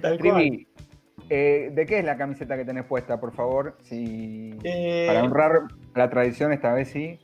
Tal 0.00 0.18
cual. 0.18 0.66
Eh, 1.30 1.70
¿de 1.72 1.86
qué 1.86 2.00
es 2.00 2.04
la 2.04 2.18
camiseta 2.18 2.56
que 2.58 2.64
tenés 2.66 2.84
puesta, 2.84 3.18
por 3.18 3.32
favor? 3.32 3.78
Si, 3.82 4.54
Eh, 4.64 5.04
Para 5.06 5.22
honrar 5.24 5.52
la 5.94 6.10
tradición 6.10 6.52
esta 6.52 6.74
vez 6.74 6.90
sí. 6.90 7.18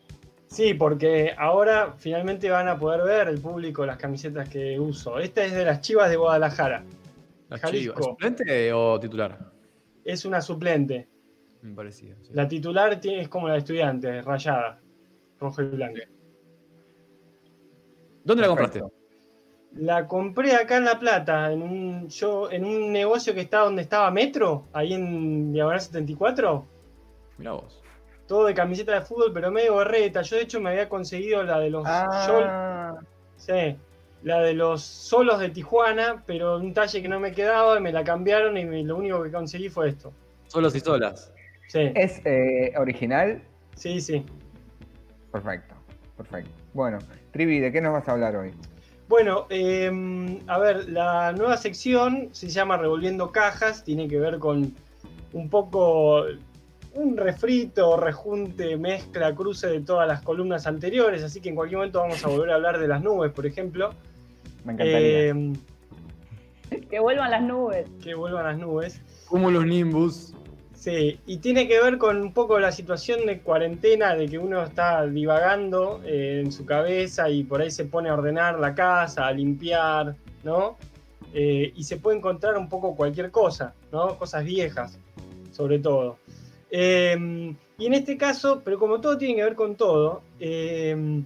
Sí, 0.49 0.73
porque 0.75 1.35
ahora 1.37 1.95
finalmente 1.99 2.49
van 2.51 2.69
a 2.69 2.79
poder 2.79 3.03
ver 3.03 3.29
el 3.29 3.41
público 3.41 3.85
las 3.85 3.99
camisetas 3.99 4.49
que 4.49 4.81
uso. 4.81 5.19
Esta 5.19 5.45
es 5.45 5.53
de 5.53 5.65
las 5.65 5.83
Chivas 5.83 6.09
de 6.09 6.17
Guadalajara. 6.17 6.83
La 7.51 7.59
Jalisco. 7.59 7.95
Chiva. 7.95 8.03
¿Suplente 8.03 8.73
o 8.73 8.99
titular? 8.99 9.39
Es 10.05 10.25
una 10.25 10.41
suplente. 10.41 11.07
Me 11.61 11.75
parecía. 11.75 12.15
sí. 12.23 12.31
La 12.33 12.49
titular 12.49 12.99
es 13.03 13.29
como 13.29 13.47
la 13.49 13.55
de 13.55 13.59
estudiantes, 13.61 14.25
rayada, 14.25 14.81
rojo 15.39 15.63
y 15.63 15.67
blanco. 15.67 16.01
¿Dónde 18.25 18.43
la 18.43 18.49
compraste? 18.49 18.83
La 19.75 20.07
compré 20.07 20.55
acá 20.55 20.79
en 20.79 20.87
La 20.87 20.99
Plata, 20.99 21.53
en 21.53 21.63
un, 21.63 22.09
yo, 22.09 22.51
en 22.51 22.65
un 22.65 22.91
negocio 22.91 23.35
que 23.35 23.43
está 23.43 23.59
donde 23.61 23.83
estaba 23.83 24.11
Metro, 24.11 24.67
ahí 24.73 24.95
en 24.95 25.53
Diagonal 25.53 25.81
74. 25.81 26.67
Mira 27.37 27.53
vos. 27.53 27.83
Todo 28.29 28.45
de 28.45 28.53
camiseta 28.55 28.93
de 28.93 29.01
fútbol, 29.01 29.33
pero 29.33 29.51
medio 29.51 29.77
berreta. 29.77 30.21
Yo 30.23 30.37
de 30.37 30.43
hecho 30.43 30.61
me 30.61 30.69
había 30.71 30.89
conseguido 30.89 31.43
la 31.43 31.59
de 31.59 31.71
los 31.71 31.83
Ah, 31.87 32.93
sí, 33.39 33.75
la 34.23 34.41
de 34.43 34.53
los 34.53 34.83
solos 34.83 35.41
de 35.41 35.49
Tijuana, 35.49 36.23
pero 36.27 36.59
un 36.59 36.75
talle 36.75 37.01
que 37.01 37.09
no 37.09 37.19
me 37.21 37.33
quedaba, 37.33 37.79
y 37.79 37.81
me 37.83 37.91
la 37.91 38.05
cambiaron 38.05 38.57
y 38.59 38.65
me- 38.67 38.83
lo 38.85 38.97
único 38.97 39.23
que 39.23 39.33
conseguí 39.33 39.71
fue 39.71 39.89
esto. 39.89 40.13
Solos 40.49 40.75
y 40.77 40.81
solas. 40.81 41.33
Sí, 41.69 41.91
¿Es 41.95 42.21
eh, 42.27 42.73
original? 42.79 43.43
sí, 43.75 44.01
sí. 44.01 44.23
Perfecto, 45.33 45.75
perfecto. 46.17 46.51
Bueno, 46.75 46.99
Trivi, 47.33 47.61
¿de 47.61 47.73
qué 47.73 47.81
nos 47.81 47.93
vas 47.95 48.09
a 48.09 48.13
hablar 48.13 48.37
hoy? 48.37 48.53
Bueno, 49.09 49.47
eh, 49.49 49.91
a 50.49 50.59
ver, 50.59 50.89
la 50.91 51.33
nueva 51.33 51.57
sección 51.57 52.29
se 52.33 52.49
llama 52.49 52.77
Revolviendo 52.77 53.31
Cajas, 53.33 53.85
tiene 53.85 54.07
que 54.07 54.19
ver 54.19 54.39
con 54.39 54.75
un 55.33 55.49
poco 55.51 56.25
un 56.99 57.17
refrito, 57.17 57.97
rejunte, 57.97 58.77
mezcla, 58.77 59.35
cruce 59.35 59.69
de 59.69 59.81
todas 59.81 60.07
las 60.09 60.21
columnas 60.23 60.67
anteriores, 60.67 61.23
así 61.23 61.41
que 61.41 61.49
en 61.51 61.55
cualquier 61.55 61.79
momento 61.79 62.01
vamos 62.01 62.25
a 62.25 62.29
volver 62.29 62.51
a 62.51 62.55
hablar 62.57 62.79
de 62.79 62.89
las 62.89 63.03
nubes, 63.03 63.33
por 63.33 63.47
ejemplo. 63.47 63.91
Me 64.65 64.73
encantaría. 64.73 65.31
Eh, 65.31 65.53
Que 66.91 66.99
vuelvan 66.99 67.31
las 67.31 67.43
nubes. 67.43 67.89
que 68.03 68.15
vuelvan 68.15 68.45
las 68.45 68.59
nubes. 68.59 69.01
Cumulus 69.29 69.65
Nimbus. 69.65 70.35
Sí, 70.75 71.19
y 71.27 71.39
tiene 71.39 71.67
que 71.67 71.81
ver 71.81 71.99
con 71.99 72.21
un 72.21 72.33
poco 72.33 72.59
la 72.59 72.71
situación 72.73 73.27
de 73.27 73.41
cuarentena, 73.41 74.15
de 74.15 74.29
que 74.29 74.39
uno 74.39 74.63
está 74.63 75.05
divagando 75.07 76.01
eh, 76.05 76.43
en 76.45 76.53
su 76.53 76.65
cabeza 76.65 77.29
y 77.31 77.43
por 77.45 77.61
ahí 77.61 77.71
se 77.71 77.85
pone 77.85 78.09
a 78.09 78.15
ordenar 78.15 78.59
la 78.61 78.75
casa, 78.75 79.27
a 79.27 79.33
limpiar, 79.33 80.15
¿no? 80.45 80.77
Eh, 81.35 81.73
y 81.75 81.85
se 81.85 81.97
puede 81.97 82.19
encontrar 82.19 82.57
un 82.57 82.69
poco 82.69 82.95
cualquier 82.95 83.31
cosa, 83.31 83.75
¿no? 83.93 84.17
Cosas 84.19 84.45
viejas, 84.45 84.99
sobre 85.53 85.79
todo. 85.81 86.19
Eh, 86.71 87.55
y 87.79 87.87
en 87.87 87.95
este 87.95 88.17
caso, 88.17 88.61
pero 88.65 88.77
como 88.77 89.01
todo 89.01 89.17
tiene 89.17 89.37
que 89.37 89.45
ver 89.45 89.55
con 89.55 89.77
todo, 89.77 90.23
eh, 90.41 91.23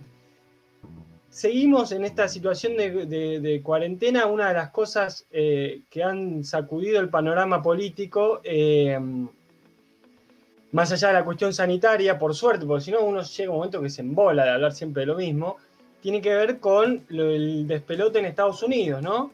seguimos 1.30 1.92
en 1.92 2.04
esta 2.04 2.28
situación 2.28 2.76
de, 2.76 3.60
cuarentena. 3.64 4.26
Una 4.26 4.48
de 4.48 4.54
las 4.54 4.70
cosas 4.70 5.26
eh, 5.30 5.80
que 5.88 6.02
han 6.02 6.44
sacudido 6.44 7.00
el 7.00 7.08
panorama 7.08 7.62
político, 7.62 8.42
eh, 8.44 9.00
más 10.72 10.92
allá 10.92 11.08
de 11.08 11.14
la 11.14 11.24
cuestión 11.24 11.54
sanitaria, 11.54 12.18
por 12.18 12.34
suerte, 12.34 12.66
porque 12.66 12.84
si 12.84 12.90
no 12.90 13.00
uno 13.00 13.22
llega 13.22 13.50
un 13.50 13.56
momento 13.56 13.80
que 13.80 13.88
se 13.88 14.02
embola 14.02 14.44
de 14.44 14.50
hablar 14.50 14.72
siempre 14.72 15.00
de 15.00 15.06
lo 15.06 15.16
mismo, 15.16 15.56
tiene 16.02 16.20
que 16.20 16.34
ver 16.34 16.60
con 16.60 17.02
el 17.08 17.66
despelote 17.66 18.18
en 18.18 18.26
Estados 18.26 18.62
Unidos, 18.62 19.00
¿no? 19.00 19.32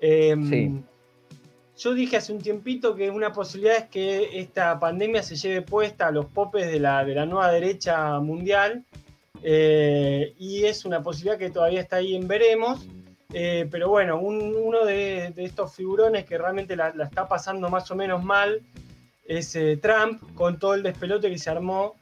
Sí. 0.00 0.82
Yo 1.78 1.94
dije 1.94 2.16
hace 2.18 2.32
un 2.32 2.40
tiempito 2.40 2.94
que 2.94 3.10
una 3.10 3.32
posibilidad 3.32 3.76
es 3.78 3.84
que 3.88 4.38
esta 4.40 4.78
pandemia 4.78 5.22
se 5.22 5.36
lleve 5.36 5.62
puesta 5.62 6.08
a 6.08 6.10
los 6.12 6.26
popes 6.26 6.70
de 6.70 6.78
la, 6.78 7.04
de 7.04 7.14
la 7.14 7.26
nueva 7.26 7.50
derecha 7.50 8.18
mundial, 8.20 8.84
eh, 9.42 10.34
y 10.38 10.64
es 10.64 10.84
una 10.84 11.02
posibilidad 11.02 11.38
que 11.38 11.50
todavía 11.50 11.80
está 11.80 11.96
ahí 11.96 12.14
en 12.14 12.28
veremos. 12.28 12.86
Eh, 13.34 13.66
pero 13.70 13.88
bueno, 13.88 14.20
un- 14.20 14.54
uno 14.54 14.84
de, 14.84 15.32
estos 15.38 15.74
figurones 15.74 16.26
que 16.26 16.36
realmente 16.36 16.76
la, 16.76 16.88
está 17.02 17.26
pasando 17.26 17.70
más 17.70 17.90
o 17.90 17.96
menos 17.96 18.22
mal 18.22 18.60
es 19.24 19.56
eh, 19.56 19.78
Trump, 19.78 20.20
con 20.34 20.58
todo 20.58 20.74
el 20.74 20.82
despelote 20.82 21.30
que 21.30 21.38
se 21.38 21.50
armó 21.50 21.96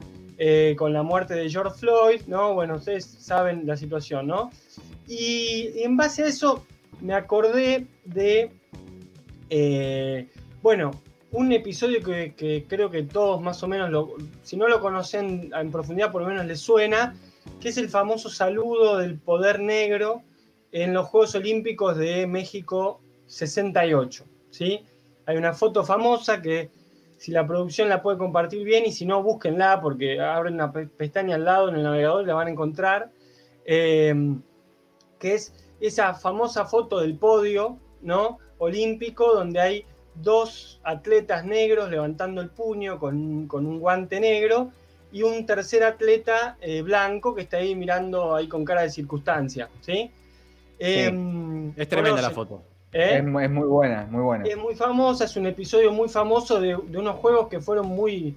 con 0.79 0.95
la 0.95 1.03
muerte 1.03 1.35
de 1.35 1.51
George 1.51 1.79
Floyd, 1.79 2.23
¿no? 2.27 2.55
Bueno, 2.55 2.77
ustedes 2.77 3.05
saben 3.05 3.67
la 3.67 3.77
situación, 3.77 4.27
¿no? 4.27 4.51
Y 5.07 5.71
en 5.83 5.99
base 5.99 6.23
a 6.23 6.29
eso 6.29 6.65
me 7.03 7.13
acordé 7.13 7.87
de, 8.07 8.51
eh, 9.51 10.29
bueno, 10.63 10.91
un 11.33 11.53
episodio 11.53 12.03
que, 12.03 12.65
creo 12.69 12.91
que 12.91 13.03
todos 13.05 13.41
más 13.41 13.63
o 13.63 13.69
menos, 13.69 13.91
lo, 13.91 14.15
si 14.43 14.57
no 14.57 14.67
lo 14.69 14.81
conocen 14.81 15.51
en 15.55 15.71
profundidad, 15.71 16.11
por 16.11 16.23
lo 16.23 16.29
menos 16.29 16.47
les 16.47 16.61
suena, 16.61 17.15
que 17.61 17.69
es 17.69 17.79
el 17.79 17.89
famoso 17.89 18.29
saludo 18.29 18.99
del 18.99 19.19
poder 19.19 19.61
negro 19.61 20.23
en 20.73 20.93
los 20.95 21.07
Juegos 21.07 21.35
Olímpicos 21.35 21.97
de 21.97 22.27
México 22.27 23.01
68. 23.27 24.25
¿sí? 24.51 24.85
Hay 25.27 25.37
una 25.37 25.53
foto 25.53 25.85
famosa 25.85 26.43
que 26.43 26.71
si 27.17 27.33
la 27.33 27.47
producción 27.47 27.89
la 27.89 28.03
puede 28.03 28.19
compartir 28.19 28.65
bien 28.65 28.85
y 28.87 28.93
si 28.93 29.05
no, 29.05 29.23
búsquenla 29.23 29.81
porque 29.81 30.21
abren 30.21 30.55
una 30.55 30.73
pe- 30.73 30.87
pestaña 30.87 31.37
al 31.37 31.45
lado 31.45 31.69
en 31.69 31.77
el 31.77 31.83
navegador 31.83 32.23
y 32.23 32.27
la 32.27 32.35
van 32.35 32.49
a 32.49 32.51
encontrar, 32.51 33.11
eh, 33.65 34.15
que 35.19 35.35
es 35.35 35.53
esa 35.81 36.15
famosa 36.15 36.65
foto 36.65 36.99
del 37.01 37.17
podio 37.17 37.79
¿no? 38.03 38.39
Olímpico 38.61 39.35
donde 39.35 39.61
hay 39.61 39.85
dos 40.15 40.81
atletas 40.85 41.45
negros 41.45 41.91
levantando 41.91 42.41
el 42.41 42.49
puño 42.51 42.99
con, 43.01 43.47
con 43.49 43.67
un 43.67 43.81
guante 43.81 44.21
negro 44.21 44.71
y 45.13 45.23
un 45.23 45.45
tercer 45.45 45.83
atleta 45.83 46.57
eh, 46.61 46.83
blanco 46.83 47.35
que 47.35 47.43
está 47.43 47.57
ahí 47.57 47.75
mirando 47.75 48.35
ahí 48.35 48.47
con 48.47 48.65
cara 48.65 48.83
de 48.83 48.91
circunstancia, 48.91 49.69
¿sí? 49.81 50.11
Em, 50.79 51.73
Es 51.77 51.89
tremenda 51.89 52.23
la 52.23 52.31
foto. 52.31 52.63
¿Eh? 52.93 53.17
Es, 53.19 53.25
mu- 53.25 53.41
es 53.41 53.51
muy 53.51 53.67
buena, 53.69 54.07
muy 54.11 54.23
buena. 54.23 54.45
Es 54.45 54.57
muy 54.57 54.75
famosa, 54.75 55.25
es 55.25 55.37
un 55.37 55.47
episodio 55.47 55.93
muy 55.93 56.09
famoso 56.09 56.61
de, 56.61 56.77
de 56.89 56.99
unos 56.99 57.17
juegos 57.17 57.49
que 57.49 57.61
fueron 57.61 57.87
muy, 57.87 58.35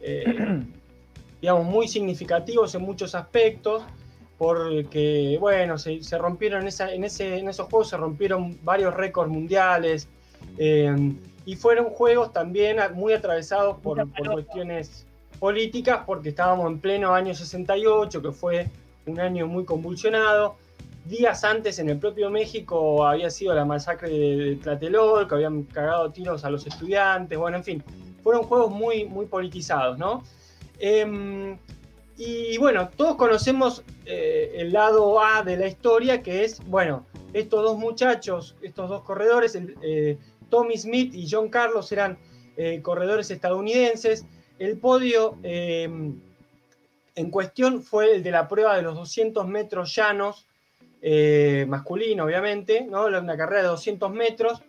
eh, 0.00 0.62
digamos, 1.40 1.64
muy 1.66 1.88
significativos 1.88 2.74
en 2.74 2.82
muchos 2.82 3.14
aspectos, 3.14 3.82
porque, 4.44 5.38
bueno, 5.40 5.78
se, 5.78 6.02
se 6.02 6.18
rompieron 6.18 6.60
en, 6.60 6.68
esa- 6.68 6.92
en, 6.92 7.02
ese, 7.02 7.38
en 7.38 7.48
esos 7.48 7.66
juegos, 7.66 7.88
se 7.88 7.96
rompieron 7.96 8.58
varios 8.62 8.92
récords 8.92 9.32
mundiales, 9.32 10.06
eh, 10.58 10.94
y 11.46 11.56
fueron 11.56 11.86
juegos 11.86 12.30
también 12.30 12.76
muy 12.92 13.14
atravesados 13.14 13.78
por, 13.80 14.06
cuestiones 14.12 15.06
políticas, 15.38 16.02
porque 16.04 16.28
estábamos 16.28 16.70
en 16.70 16.78
pleno 16.78 17.14
año 17.14 17.34
68, 17.34 18.20
que 18.20 18.32
fue 18.32 18.68
un 19.06 19.18
año 19.18 19.46
muy 19.46 19.64
convulsionado. 19.64 20.56
Días 21.06 21.42
antes 21.42 21.78
en 21.78 21.88
el 21.88 21.98
propio 21.98 22.28
México 22.28 23.06
había 23.06 23.30
sido 23.30 23.54
la 23.54 23.64
masacre 23.64 24.10
de, 24.10 24.56
Tlatelolco, 24.56 25.26
que 25.26 25.34
habían 25.36 25.62
cagado 25.62 26.10
tiros 26.10 26.44
a 26.44 26.50
los 26.50 26.66
estudiantes, 26.66 27.38
bueno, 27.38 27.56
en 27.56 27.64
fin, 27.64 27.82
fueron 28.22 28.42
juegos 28.42 28.70
muy, 28.70 29.06
muy 29.06 29.24
politizados, 29.24 29.96
¿no? 29.98 30.22
Em, 30.78 31.56
y 32.16 32.58
bueno, 32.58 32.90
todos 32.96 33.16
conocemos 33.16 33.82
eh, 34.06 34.52
el 34.56 34.72
lado 34.72 35.20
A 35.20 35.42
de 35.42 35.56
la 35.56 35.66
historia, 35.66 36.22
que 36.22 36.44
es, 36.44 36.64
bueno, 36.66 37.06
estos 37.32 37.62
dos 37.62 37.76
muchachos, 37.76 38.56
estos 38.62 38.88
dos 38.88 39.02
corredores, 39.02 39.58
eh, 39.82 40.18
Tommy 40.48 40.78
Smith 40.78 41.12
y 41.14 41.28
John 41.28 41.48
Carlos 41.48 41.90
eran 41.90 42.16
eh, 42.56 42.80
corredores 42.82 43.30
estadounidenses. 43.30 44.26
El 44.60 44.78
podio 44.78 45.36
en 45.42 47.30
cuestión 47.30 47.82
fue 47.82 48.14
el 48.14 48.22
de 48.22 48.30
la 48.30 48.46
prueba 48.46 48.76
de 48.76 48.82
los 48.82 48.94
200 48.94 49.48
metros 49.48 49.92
llanos, 49.96 50.46
masculino 51.66 52.24
obviamente, 52.24 52.86
¿no? 52.88 53.06
una 53.06 53.36
carrera 53.36 53.62
de 53.62 53.68
200 53.68 54.12
metros, 54.12 54.62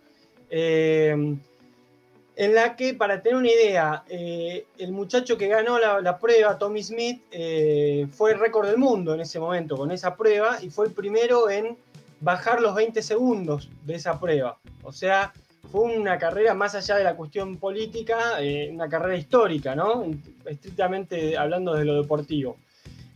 en 2.36 2.54
la 2.54 2.76
que, 2.76 2.92
para 2.92 3.22
tener 3.22 3.38
una 3.38 3.48
idea, 3.48 4.04
eh, 4.10 4.66
el 4.76 4.92
muchacho 4.92 5.38
que 5.38 5.48
ganó 5.48 5.78
la, 5.78 6.18
prueba, 6.18 6.58
Tommy 6.58 6.82
Smith, 6.82 7.22
eh, 7.30 8.06
fue 8.12 8.34
récord 8.34 8.68
del 8.68 8.76
mundo 8.76 9.14
en 9.14 9.20
ese 9.20 9.40
momento 9.40 9.74
con 9.74 9.90
esa 9.90 10.14
prueba 10.16 10.58
y 10.62 10.68
fue 10.68 10.86
el 10.86 10.92
primero 10.92 11.48
en 11.48 11.78
bajar 12.20 12.60
los 12.60 12.74
20 12.74 13.02
segundos 13.02 13.70
de 13.86 13.94
esa 13.94 14.20
prueba. 14.20 14.58
O 14.82 14.92
sea, 14.92 15.32
fue 15.72 15.96
una 15.96 16.18
carrera 16.18 16.52
más 16.52 16.74
allá 16.74 16.96
de 16.96 17.04
la 17.04 17.16
cuestión 17.16 17.56
política, 17.56 18.42
eh, 18.42 18.68
una 18.70 18.88
carrera 18.90 19.16
histórica, 19.16 19.74
¿no? 19.74 20.04
Estrictamente 20.44 21.38
hablando 21.38 21.72
de 21.72 21.86
lo 21.86 22.02
deportivo. 22.02 22.58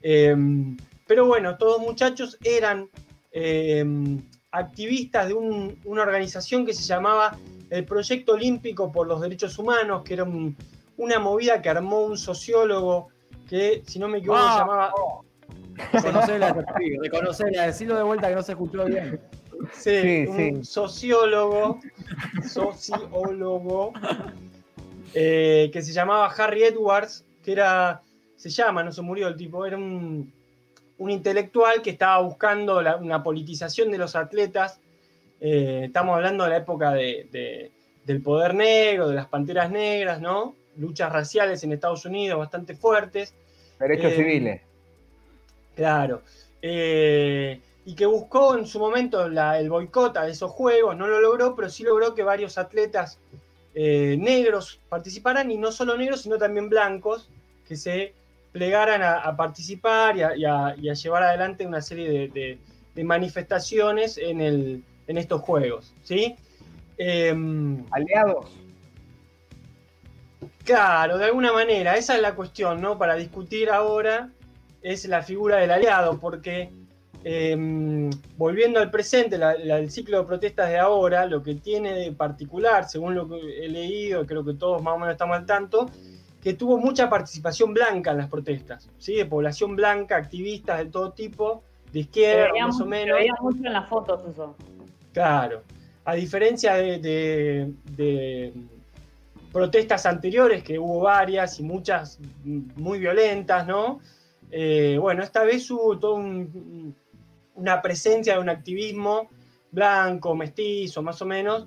Pero 0.01 1.27
bueno, 1.27 1.59
todos 1.59 1.79
muchachos 1.79 2.39
eran 2.43 2.89
activistas 4.53 5.29
de 5.29 5.35
un- 5.35 5.79
una 5.85 6.03
organización 6.03 6.67
que 6.67 6.75
se 6.75 6.83
llamaba 6.83 7.37
el 7.71 7.85
Proyecto 7.85 8.33
Olímpico 8.33 8.91
por 8.91 9.07
los 9.07 9.21
Derechos 9.21 9.59
Humanos, 9.59 10.03
que 10.05 10.15
era 10.15 10.25
un- 10.25 10.57
una 10.97 11.19
movida 11.19 11.63
que 11.63 11.69
armó 11.69 12.01
un 12.01 12.19
sociólogo 12.19 13.09
que, 13.49 13.83
si 13.87 13.99
no 13.99 14.09
me 14.09 14.19
equivoco, 14.19 14.41
Ah, 14.43 14.53
se 14.53 14.59
llamaba... 14.59 14.93
Reconocela, 15.93 16.57
reconocela, 17.01 17.67
decirlo 17.67 17.97
de 17.97 18.03
vuelta 18.03 18.29
que 18.29 18.35
no 18.35 18.43
se 18.43 18.53
escuchó 18.53 18.85
bien. 18.85 19.19
Sí, 19.73 20.01
Sí, 20.01 20.25
un 20.29 20.37
sí. 20.37 20.65
sociólogo, 20.65 21.81
sociólogo, 22.47 23.93
eh, 25.15 25.71
que 25.73 25.83
se 25.83 25.93
llamaba 25.93 26.27
Harry 26.27 26.65
Edwards, 26.65 27.25
que 27.43 27.53
era, 27.53 28.03
se 28.37 28.51
llama, 28.51 28.83
no 28.83 28.93
se 28.93 29.01
murió 29.03 29.29
el 29.29 29.37
tipo, 29.37 29.65
era 29.65 29.77
un, 29.77 30.33
un 31.01 31.11
intelectual 31.11 31.81
que 31.81 31.91
estaba 31.91 32.19
buscando 32.21 32.83
la- 32.83 32.97
una 32.97 33.23
politización 33.23 33.91
de 33.91 33.97
los 33.97 34.15
atletas. 34.17 34.81
Eh, 35.41 35.85
estamos 35.87 36.15
hablando 36.15 36.45
de 36.45 36.51
la 36.51 36.57
época 36.59 36.93
de- 36.93 37.27
de- 37.33 37.71
del 38.05 38.21
poder 38.21 38.55
negro, 38.55 39.09
de 39.09 39.15
las 39.15 39.27
panteras 39.27 39.71
negras, 39.71 40.21
¿no? 40.21 40.55
Luchas 40.77 41.11
raciales 41.11 41.65
en 41.65 41.73
Estados 41.73 42.05
Unidos 42.05 42.39
bastante 42.39 42.75
fuertes. 42.75 43.35
Derechos 43.79 44.13
eh, 44.13 44.17
civiles. 44.17 44.61
Claro. 45.75 46.21
Eh, 46.61 47.61
y 47.87 47.95
que 47.95 48.05
buscó 48.05 48.59
en 48.59 48.67
su 48.67 48.79
momento 48.79 49.27
la- 49.31 49.59
el 49.59 49.71
boicot 49.71 50.19
a 50.19 50.29
esos 50.29 50.51
juegos, 50.51 50.99
no 50.99 51.07
lo 51.07 51.19
logró, 51.21 51.57
pero 51.57 51.71
sí 51.71 51.83
logró 51.83 52.15
que 52.15 52.23
varios 52.23 52.59
atletas 52.59 53.19
negros 53.73 54.81
participaran, 54.91 55.51
y 55.51 55.57
no 55.57 55.73
solo 55.73 55.97
negros, 55.97 56.21
sino 56.23 56.37
también 56.37 56.69
blancos, 56.69 57.31
que 57.67 57.77
se 57.77 58.13
plegaran 58.53 59.03
a, 59.03 59.19
a 59.19 59.37
participar 59.37 60.17
y 60.17 60.23
a, 60.23 60.37
y 60.37 60.45
a- 60.45 60.75
y 60.81 60.89
a 60.89 60.95
llevar 60.95 61.23
adelante 61.23 61.67
una 61.67 61.81
serie 61.81 62.09
de, 62.11 62.29
de- 62.29 62.59
de 62.95 63.05
manifestaciones 63.05 64.19
en, 64.19 64.41
el, 64.41 64.83
en 65.07 65.19
estos 65.19 65.41
juegos. 65.43 65.93
¿sí? 66.03 66.35
Em, 66.99 67.85
Aliados. 67.91 68.47
Claro, 70.65 71.19
de 71.19 71.25
alguna 71.27 71.53
manera, 71.53 71.97
esa 71.97 72.15
es 72.17 72.23
la 72.23 72.35
cuestión, 72.35 72.81
¿no? 72.81 72.99
Para 72.99 73.15
discutir 73.15 73.71
ahora 73.71 74.31
es 74.83 75.07
la 75.07 75.23
figura 75.23 75.57
del 75.59 75.71
aliado, 75.71 76.19
porque 76.19 76.71
eh, 77.25 78.11
volviendo 78.39 78.81
al 78.81 78.91
presente, 78.91 79.37
la- 79.37 79.55
la- 79.59 79.79
el 79.79 79.91
ciclo 79.91 80.19
de 80.21 80.25
protestas 80.27 80.71
de 80.71 80.79
ahora, 80.79 81.27
lo 81.27 81.43
que 81.43 81.55
tiene 81.57 81.93
de 81.93 82.13
particular, 82.13 82.89
según 82.89 83.15
lo 83.15 83.29
que 83.29 83.65
he 83.65 83.69
leído, 83.69 84.25
creo 84.27 84.45
que 84.45 84.55
todos 84.55 84.83
más 84.83 84.95
o 84.95 84.99
menos 84.99 85.13
estamos 85.13 85.37
al 85.37 85.45
tanto, 85.47 85.91
que 86.43 86.55
tuvo 86.55 86.79
mucha 86.79 87.09
participación 87.11 87.75
blanca 87.75 88.13
en 88.13 88.19
las 88.19 88.29
protestas, 88.29 88.89
¿sí? 88.99 89.15
De 89.17 89.27
población 89.27 89.77
blanca, 89.77 90.17
activistas 90.17 90.79
de 90.79 90.87
todo 90.87 91.13
tipo, 91.13 91.63
de 91.87 91.93
Se 91.93 91.99
izquierda 92.01 92.53
más 92.67 92.77
o 92.77 92.79
se 92.79 92.85
menos. 92.87 93.19
veía 93.19 93.35
mucho 93.41 93.59
en 93.67 93.73
las 93.73 93.89
fotos 93.89 94.23
eso. 94.31 94.57
Claro. 95.13 95.63
A 96.05 96.15
diferencia 96.15 96.75
de, 96.75 96.99
de- 96.99 97.73
de 97.97 98.53
protestas 99.53 100.07
anteriores, 100.07 100.63
que 100.63 100.79
hubo 100.79 101.01
varias 101.01 101.59
y 101.61 101.63
muchas 101.63 102.19
muy 102.45 102.99
violentas, 103.01 103.67
¿no? 103.67 104.01
Eh, 104.51 104.97
bueno, 105.01 105.23
esta 105.23 105.45
vez 105.45 105.71
hubo 105.71 105.99
toda 105.99 106.15
un- 106.15 106.95
una 107.57 107.83
presencia 107.83 108.35
de 108.35 108.41
un 108.41 108.49
activismo 108.49 109.29
blanco, 109.73 110.35
mestizo, 110.35 111.03
más 111.03 111.21
o 111.23 111.27
menos, 111.27 111.67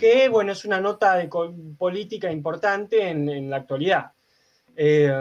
que, 0.00 0.28
bueno, 0.30 0.52
es 0.52 0.64
una 0.64 0.80
nota 0.80 1.14
de 1.16 1.28
política 1.76 2.32
importante 2.32 3.08
en, 3.10 3.28
en 3.28 3.50
la 3.50 3.56
actualidad. 3.58 4.12
Eh, 4.74 5.12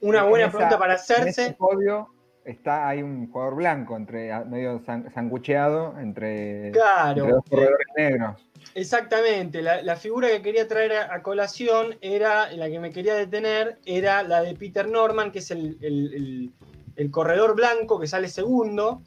una 0.00 0.24
En 0.24 0.28
buena 0.28 0.46
esa- 0.46 0.52
pregunta 0.56 0.78
para 0.78 0.94
En 0.94 0.98
hacerse. 0.98 1.28
ese 1.44 1.52
podio 1.54 2.08
está, 2.44 2.88
hay 2.88 3.02
un 3.02 3.30
jugador 3.30 3.54
blanco, 3.54 3.96
entre, 3.96 4.36
medio 4.46 4.80
san- 4.84 5.12
sangucheado 5.14 5.96
entre, 6.00 6.72
Claro. 6.72 7.20
entre 7.20 7.32
dos 7.34 7.44
corredores 7.48 7.86
negros. 7.96 8.48
Exactamente, 8.74 9.62
la, 9.62 9.82
la 9.82 9.96
figura 9.96 10.28
que 10.28 10.42
quería 10.42 10.66
traer 10.66 10.92
a, 10.94 11.14
a 11.14 11.22
colación 11.22 11.96
era, 12.00 12.50
en 12.50 12.58
la 12.58 12.68
que 12.68 12.80
me 12.80 12.90
quería 12.90 13.14
detener, 13.14 13.78
era 13.84 14.22
la 14.24 14.42
de 14.42 14.54
Peter 14.54 14.88
Norman, 14.88 15.30
que 15.30 15.38
es 15.40 15.50
el, 15.52 15.78
el- 15.80 16.14
el- 16.14 16.52
el 16.96 17.10
corredor 17.10 17.54
blanco 17.54 17.98
que 18.00 18.06
sale 18.06 18.28
segundo. 18.28 19.02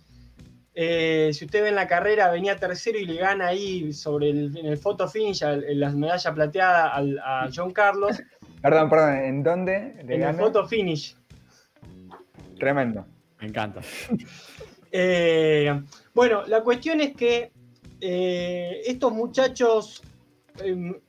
Eh, 0.77 1.31
si 1.33 1.45
usted 1.45 1.63
ve 1.63 1.69
en 1.69 1.75
la 1.75 1.87
carrera, 1.87 2.29
venía 2.29 2.57
tercero 2.57 2.99
y 2.99 3.05
le 3.05 3.15
gana 3.15 3.47
ahí 3.47 3.93
sobre 3.93 4.29
el, 4.29 4.57
en 4.57 4.65
el 4.65 4.77
photo 4.77 5.07
finish 5.07 5.41
en 5.43 5.79
la 5.79 5.89
medalla 5.91 6.33
plateada 6.33 6.93
al- 6.93 7.17
a 7.19 7.49
John 7.55 7.71
Carlos. 7.71 8.21
Perdón, 8.61 8.89
perdón, 8.89 9.15
¿en 9.19 9.43
dónde 9.43 9.93
le 9.97 10.01
en 10.01 10.11
el 10.11 10.19
gana? 10.19 10.37
photo 10.39 10.65
finish. 10.67 11.15
Tremendo. 12.59 13.05
Me 13.39 13.47
encanta. 13.47 13.81
Eh, 14.97 15.69
bueno, 16.13 16.45
la 16.45 16.61
cuestión 16.61 17.01
es 17.01 17.13
que 17.17 17.51
eh, 17.99 18.81
estos 18.85 19.11
muchachos, 19.11 20.01
eh, 20.63 21.01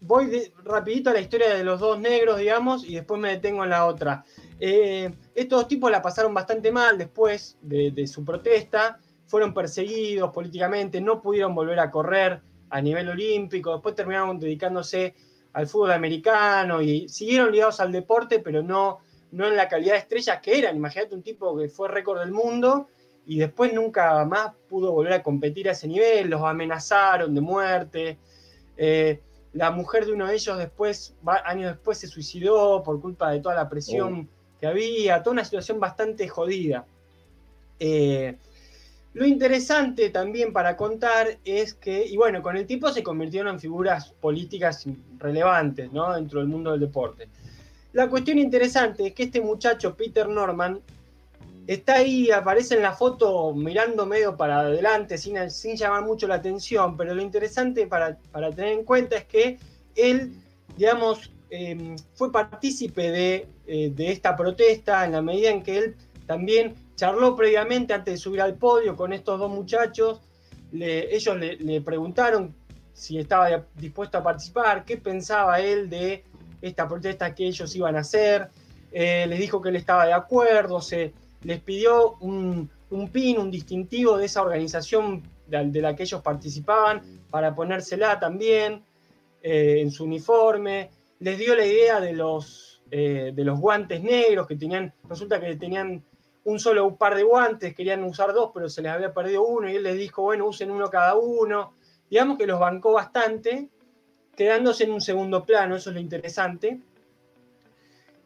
voy 0.00 0.26
de- 0.28 0.50
rapidito 0.64 1.10
a 1.10 1.12
la 1.12 1.20
historia 1.20 1.54
de 1.54 1.62
los 1.62 1.78
dos 1.78 2.00
negros, 2.00 2.38
digamos, 2.38 2.86
y 2.88 2.94
después 2.94 3.20
me 3.20 3.28
detengo 3.28 3.62
en 3.62 3.68
la 3.68 3.84
otra. 3.84 4.24
Eh, 4.58 5.12
estos 5.34 5.58
dos 5.60 5.68
tipos 5.68 5.90
la 5.90 6.00
pasaron 6.00 6.32
bastante 6.32 6.72
mal 6.72 6.96
después 6.96 7.58
de, 7.60 7.90
de 7.90 8.06
su 8.06 8.24
protesta, 8.24 8.98
fueron 9.34 9.52
perseguidos 9.52 10.30
políticamente, 10.30 11.00
no 11.00 11.20
pudieron 11.20 11.56
volver 11.56 11.80
a 11.80 11.90
correr 11.90 12.40
a 12.70 12.80
nivel 12.80 13.08
olímpico, 13.08 13.72
después 13.72 13.96
terminaron 13.96 14.38
dedicándose 14.38 15.16
al 15.54 15.66
fútbol 15.66 15.90
americano 15.90 16.80
y 16.80 17.08
siguieron 17.08 17.50
ligados 17.50 17.80
al 17.80 17.90
deporte, 17.90 18.38
pero 18.38 18.62
no, 18.62 19.00
no 19.32 19.48
en 19.48 19.56
la 19.56 19.66
calidad 19.66 19.94
de 19.94 19.98
estrellas 19.98 20.38
que 20.40 20.56
eran. 20.56 20.76
Imagínate 20.76 21.16
un 21.16 21.24
tipo 21.24 21.58
que 21.58 21.68
fue 21.68 21.88
récord 21.88 22.20
del 22.20 22.30
mundo 22.30 22.86
y 23.26 23.38
después 23.38 23.72
nunca 23.72 24.24
más 24.24 24.52
pudo 24.68 24.92
volver 24.92 25.14
a 25.14 25.22
competir 25.24 25.68
a 25.68 25.72
ese 25.72 25.88
nivel, 25.88 26.30
los 26.30 26.40
amenazaron 26.40 27.34
de 27.34 27.40
muerte. 27.40 28.18
Eh, 28.76 29.20
la 29.52 29.72
mujer 29.72 30.06
de 30.06 30.12
uno 30.12 30.28
de 30.28 30.34
ellos 30.36 30.56
después, 30.58 31.16
años 31.44 31.72
después, 31.72 31.98
se 31.98 32.06
suicidó 32.06 32.84
por 32.84 33.00
culpa 33.00 33.32
de 33.32 33.40
toda 33.40 33.56
la 33.56 33.68
presión 33.68 34.28
que 34.60 34.68
había, 34.68 35.24
toda 35.24 35.32
una 35.32 35.44
situación 35.44 35.80
bastante 35.80 36.28
jodida. 36.28 36.86
Eh, 37.80 38.36
lo 39.14 39.24
interesante 39.24 40.10
también 40.10 40.52
para 40.52 40.76
contar 40.76 41.38
es 41.44 41.74
que, 41.74 42.04
y 42.04 42.16
bueno, 42.16 42.42
con 42.42 42.56
el 42.56 42.66
tiempo 42.66 42.90
se 42.90 43.04
convirtieron 43.04 43.54
en 43.54 43.60
figuras 43.60 44.12
políticas 44.20 44.84
relevantes 45.18 45.92
¿no? 45.92 46.12
dentro 46.12 46.40
del 46.40 46.48
mundo 46.48 46.72
del 46.72 46.80
deporte. 46.80 47.28
La 47.92 48.10
cuestión 48.10 48.38
interesante 48.38 49.06
es 49.06 49.14
que 49.14 49.22
este 49.22 49.40
muchacho, 49.40 49.94
Peter 49.94 50.28
Norman, 50.28 50.80
está 51.68 51.94
ahí, 51.94 52.32
aparece 52.32 52.74
en 52.74 52.82
la 52.82 52.92
foto 52.92 53.54
mirando 53.54 54.04
medio 54.04 54.36
para 54.36 54.60
adelante, 54.60 55.16
sin, 55.16 55.48
sin 55.48 55.76
llamar 55.76 56.02
mucho 56.02 56.26
la 56.26 56.34
atención, 56.34 56.96
pero 56.96 57.14
lo 57.14 57.22
interesante 57.22 57.86
para, 57.86 58.18
para 58.32 58.50
tener 58.50 58.72
en 58.72 58.84
cuenta 58.84 59.16
es 59.16 59.24
que 59.26 59.58
él, 59.94 60.32
digamos, 60.76 61.30
eh, 61.50 61.94
fue 62.14 62.32
partícipe 62.32 63.12
de, 63.12 63.46
eh, 63.68 63.92
de 63.94 64.10
esta 64.10 64.34
protesta 64.34 65.04
en 65.04 65.12
la 65.12 65.22
medida 65.22 65.50
en 65.50 65.62
que 65.62 65.78
él 65.78 65.96
también 66.26 66.74
charló 66.96 67.34
previamente 67.36 67.94
antes 67.94 68.14
de 68.14 68.18
subir 68.18 68.40
al 68.40 68.54
podio 68.54 68.96
con 68.96 69.12
estos 69.12 69.38
dos 69.38 69.50
muchachos. 69.50 70.20
Ellos 70.72 71.36
le, 71.36 71.80
preguntaron 71.80 72.54
si 72.92 73.18
estaba 73.18 73.64
dispuesto 73.74 74.18
a 74.18 74.22
participar, 74.22 74.84
qué 74.84 74.96
pensaba 74.96 75.60
él 75.60 75.88
de 75.88 76.24
esta 76.62 76.88
protesta 76.88 77.34
que 77.34 77.46
ellos 77.46 77.74
iban 77.76 77.96
a 77.96 78.00
hacer. 78.00 78.48
Eh, 78.92 79.26
les 79.28 79.38
dijo 79.38 79.60
que 79.60 79.70
él 79.70 79.76
estaba 79.76 80.06
de 80.06 80.12
acuerdo, 80.12 80.80
se 80.80 81.12
les 81.42 81.60
pidió 81.60 82.14
un, 82.20 82.70
pin, 83.12 83.38
un 83.38 83.50
distintivo 83.50 84.16
de 84.16 84.26
esa 84.26 84.42
organización 84.42 85.22
de, 85.46 85.64
de 85.70 85.82
la 85.82 85.94
que 85.94 86.04
ellos 86.04 86.22
participaban 86.22 87.02
para 87.30 87.54
ponérsela 87.54 88.18
también 88.20 88.84
eh, 89.42 89.80
en 89.82 89.90
su 89.90 90.04
uniforme. 90.04 90.90
Les 91.18 91.38
dio 91.38 91.54
la 91.54 91.66
idea 91.66 92.00
de 92.00 92.14
los, 92.14 92.82
eh, 92.90 93.30
de 93.34 93.44
los 93.44 93.60
guantes 93.60 94.02
negros 94.02 94.46
que 94.46 94.56
tenían, 94.56 94.94
resulta 95.06 95.38
que 95.38 95.54
tenían 95.56 96.02
un 96.44 96.60
solo 96.60 96.96
par 96.96 97.14
de 97.14 97.22
guantes, 97.22 97.74
querían 97.74 98.04
usar 98.04 98.32
dos, 98.32 98.50
pero 98.52 98.68
se 98.68 98.82
les 98.82 98.92
había 98.92 99.14
perdido 99.14 99.44
uno 99.44 99.68
y 99.68 99.76
él 99.76 99.82
les 99.82 99.96
dijo, 99.96 100.22
bueno, 100.22 100.46
usen 100.46 100.70
uno 100.70 100.90
cada 100.90 101.14
uno. 101.14 101.74
Digamos 102.10 102.38
que 102.38 102.46
los 102.46 102.60
bancó 102.60 102.92
bastante, 102.92 103.68
quedándose 104.36 104.84
en 104.84 104.92
un 104.92 105.00
segundo 105.00 105.44
plano, 105.44 105.76
eso 105.76 105.90
es 105.90 105.94
lo 105.94 106.00
interesante. 106.00 106.80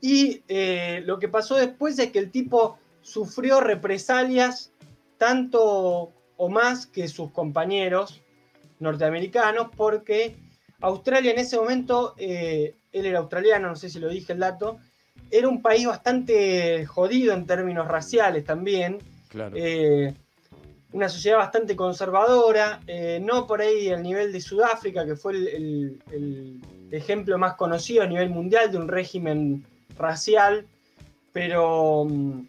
Y 0.00 0.42
eh, 0.48 1.02
lo 1.04 1.18
que 1.18 1.28
pasó 1.28 1.56
después 1.56 1.98
es 1.98 2.10
que 2.10 2.18
el 2.18 2.30
tipo 2.30 2.78
sufrió 3.02 3.60
represalias 3.60 4.72
tanto 5.16 6.12
o 6.36 6.48
más 6.48 6.86
que 6.86 7.08
sus 7.08 7.30
compañeros 7.32 8.22
norteamericanos, 8.78 9.68
porque 9.76 10.36
Australia 10.80 11.32
en 11.32 11.38
ese 11.38 11.56
momento, 11.56 12.14
eh, 12.16 12.76
él 12.92 13.06
era 13.06 13.18
australiano, 13.18 13.68
no 13.68 13.76
sé 13.76 13.90
si 13.90 13.98
lo 13.98 14.08
dije 14.08 14.32
el 14.32 14.38
dato, 14.38 14.78
era 15.30 15.48
un 15.48 15.60
país 15.62 15.86
bastante 15.86 16.84
jodido 16.86 17.34
en 17.34 17.46
términos 17.46 17.86
raciales 17.88 18.44
también. 18.44 18.98
Claro. 19.28 19.56
Eh, 19.56 20.14
una 20.92 21.08
sociedad 21.08 21.36
bastante 21.38 21.76
conservadora, 21.76 22.80
eh, 22.86 23.20
no 23.22 23.46
por 23.46 23.60
ahí 23.60 23.90
al 23.90 24.02
nivel 24.02 24.32
de 24.32 24.40
Sudáfrica, 24.40 25.04
que 25.04 25.16
fue 25.16 25.32
el, 25.32 25.48
el- 25.48 26.00
el 26.10 26.60
ejemplo 26.90 27.36
más 27.36 27.54
conocido 27.54 28.02
a 28.02 28.06
nivel 28.06 28.30
mundial 28.30 28.70
de 28.72 28.78
un 28.78 28.88
régimen 28.88 29.62
racial, 29.98 30.64
pero, 31.32 32.06
mm, 32.08 32.46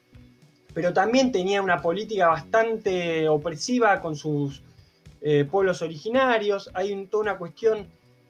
pero 0.73 0.93
también 0.93 1.31
tenía 1.33 1.61
una 1.61 1.81
política 1.81 2.29
bastante 2.29 3.27
opresiva 3.27 3.99
con 3.99 4.15
sus 4.15 4.61
eh, 5.21 5.43
pueblos 5.43 5.81
originarios. 5.81 6.69
Hay 6.73 6.93
un- 6.93 7.07
toda 7.09 7.23
una 7.23 7.37
cuestión 7.37 7.85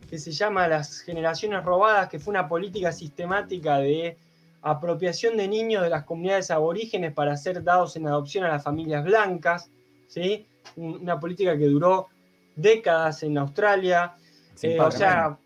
que 0.09 0.17
se 0.17 0.31
llama 0.31 0.67
las 0.67 1.01
generaciones 1.01 1.63
robadas, 1.63 2.09
que 2.09 2.17
fue 2.17 2.31
una 2.31 2.47
política 2.47 2.91
sistemática 2.91 3.77
de 3.77 4.17
apropiación 4.61 5.37
de 5.37 5.47
niños 5.47 5.83
de 5.83 5.89
las 5.89 6.03
comunidades 6.03 6.51
aborígenes 6.51 7.13
para 7.13 7.35
ser 7.37 7.63
dados 7.63 7.95
en 7.95 8.07
adopción 8.07 8.43
a 8.43 8.49
las 8.49 8.63
familias 8.63 9.03
blancas. 9.03 9.69
¿sí? 10.07 10.45
Un- 10.75 10.97
Una 11.01 11.19
política 11.19 11.57
que 11.57 11.65
duró 11.65 12.07
décadas 12.55 13.23
en 13.23 13.37
Australia. 13.37 14.13
Eh, 14.61 14.79
o 14.79 14.91
sea, 14.91 15.37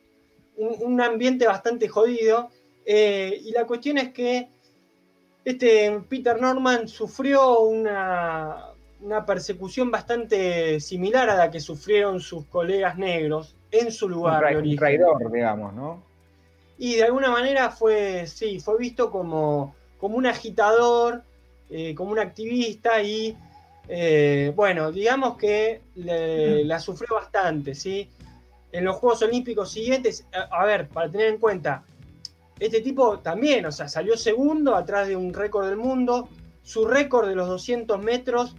un, 0.57 0.93
un 0.93 1.01
ambiente 1.01 1.45
bastante 1.45 1.87
jodido. 1.87 2.49
Eh, 2.85 3.39
y 3.43 3.51
la 3.51 3.65
cuestión 3.65 3.97
es 3.99 4.09
que 4.09 4.49
este 5.45 6.01
Peter 6.09 6.39
Norman 6.41 6.87
sufrió 6.87 7.59
una, 7.61 8.67
una 9.01 9.25
persecución 9.25 9.91
bastante 9.91 10.79
similar 10.79 11.29
a 11.29 11.35
la 11.35 11.51
que 11.51 11.59
sufrieron 11.59 12.19
sus 12.19 12.45
colegas 12.45 12.97
negros 12.97 13.55
en 13.71 13.91
su 13.91 14.05
Un, 14.05 14.11
lugar 14.13 14.43
tra- 14.43 14.49
de 14.49 14.53
un 14.55 14.59
origen. 14.61 14.77
traidor, 14.79 15.31
digamos, 15.31 15.73
¿no? 15.73 16.03
Y 16.83 16.95
de 16.95 17.03
alguna 17.05 17.31
manera 17.31 17.69
fue, 17.69 18.27
sí, 18.27 18.59
fue 18.59 18.77
visto 18.77 19.09
como, 19.09 19.73
como 19.97 20.17
un 20.17 20.25
agitador, 20.25 21.23
eh, 21.69 21.95
como 21.95 22.11
un 22.11 22.19
activista 22.19 23.01
y, 23.01 23.37
eh, 23.87 24.51
bueno, 24.53 24.91
digamos 24.91 25.37
que 25.37 25.79
le- 25.95 26.65
la 26.65 26.79
sufrió 26.79 27.15
bastante, 27.15 27.73
¿sí? 27.73 28.09
En 28.73 28.83
los 28.83 28.97
Juegos 28.97 29.21
Olímpicos 29.21 29.71
siguientes, 29.71 30.25
a, 30.33 30.61
a 30.61 30.65
ver, 30.65 30.89
para 30.89 31.09
tener 31.09 31.27
en 31.27 31.37
cuenta, 31.37 31.85
este 32.59 32.81
tipo 32.81 33.19
también, 33.19 33.65
o 33.65 33.71
sea, 33.71 33.87
salió 33.87 34.17
segundo 34.17 34.75
atrás 34.75 35.07
de 35.07 35.15
un 35.15 35.33
récord 35.33 35.67
del 35.69 35.77
mundo, 35.77 36.27
su 36.63 36.85
récord 36.85 37.29
de 37.29 37.35
los 37.35 37.47
200 37.47 37.97
metros 38.03 38.55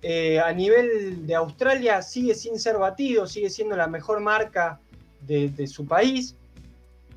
eh, 0.00 0.38
a 0.38 0.52
nivel 0.52 1.26
de 1.26 1.34
Australia 1.34 2.02
sigue 2.02 2.36
sin 2.36 2.60
ser 2.60 2.78
batido, 2.78 3.26
sigue 3.26 3.50
siendo 3.50 3.74
la 3.74 3.88
mejor 3.88 4.20
marca 4.20 4.78
de, 5.26 5.48
de 5.48 5.66
su 5.66 5.86
país. 5.86 6.36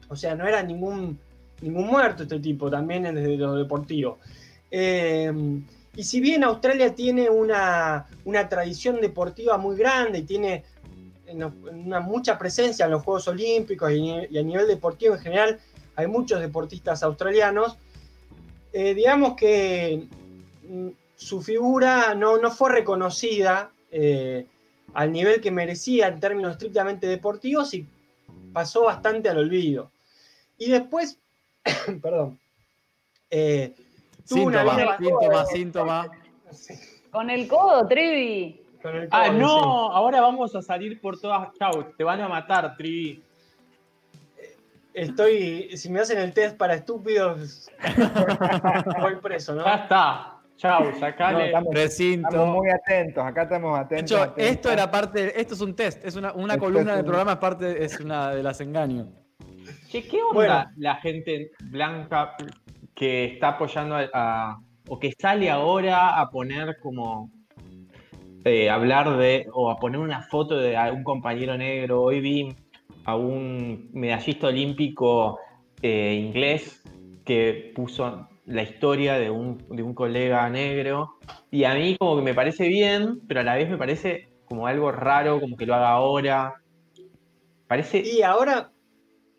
O 0.10 0.16
sea, 0.16 0.36
no 0.36 0.47
era 0.47 0.64
ningún, 0.64 1.20
ningún 1.62 1.88
muerto 1.88 2.24
este 2.24 2.39
tipo, 2.39 2.70
también 2.70 3.03
desde 3.03 3.38
lo 3.38 3.55
deportivo. 3.55 4.20
Eh, 4.70 5.32
y 5.95 6.03
si 6.03 6.20
bien 6.20 6.43
Australia 6.43 6.93
tiene 6.93 7.30
una, 7.30 8.05
una 8.26 8.47
tradición 8.47 9.01
deportiva 9.01 9.58
muy 9.58 9.76
grande 9.78 10.20
y 10.20 10.24
tiene 10.24 10.64
una 11.30 11.99
mucha 11.99 12.38
presencia 12.38 12.86
en 12.86 12.91
los 12.91 13.03
Juegos 13.03 13.28
Olímpicos 13.28 13.91
y, 13.91 14.28
y 14.30 14.38
a 14.38 14.43
nivel 14.43 14.68
deportivo 14.68 15.16
en 15.16 15.22
general, 15.22 15.60
hay 15.95 16.08
muchos 16.08 16.39
deportistas 16.39 17.01
australianos, 17.03 17.78
eh, 18.72 18.93
digamos 18.93 19.36
que 19.36 20.08
mm, 20.70 20.89
su 21.16 21.41
figura 21.41 22.14
no, 22.14 22.38
no 22.38 22.51
fue 22.51 22.72
reconocida 22.72 23.72
eh, 23.89 24.45
al 24.93 25.12
nivel 25.12 25.41
que 25.41 25.49
merecía 25.49 26.08
en 26.08 26.20
términos 26.20 26.51
estrictamente 26.51 27.08
deportivos 27.08 27.74
y 27.74 27.88
pasó 28.53 28.84
bastante 28.84 29.30
al 29.30 29.39
olvido. 29.39 29.89
Y 30.58 30.72
después, 30.72 31.18
perdón, 32.01 32.39
eh, 33.30 33.74
una 34.32 34.62
Síntoma, 34.64 34.97
síntoma, 34.97 35.45
síntoma. 35.45 36.08
Con 37.12 37.30
el 37.30 37.47
codo, 37.47 37.88
Trivi. 37.88 38.62
Con 38.82 38.95
el 38.95 39.08
Ah, 39.12 39.28
codo, 39.28 39.38
no, 39.39 39.47
sí. 39.49 39.89
ahora 39.93 40.22
vamos 40.22 40.55
a 40.55 40.62
salir 40.62 40.99
por 41.01 41.20
todas. 41.20 41.49
Chau, 41.58 41.93
te 41.97 42.03
van 42.03 42.22
a 42.22 42.28
matar, 42.28 42.76
Trivi. 42.76 43.24
Estoy, 44.93 45.78
si 45.78 45.89
me 45.89 45.99
hacen 45.99 46.18
el 46.18 46.34
test 46.34 46.58
para 46.58 46.74
estúpidos, 46.74 47.70
voy 48.99 49.16
preso, 49.22 49.53
¿no? 49.53 49.64
Ya 49.64 49.76
está. 49.76 50.34
Chau, 50.58 50.91
sacale. 50.99 51.38
No, 51.38 51.45
estamos, 51.45 51.74
Recinto. 51.76 52.28
estamos 52.30 52.55
muy 52.55 52.70
atentos, 52.72 53.24
acá 53.24 53.43
estamos 53.43 53.78
De 53.78 53.86
atentos. 53.86 54.12
hecho, 54.12 54.24
atentos. 54.24 54.51
esto 54.51 54.72
era 54.72 54.89
parte, 54.89 55.39
esto 55.39 55.53
es 55.53 55.62
un 55.62 55.76
test, 55.76 56.03
es 56.03 56.16
una, 56.16 56.34
una 56.34 56.58
columna 56.58 56.91
es 56.93 56.97
del 56.97 57.05
un- 57.05 57.05
programa, 57.05 57.34
es 57.34 57.38
parte, 57.38 57.84
es 57.86 57.99
una 57.99 58.32
de 58.32 58.41
las 58.41 58.60
engaños. 58.60 59.08
Che, 59.88 60.03
¿qué 60.07 60.22
onda 60.22 60.34
Bueno. 60.34 60.65
la 60.78 60.95
gente 60.95 61.51
blanca 61.72 62.36
que 62.95 63.26
está 63.26 63.49
apoyando 63.49 63.95
a, 63.95 64.07
a- 64.13 64.57
o 64.89 64.99
que 64.99 65.13
sale 65.20 65.49
ahora 65.49 66.20
a 66.20 66.30
poner 66.30 66.78
como 66.82 67.30
eh, 68.45 68.70
hablar 68.70 69.18
de 69.18 69.45
o 69.53 69.70
a 69.70 69.78
poner 69.80 69.99
una 69.99 70.22
foto 70.24 70.57
de 70.57 70.78
a 70.78 70.91
un 70.91 71.03
compañero 71.03 71.57
negro? 71.57 72.01
Hoy 72.03 72.22
vi 72.22 72.55
a 73.05 73.15
un 73.15 73.89
medallista 73.93 74.47
olímpico 74.47 75.39
eh, 75.82 76.13
inglés 76.15 76.82
que 77.26 77.72
puso 77.76 78.28
la 78.45 78.63
historia 78.63 79.15
de 79.15 79.30
un, 79.30 79.57
de 79.70 79.84
un 79.84 79.93
colega 79.93 80.49
negro 80.49 81.15
y 81.51 81.65
a 81.65 81.74
mí 81.74 81.97
como 81.99 82.15
que 82.18 82.22
me 82.22 82.34
parece 82.34 82.68
bien, 82.68 83.20
pero 83.28 83.41
a 83.41 83.43
la 83.43 83.55
vez 83.55 83.70
me 83.70 83.78
parece 83.78 84.30
como 84.45 84.68
algo 84.68 84.91
raro, 84.91 85.41
como 85.41 85.57
que 85.57 85.65
lo 85.65 85.76
haga 85.76 85.89
ahora. 85.89 86.53
Parece 87.68 87.99
Y 87.99 88.22
ahora 88.22 88.72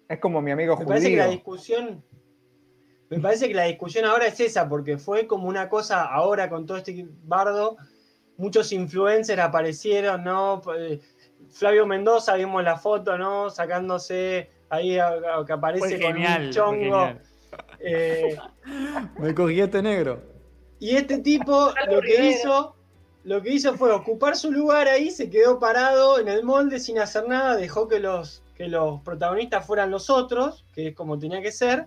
Es 0.08 0.18
como 0.20 0.40
mi 0.40 0.50
amigo 0.50 0.76
me 0.78 0.86
parece 0.86 1.10
que 1.10 1.16
la 1.16 1.26
discusión, 1.26 2.02
me 3.10 3.18
parece 3.20 3.48
que 3.48 3.54
la 3.54 3.64
discusión 3.64 4.04
ahora 4.06 4.26
es 4.26 4.40
esa, 4.40 4.68
porque 4.68 4.96
fue 4.98 5.26
como 5.26 5.48
una 5.48 5.68
cosa 5.68 6.02
ahora 6.04 6.48
con 6.48 6.64
todo 6.66 6.78
este 6.78 7.06
bardo, 7.24 7.76
muchos 8.38 8.72
influencers 8.72 9.40
aparecieron, 9.40 10.24
¿no? 10.24 10.62
Eh, 10.76 11.00
Flavio 11.50 11.86
Mendoza, 11.86 12.34
vimos 12.36 12.62
la 12.64 12.76
foto, 12.78 13.18
¿no? 13.18 13.50
Sacándose 13.50 14.50
ahí 14.70 14.98
a- 14.98 15.08
a- 15.08 15.44
que 15.46 15.52
aparece 15.52 15.88
Fue 15.88 16.00
con 16.00 16.12
genial, 16.14 16.46
un 16.46 16.50
chongo. 16.52 16.74
genial. 16.74 17.22
Eh, 17.80 18.36
Me 19.18 19.34
cogí 19.34 19.60
este 19.60 19.82
negro. 19.82 20.22
Y 20.78 20.96
este 20.96 21.18
tipo 21.18 21.72
lo 21.90 22.00
que 22.00 22.28
hizo, 22.30 22.76
lo 23.24 23.42
que 23.42 23.52
hizo 23.52 23.74
fue 23.74 23.92
ocupar 23.92 24.36
su 24.36 24.50
lugar 24.52 24.88
ahí, 24.88 25.10
se 25.10 25.28
quedó 25.28 25.58
parado 25.58 26.18
en 26.18 26.28
el 26.28 26.44
molde 26.44 26.78
sin 26.80 26.98
hacer 26.98 27.26
nada, 27.28 27.56
dejó 27.56 27.88
que 27.88 27.98
los, 27.98 28.42
que 28.58 28.68
los 28.68 29.00
protagonistas 29.02 29.64
fueran 29.64 29.90
los 29.90 30.10
otros, 30.10 30.64
que 30.74 30.88
es 30.88 30.94
como 30.96 31.18
tenía 31.18 31.40
que 31.40 31.52
ser. 31.52 31.86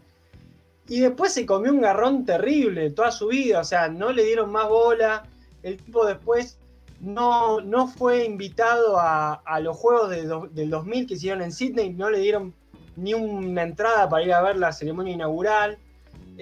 Y 0.88 1.02
después 1.02 1.34
se 1.34 1.46
comió 1.46 1.72
un 1.72 1.82
garrón 1.82 2.26
terrible 2.26 2.90
toda 2.92 3.12
su 3.12 3.28
vida, 3.28 3.60
o 3.60 3.64
sea, 3.64 3.90
no 3.90 4.12
le 4.12 4.24
dieron 4.24 4.52
más 4.52 4.68
bola. 4.70 5.24
El 5.64 5.78
tipo 5.78 6.06
después 6.06 6.58
no, 7.02 7.60
no 7.62 7.88
fue 7.88 8.24
invitado 8.26 8.98
a, 9.00 9.42
los 9.62 9.76
juegos 9.78 10.10
de 10.10 10.24
do- 10.26 10.48
del 10.52 10.70
2000 10.70 11.08
que 11.08 11.16
hicieron 11.16 11.42
en 11.42 11.52
Sydney, 11.52 11.94
no 11.94 12.10
le 12.10 12.20
dieron 12.20 12.54
ni 12.96 13.14
una 13.14 13.64
entrada 13.64 14.08
para 14.10 14.24
ir 14.24 14.34
a 14.34 14.42
ver 14.42 14.58
la 14.58 14.72
ceremonia 14.72 15.14
inaugural. 15.14 15.78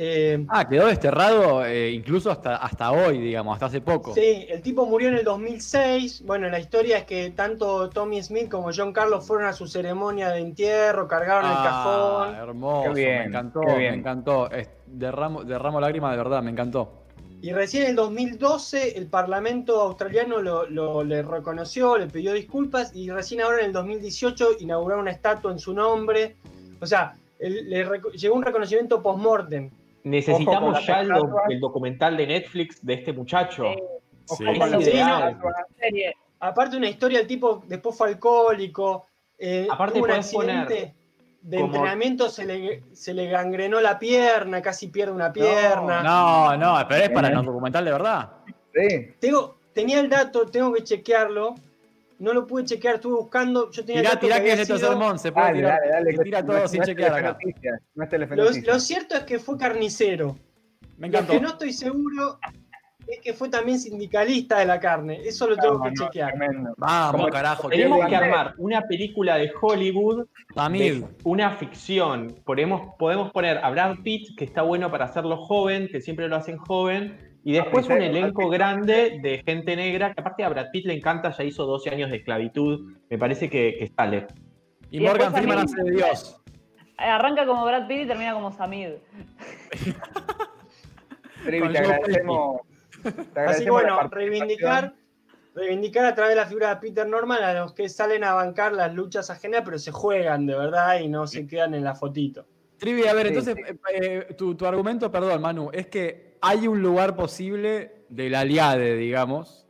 Eh, 0.02 0.46
Ah, 0.48 0.66
quedó 0.70 0.86
desterrado 0.88 1.66
eh, 1.66 1.92
incluso 1.92 2.32
hasta, 2.32 2.56
hasta 2.56 2.90
hoy, 2.94 3.18
digamos, 3.18 3.54
hasta 3.54 3.66
hace 3.66 3.82
poco. 3.82 4.14
Sí, 4.14 4.46
el 4.48 4.62
tipo 4.62 4.86
murió 4.86 5.10
en 5.10 5.16
el 5.16 5.26
2006. 5.26 6.24
Bueno, 6.26 6.48
la 6.48 6.58
historia 6.58 7.00
es 7.00 7.04
que 7.04 7.32
tanto 7.32 7.90
Tommy 7.90 8.24
Smith 8.24 8.48
como 8.50 8.70
John 8.74 8.94
Carlos 8.94 9.28
fueron 9.28 9.48
a 9.48 9.52
su 9.54 9.68
ceremonia 9.68 10.30
de 10.30 10.40
entierro, 10.40 11.06
cargaron 11.06 11.52
el 11.52 11.58
Ah, 11.58 11.64
cajón. 11.66 12.36
hermoso, 12.36 12.94
Qué 12.94 13.00
bien, 13.02 13.20
me 13.20 13.26
encantó, 13.26 13.60
qué 13.60 13.74
me 13.76 13.88
encantó. 13.94 14.50
Es- 14.52 14.70
derramo, 14.88 15.44
derramo 15.44 15.82
lágrimas 15.82 16.12
de 16.12 16.18
verdad, 16.18 16.42
me 16.44 16.52
encantó. 16.52 16.94
Y 17.42 17.52
recién 17.52 17.84
en 17.84 17.90
el 17.90 17.96
2012 17.98 18.98
el 18.98 19.08
Parlamento 19.08 19.82
australiano 19.82 20.42
lo, 20.42 20.66
lo- 20.70 21.04
le 21.04 21.24
reconoció, 21.24 21.98
le 21.98 22.08
pidió 22.08 22.32
disculpas 22.32 22.96
y 22.96 23.10
recién 23.10 23.42
ahora 23.42 23.60
en 23.60 23.66
el 23.66 23.74
2018 23.74 24.52
inauguraron 24.62 25.02
una 25.02 25.12
estatua 25.12 25.52
en 25.52 25.60
su 25.60 25.74
nombre. 25.74 26.38
O 26.80 26.86
sea, 26.86 27.16
el- 27.38 27.70
le 27.70 27.86
llegó 28.16 28.36
un 28.36 28.44
reconocimiento 28.44 29.02
post-mortem. 29.04 29.70
Necesitamos 30.04 30.78
Ojo 30.78 30.86
ya 30.88 31.02
el, 31.02 31.10
do- 31.10 31.36
el 31.50 31.60
documental 31.60 32.18
de 32.18 32.28
Netflix 32.28 32.86
de 32.86 32.94
este 32.94 33.14
muchacho. 33.14 33.66
Sí. 34.26 34.44
Ojo 34.46 34.80
Sí. 34.82 34.92
Serie. 35.80 36.16
Aparte 36.40 36.78
una 36.78 36.88
historia, 36.88 37.20
el 37.20 37.28
tipo 37.28 37.62
después 37.68 37.98
fue 37.98 38.10
alcohólico. 38.10 39.06
eh, 39.38 39.68
Aparte 39.70 40.00
tuvo 40.00 40.04
un 40.06 40.08
poner 40.10 40.20
accidente 40.20 40.96
de 41.42 41.58
como- 41.60 41.74
entrenamiento, 41.76 42.30
se 42.30 42.46
le, 42.46 42.84
se 42.94 43.14
le 43.14 43.28
gangrenó 43.28 43.80
la 43.82 43.98
pierna, 43.98 44.62
casi 44.62 44.88
pierde 44.90 45.14
una 45.14 45.32
pierna. 45.32 46.04
No, 46.04 46.58
no, 46.58 46.86
pero 46.88 47.04
es 47.06 47.10
para 47.12 47.30
no 47.30 47.44
documental 47.44 47.86
de 47.86 47.92
verdad. 47.92 48.30
Sí. 48.74 49.14
Tengo, 49.20 49.58
tenía 49.74 50.00
el 50.02 50.10
dato, 50.10 50.46
tengo 50.46 50.74
que 50.74 50.84
chequearlo. 50.84 51.56
No 52.20 52.34
lo 52.34 52.46
pude 52.46 52.66
chequear, 52.66 52.96
estuve 52.96 53.16
buscando. 53.16 53.72
Yo 53.72 53.84
tenía 53.86 54.02
Tirá, 54.02 54.20
tirá 54.20 54.38
que 54.40 54.44
que 54.56 54.62
es 54.62 54.68
sido- 54.68 54.98
mon, 54.98 55.18
se 55.18 55.32
puede 55.32 55.46
Dale, 55.48 55.58
tirar. 55.60 55.80
dale, 55.80 55.92
dale. 55.92 56.12
se 56.12 56.18
que 56.18 56.24
tira 56.26 56.46
todo 56.46 56.68
sin 56.68 56.80
no 56.82 56.86
chequear 56.86 57.14
acá. 57.14 57.38
Telefe-Noticias, 57.38 57.82
No 57.96 58.04
es 58.04 58.66
Lo, 58.68 58.74
lo 58.74 58.80
cierto 58.80 59.16
es 59.16 59.24
que 59.24 59.40
fue 59.40 59.58
carnicero. 59.58 60.36
Me 60.98 61.08
Lo 61.08 61.14
encantó. 61.18 61.34
que 61.34 61.40
no 61.40 61.48
estoy 61.50 61.72
seguro 61.72 62.38
es 63.08 63.22
que 63.22 63.34
fue 63.34 63.48
también 63.50 63.80
sindicalista 63.80 64.60
de 64.60 64.66
la 64.66 64.80
carne. 64.82 65.20
Eso 65.24 65.48
lo 65.48 65.56
tengo 65.56 65.76
No, 65.78 65.84
que 65.86 65.92
no, 65.92 66.06
chequear. 66.06 66.34
tremendo. 66.34 66.74
Vamos, 66.78 67.12
Como- 67.22 67.30
carajo. 67.30 67.70
Tenemos 67.70 68.06
que 68.06 68.16
armar 68.16 68.54
una 68.58 68.82
película 68.82 69.38
de 69.38 69.52
Hollywood, 69.60 70.28
Tamil. 70.54 71.02
de 71.02 71.08
una 71.24 71.52
ficción. 71.56 72.36
Podemos, 72.44 72.96
podemos 73.00 73.32
poner 73.32 73.60
a 73.60 73.70
Brad 73.70 74.00
Pitt, 74.04 74.38
que 74.38 74.44
está 74.44 74.62
bueno 74.62 74.92
para 74.92 75.06
hacerlo 75.06 75.38
joven, 75.38 75.88
que 75.88 76.02
siempre 76.02 76.28
lo 76.28 76.36
hacen 76.36 76.58
joven, 76.58 77.18
y 77.44 77.54
después 77.54 77.88
un 77.88 78.02
elenco 78.02 78.50
grande 78.50 79.20
de 79.22 79.42
gente 79.46 79.76
negra, 79.76 80.14
que 80.14 80.22
aparte 80.22 80.44
a 80.44 80.50
Brad 80.50 80.68
Pitt 80.72 80.86
le 80.86 80.94
encanta, 80.94 81.32
ya 81.32 81.44
hizo 81.44 81.66
12 81.66 81.90
años 81.90 82.10
de 82.10 82.18
esclavitud, 82.18 82.94
me 83.10 83.18
parece 83.18 83.50
que, 83.50 83.76
que 83.80 83.88
sale. 83.88 84.28
Y 84.92 84.98
Y 84.98 85.02
Morgan 85.02 85.34
Freeman 85.34 85.60
hace 85.60 85.82
de 85.84 85.92
Dios. 85.92 86.42
Arranca 86.98 87.46
como 87.46 87.66
Brad 87.66 87.88
Pitt 87.88 88.02
y 88.02 88.08
termina 88.08 88.34
como 88.34 88.52
Samid. 88.52 88.90
Trivi, 91.46 91.70
te 91.72 91.78
agradecemos. 91.78 92.62
te 93.34 93.40
Así 93.40 93.64
que 93.64 93.72
bueno, 93.72 94.02
reivindicar, 94.10 94.94
reivindicar 95.56 96.06
a 96.06 96.16
través 96.16 96.36
de 96.36 96.42
la 96.42 96.46
figura 96.46 96.76
de 96.76 96.82
Peter 96.82 97.08
Norman 97.08 97.42
a 97.42 97.54
los 97.54 97.74
que 97.74 97.88
salen 97.88 98.26
a 98.26 98.34
bancar 98.34 98.74
las 98.74 98.94
luchas 98.94 99.30
ajenas, 99.30 99.62
pero 99.64 99.80
se 99.80 99.92
juegan 99.92 100.46
de 100.46 100.58
verdad 100.58 101.00
y 101.00 101.08
no 101.08 101.26
se 101.26 101.48
quedan 101.48 101.74
en 101.74 101.86
la 101.86 101.96
fotito. 101.96 102.46
Trivi, 102.78 103.08
a 103.08 103.14
ver, 103.14 103.28
Sí, 103.28 103.34
entonces, 103.34 103.58
eh, 103.58 103.78
eh, 103.94 104.34
tu, 104.38 104.56
tu 104.56 104.66
argumento, 104.66 105.10
perdón, 105.10 105.42
Manu, 105.42 105.70
es 105.74 105.88
que 105.88 106.29
hay 106.42 106.68
un 106.68 106.82
lugar 106.82 107.16
posible 107.16 108.04
del 108.10 108.36
aliade, 108.36 108.96
digamos, 108.96 109.68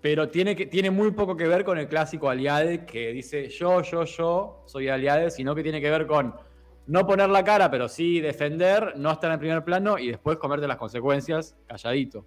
pero 0.00 0.30
tiene, 0.30 0.56
que, 0.56 0.66
tiene 0.66 0.90
muy 0.90 1.10
poco 1.10 1.36
que 1.36 1.46
ver 1.46 1.64
con 1.64 1.78
el 1.78 1.88
clásico 1.88 2.30
aliade 2.30 2.86
que 2.86 3.12
dice 3.12 3.48
yo, 3.48 3.82
yo, 3.82 4.04
yo 4.04 4.62
soy 4.66 4.88
aliade, 4.88 5.30
sino 5.30 5.54
que 5.54 5.62
tiene 5.62 5.80
que 5.80 5.90
ver 5.90 6.06
con 6.06 6.34
no 6.86 7.06
poner 7.06 7.28
la 7.28 7.44
cara, 7.44 7.70
pero 7.70 7.88
sí 7.88 8.20
defender, 8.20 8.94
no 8.96 9.12
estar 9.12 9.28
en 9.28 9.34
el 9.34 9.38
primer 9.38 9.64
plano 9.64 9.98
y 9.98 10.08
después 10.08 10.38
comerte 10.38 10.66
las 10.66 10.76
consecuencias 10.76 11.56
calladito. 11.66 12.24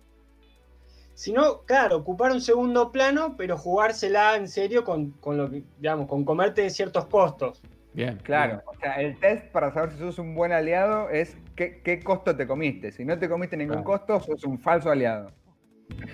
Si 1.16 1.32
no, 1.32 1.62
claro, 1.66 1.98
ocupar 1.98 2.32
un 2.32 2.42
segundo 2.42 2.92
plano, 2.92 3.36
pero 3.38 3.58
jugársela 3.58 4.36
en 4.36 4.48
serio 4.48 4.84
con, 4.84 5.12
con 5.12 5.38
lo 5.38 5.50
que, 5.50 5.64
digamos, 5.78 6.08
con 6.08 6.26
comerte 6.26 6.68
ciertos 6.70 7.06
costos. 7.06 7.62
Bien. 7.94 8.20
Claro, 8.24 8.64
o 8.66 8.76
sea, 8.80 8.96
el 8.96 9.20
test 9.20 9.52
para 9.52 9.72
saber 9.72 9.92
si 9.92 10.00
sos 10.00 10.18
un 10.18 10.34
buen 10.34 10.52
aliado 10.52 11.10
es 11.10 11.38
qué, 11.56 11.82
qué 11.84 12.00
costo 12.04 12.36
te 12.36 12.46
comiste. 12.48 12.92
Si 12.92 13.04
no 13.06 13.18
te 13.18 13.30
comiste 13.30 13.56
ningún 13.58 13.84
Claro. 13.84 14.00
costo, 14.06 14.20
sos 14.22 14.44
un 14.44 14.60
falso 14.60 14.90
aliado. 14.92 15.32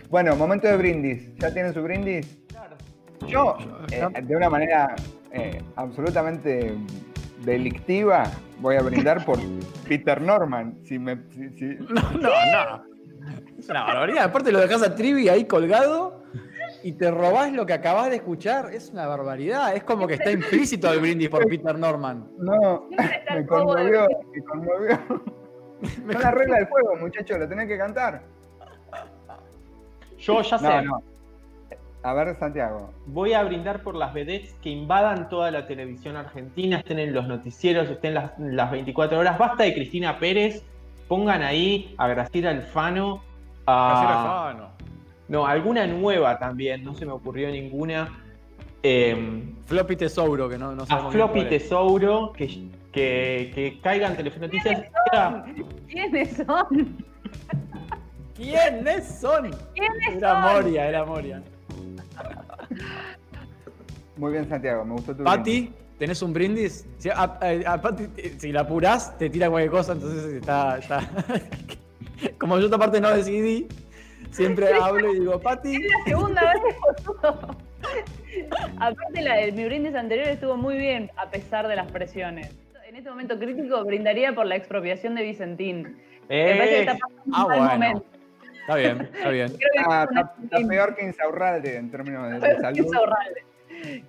Bueno, 0.10 0.36
momento 0.36 0.68
de 0.68 0.78
brindis. 0.78 1.36
¿Ya 1.38 1.54
tienen 1.54 1.74
su 1.74 1.82
brindis? 1.82 2.38
Yo, 3.28 3.58
eh, 3.92 4.08
de 4.22 4.36
una 4.36 4.50
manera 4.50 4.96
eh, 5.32 5.62
absolutamente 5.76 6.74
delictiva, 7.46 8.24
voy 8.60 8.76
a 8.78 8.82
brindar 8.82 9.24
por 9.26 9.38
Peter 9.88 10.22
Norman. 10.22 10.78
Si 10.86 10.98
me, 11.00 11.18
si- 11.32 11.50
si- 11.58 11.78
No, 11.90 12.02
no, 12.12 12.30
no. 12.30 12.84
Es 13.58 13.70
una 13.70 13.84
barbaridad. 13.84 14.24
Aparte 14.26 14.52
lo 14.52 14.60
dejas 14.60 14.82
a 14.84 14.96
Trivi 14.96 15.30
ahí 15.30 15.46
colgado 15.46 16.19
y 16.84 16.94
te 16.94 17.12
robás 17.12 17.52
lo 17.52 17.66
que 17.66 17.74
acabás 17.74 18.10
de 18.10 18.18
escuchar. 18.18 18.74
Es 18.74 18.90
una 18.92 19.08
barbaridad. 19.08 19.76
Es 19.76 19.84
como 19.84 20.08
que 20.08 20.16
está 20.16 20.32
implícito 20.32 20.92
el 20.92 21.00
brindis 21.00 21.30
por 21.30 21.48
Peter 21.48 21.78
Norman. 21.78 22.28
No, 22.38 22.88
me 23.34 23.46
conmovió, 23.46 24.08
me 24.34 24.44
conmovió. 24.44 25.00
Son 26.12 26.22
las 26.22 26.34
reglas 26.34 26.60
del 26.60 26.68
juego, 26.68 26.96
muchachos, 26.98 27.40
lo 27.40 27.48
tenés 27.48 27.68
que 27.68 27.78
cantar. 27.78 28.22
Yo 30.18 30.42
ya 30.42 30.58
sé, 30.58 30.68
No, 30.68 30.82
no. 30.82 31.04
A 32.02 32.14
ver, 32.14 32.34
Santiago. 32.38 32.94
voy 33.08 33.34
a 33.34 33.44
brindar 33.44 33.84
por 33.84 33.94
las 33.94 34.14
vedettes 34.14 34.54
que 34.62 34.70
invadan 34.70 35.28
toda 35.28 35.52
la 35.52 35.68
televisión 35.68 36.16
argentina, 36.16 36.78
estén 36.78 36.98
en 37.00 37.14
los 37.14 37.28
noticieros, 37.28 37.90
estén 37.90 38.14
las, 38.14 38.32
las 38.40 38.72
24 38.72 39.20
horas. 39.20 39.38
Basta 39.38 39.64
de 39.64 39.74
Cristina 39.74 40.18
Pérez, 40.18 40.64
pongan 41.10 41.42
ahí 41.42 41.94
a 41.98 42.08
Graciela 42.08 42.52
Alfano, 42.52 43.22
a... 43.68 44.72
No, 45.30 45.46
alguna 45.46 45.86
nueva 45.88 46.38
también, 46.40 46.84
no 46.84 46.96
se 46.96 47.06
me 47.06 47.12
ocurrió 47.12 47.50
ninguna. 47.50 48.24
Eh, 48.82 49.44
Floppy 49.66 49.96
Tesouro, 49.96 50.50
que 50.50 50.58
no, 50.58 50.74
no 50.76 50.84
a 50.84 50.86
sabemos 50.88 51.14
Floppy 51.14 51.42
cuál 51.42 51.54
es. 51.54 51.64
Tesouro, 51.64 52.34
que, 52.34 52.48
que, 52.92 53.52
que 53.54 53.80
caigan 53.82 54.16
Telefonoticias. 54.18 54.84
¿Quiénes 55.88 56.38
son? 56.38 56.98
¿Quiénes 58.36 59.08
son? 59.20 59.52
¿Quiénes 59.76 60.16
Era 60.18 60.32
son? 60.32 60.42
Moria, 60.64 60.88
era 60.88 61.06
Moria. 61.06 61.44
Muy 64.18 64.32
bien, 64.32 64.50
Santiago, 64.50 64.84
me 64.86 64.94
gustó 64.94 65.16
tu 65.16 65.24
brindis. 65.24 65.38
Pati, 65.38 65.74
¿tenés 65.98 66.22
un 66.22 66.34
brindis? 66.34 66.86
Si, 66.98 67.10
a, 67.10 67.14
a- 67.24 67.74
a 67.74 67.82
Pati, 67.82 68.08
si 68.38 68.52
la 68.52 68.62
apurás, 68.62 69.18
te 69.18 69.30
tira 69.30 69.50
cualquier 69.50 69.72
cosa, 69.72 69.94
entonces 69.94 70.34
está. 70.34 70.78
está- 70.80 71.08
Como 72.38 72.58
yo 72.60 72.66
esta 72.66 72.78
parte 72.78 73.00
no 73.00 73.10
decidí, 73.12 73.68
siempre 74.32 74.68
hablo 74.82 75.14
y 75.14 75.20
digo, 75.20 75.40
Pati. 75.40 75.76
Es 75.76 75.82
la 75.92 76.04
segunda 76.06 76.54
vez, 76.54 76.76
boludo. 77.06 77.58
Aparte, 78.80 79.22
la, 79.22 79.40
el, 79.42 79.54
mi 79.54 79.66
brindis 79.66 79.96
anterior 79.96 80.28
estuvo 80.28 80.58
muy 80.58 80.78
bien, 80.78 81.12
a 81.18 81.30
pesar 81.30 81.68
de 81.68 81.76
las 81.76 81.92
presiones. 81.92 82.54
En 82.88 82.96
este 82.96 83.10
momento 83.10 83.38
crítico, 83.38 83.84
brindaría 83.86 84.34
por 84.34 84.46
la 84.46 84.56
expropiación 84.56 85.16
de 85.16 85.24
Vicentín. 85.24 85.98
Me 86.30 86.56
parece 86.56 86.70
que 86.70 86.76
Eh, 86.76 86.80
está 86.82 86.94
pasando 86.98 87.22
un 87.26 87.34
Ah, 87.36 87.46
mal 87.48 87.58
bueno. 87.60 87.74
momento. 87.74 88.06
Está 88.62 88.76
bien, 88.76 89.02
está 89.14 89.30
bien. 89.30 89.54
Ah, 89.88 90.08
está, 90.10 90.34
está 90.44 90.68
peor 90.68 90.96
que 90.96 91.06
Insaurralde 91.06 91.76
en 91.78 91.90
términos 91.92 92.30
de, 92.32 92.40
de 92.50 92.60
salud. 92.60 92.78
Insaurralde. 92.78 93.44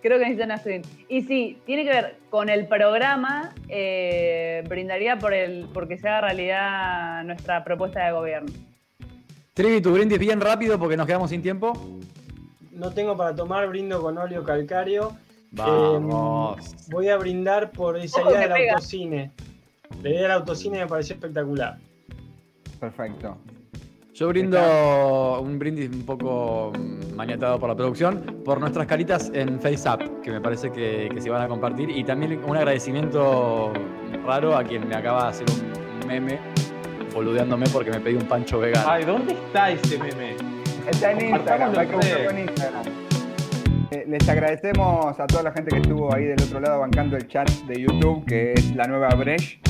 Creo 0.02 0.18
que 0.18 0.24
necesitan 0.24 0.50
hacer. 0.50 0.82
Y 1.08 1.22
sí, 1.22 1.58
tiene 1.64 1.84
que 1.84 1.90
ver 1.90 2.16
con 2.28 2.48
el 2.48 2.66
programa, 2.66 3.54
eh, 3.68 4.64
brindaría 4.68 5.16
por 5.18 5.32
el 5.32 5.68
porque 5.72 5.96
se 5.96 6.08
haga 6.08 6.22
realidad 6.22 7.22
nuestra 7.24 7.62
propuesta 7.64 8.04
de 8.04 8.12
gobierno. 8.12 8.50
Trivi, 9.60 9.82
tu 9.82 9.92
brindis 9.92 10.18
bien 10.18 10.40
rápido 10.40 10.78
porque 10.78 10.96
nos 10.96 11.06
quedamos 11.06 11.28
sin 11.28 11.42
tiempo. 11.42 11.74
No 12.72 12.92
tengo 12.92 13.14
para 13.14 13.34
tomar, 13.34 13.68
brindo 13.68 14.00
con 14.00 14.16
óleo 14.16 14.42
calcáreo. 14.42 15.12
Vamos. 15.50 16.66
Eh, 16.66 16.76
voy 16.90 17.08
a 17.10 17.18
brindar 17.18 17.70
por 17.70 17.98
esa 17.98 18.22
idea 18.22 18.40
del 18.40 18.52
pega. 18.54 18.72
autocine. 18.72 19.30
La 20.02 20.08
idea 20.08 20.22
del 20.22 20.30
autocine 20.30 20.78
me 20.78 20.86
pareció 20.86 21.14
espectacular. 21.14 21.76
Perfecto. 22.80 23.36
Yo 24.14 24.28
brindo 24.28 25.42
un 25.42 25.58
brindis 25.58 25.90
un 25.90 26.06
poco 26.06 26.72
mm, 26.74 27.14
maniatado 27.14 27.60
por 27.60 27.68
la 27.68 27.76
producción, 27.76 28.40
por 28.42 28.60
nuestras 28.60 28.86
caritas 28.86 29.30
en 29.34 29.60
FaceApp, 29.60 30.22
que 30.22 30.30
me 30.30 30.40
parece 30.40 30.72
que, 30.72 31.10
que 31.12 31.20
se 31.20 31.28
van 31.28 31.42
a 31.42 31.48
compartir, 31.48 31.90
y 31.90 32.02
también 32.02 32.42
un 32.42 32.56
agradecimiento 32.56 33.74
raro 34.24 34.56
a 34.56 34.64
quien 34.64 34.88
me 34.88 34.96
acaba 34.96 35.24
de 35.24 35.28
hacer 35.28 35.46
un 35.50 36.08
meme 36.08 36.49
boludeándome 37.12 37.66
porque 37.72 37.90
me 37.90 38.00
pedí 38.00 38.14
un 38.14 38.26
pancho 38.26 38.58
vegano. 38.58 38.88
Ay, 38.90 39.04
¿dónde 39.04 39.32
está 39.34 39.70
ese 39.70 39.98
meme? 39.98 40.36
Está 40.90 41.12
en 41.12 41.34
Instagram, 41.34 41.78
hay 41.78 41.86
que 41.86 41.96
buscarlo 41.96 42.30
en 42.30 42.38
Instagram. 42.40 42.82
Eh, 43.92 44.04
Les 44.08 44.28
agradecemos 44.28 45.18
a 45.18 45.26
toda 45.26 45.42
la 45.44 45.52
gente 45.52 45.70
que 45.70 45.80
estuvo 45.80 46.14
ahí 46.14 46.24
del 46.24 46.40
otro 46.42 46.60
lado 46.60 46.80
bancando 46.80 47.16
el 47.16 47.26
chat 47.28 47.48
de 47.66 47.80
YouTube, 47.82 48.24
que 48.24 48.52
es 48.52 48.74
la 48.76 48.84
nueva 48.86 49.08
Breche. 49.10 49.60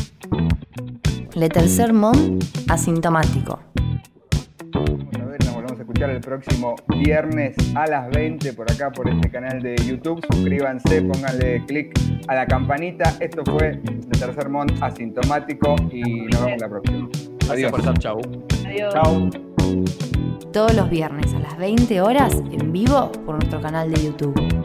Le 1.34 1.48
tercer 1.48 1.92
mon 1.92 2.38
asintomático. 2.68 3.60
Vamos 4.74 5.00
a 5.20 5.24
ver, 5.24 5.44
nos 5.44 5.54
volvemos 5.54 5.78
a 5.78 5.82
escuchar 5.82 6.10
el 6.10 6.20
próximo 6.20 6.74
viernes 6.88 7.54
a 7.74 7.86
las 7.86 8.10
20 8.10 8.52
por 8.52 8.70
acá, 8.70 8.90
por 8.90 9.08
este 9.08 9.30
canal 9.30 9.62
de 9.62 9.76
YouTube. 9.76 10.20
Suscríbanse, 10.30 11.02
pónganle 11.02 11.64
clic 11.66 11.98
a 12.28 12.34
la 12.34 12.46
campanita. 12.46 13.14
Esto 13.20 13.42
fue 13.44 13.80
el 13.84 14.06
tercer 14.18 14.48
mon 14.48 14.66
asintomático 14.82 15.76
y 15.92 16.22
nos 16.26 16.44
vemos 16.44 16.60
la 16.60 16.68
próxima. 16.68 17.08
Gracias 17.50 17.50
Adiós. 17.50 17.70
por 17.72 17.80
estar, 17.80 17.98
chau. 17.98 18.20
Adiós. 18.64 18.94
Chao. 18.94 19.30
Todos 20.52 20.74
los 20.74 20.88
viernes 20.88 21.34
a 21.34 21.40
las 21.40 21.58
20 21.58 22.00
horas 22.00 22.32
en 22.52 22.72
vivo 22.72 23.10
por 23.26 23.36
nuestro 23.36 23.60
canal 23.60 23.90
de 23.90 24.04
YouTube. 24.04 24.59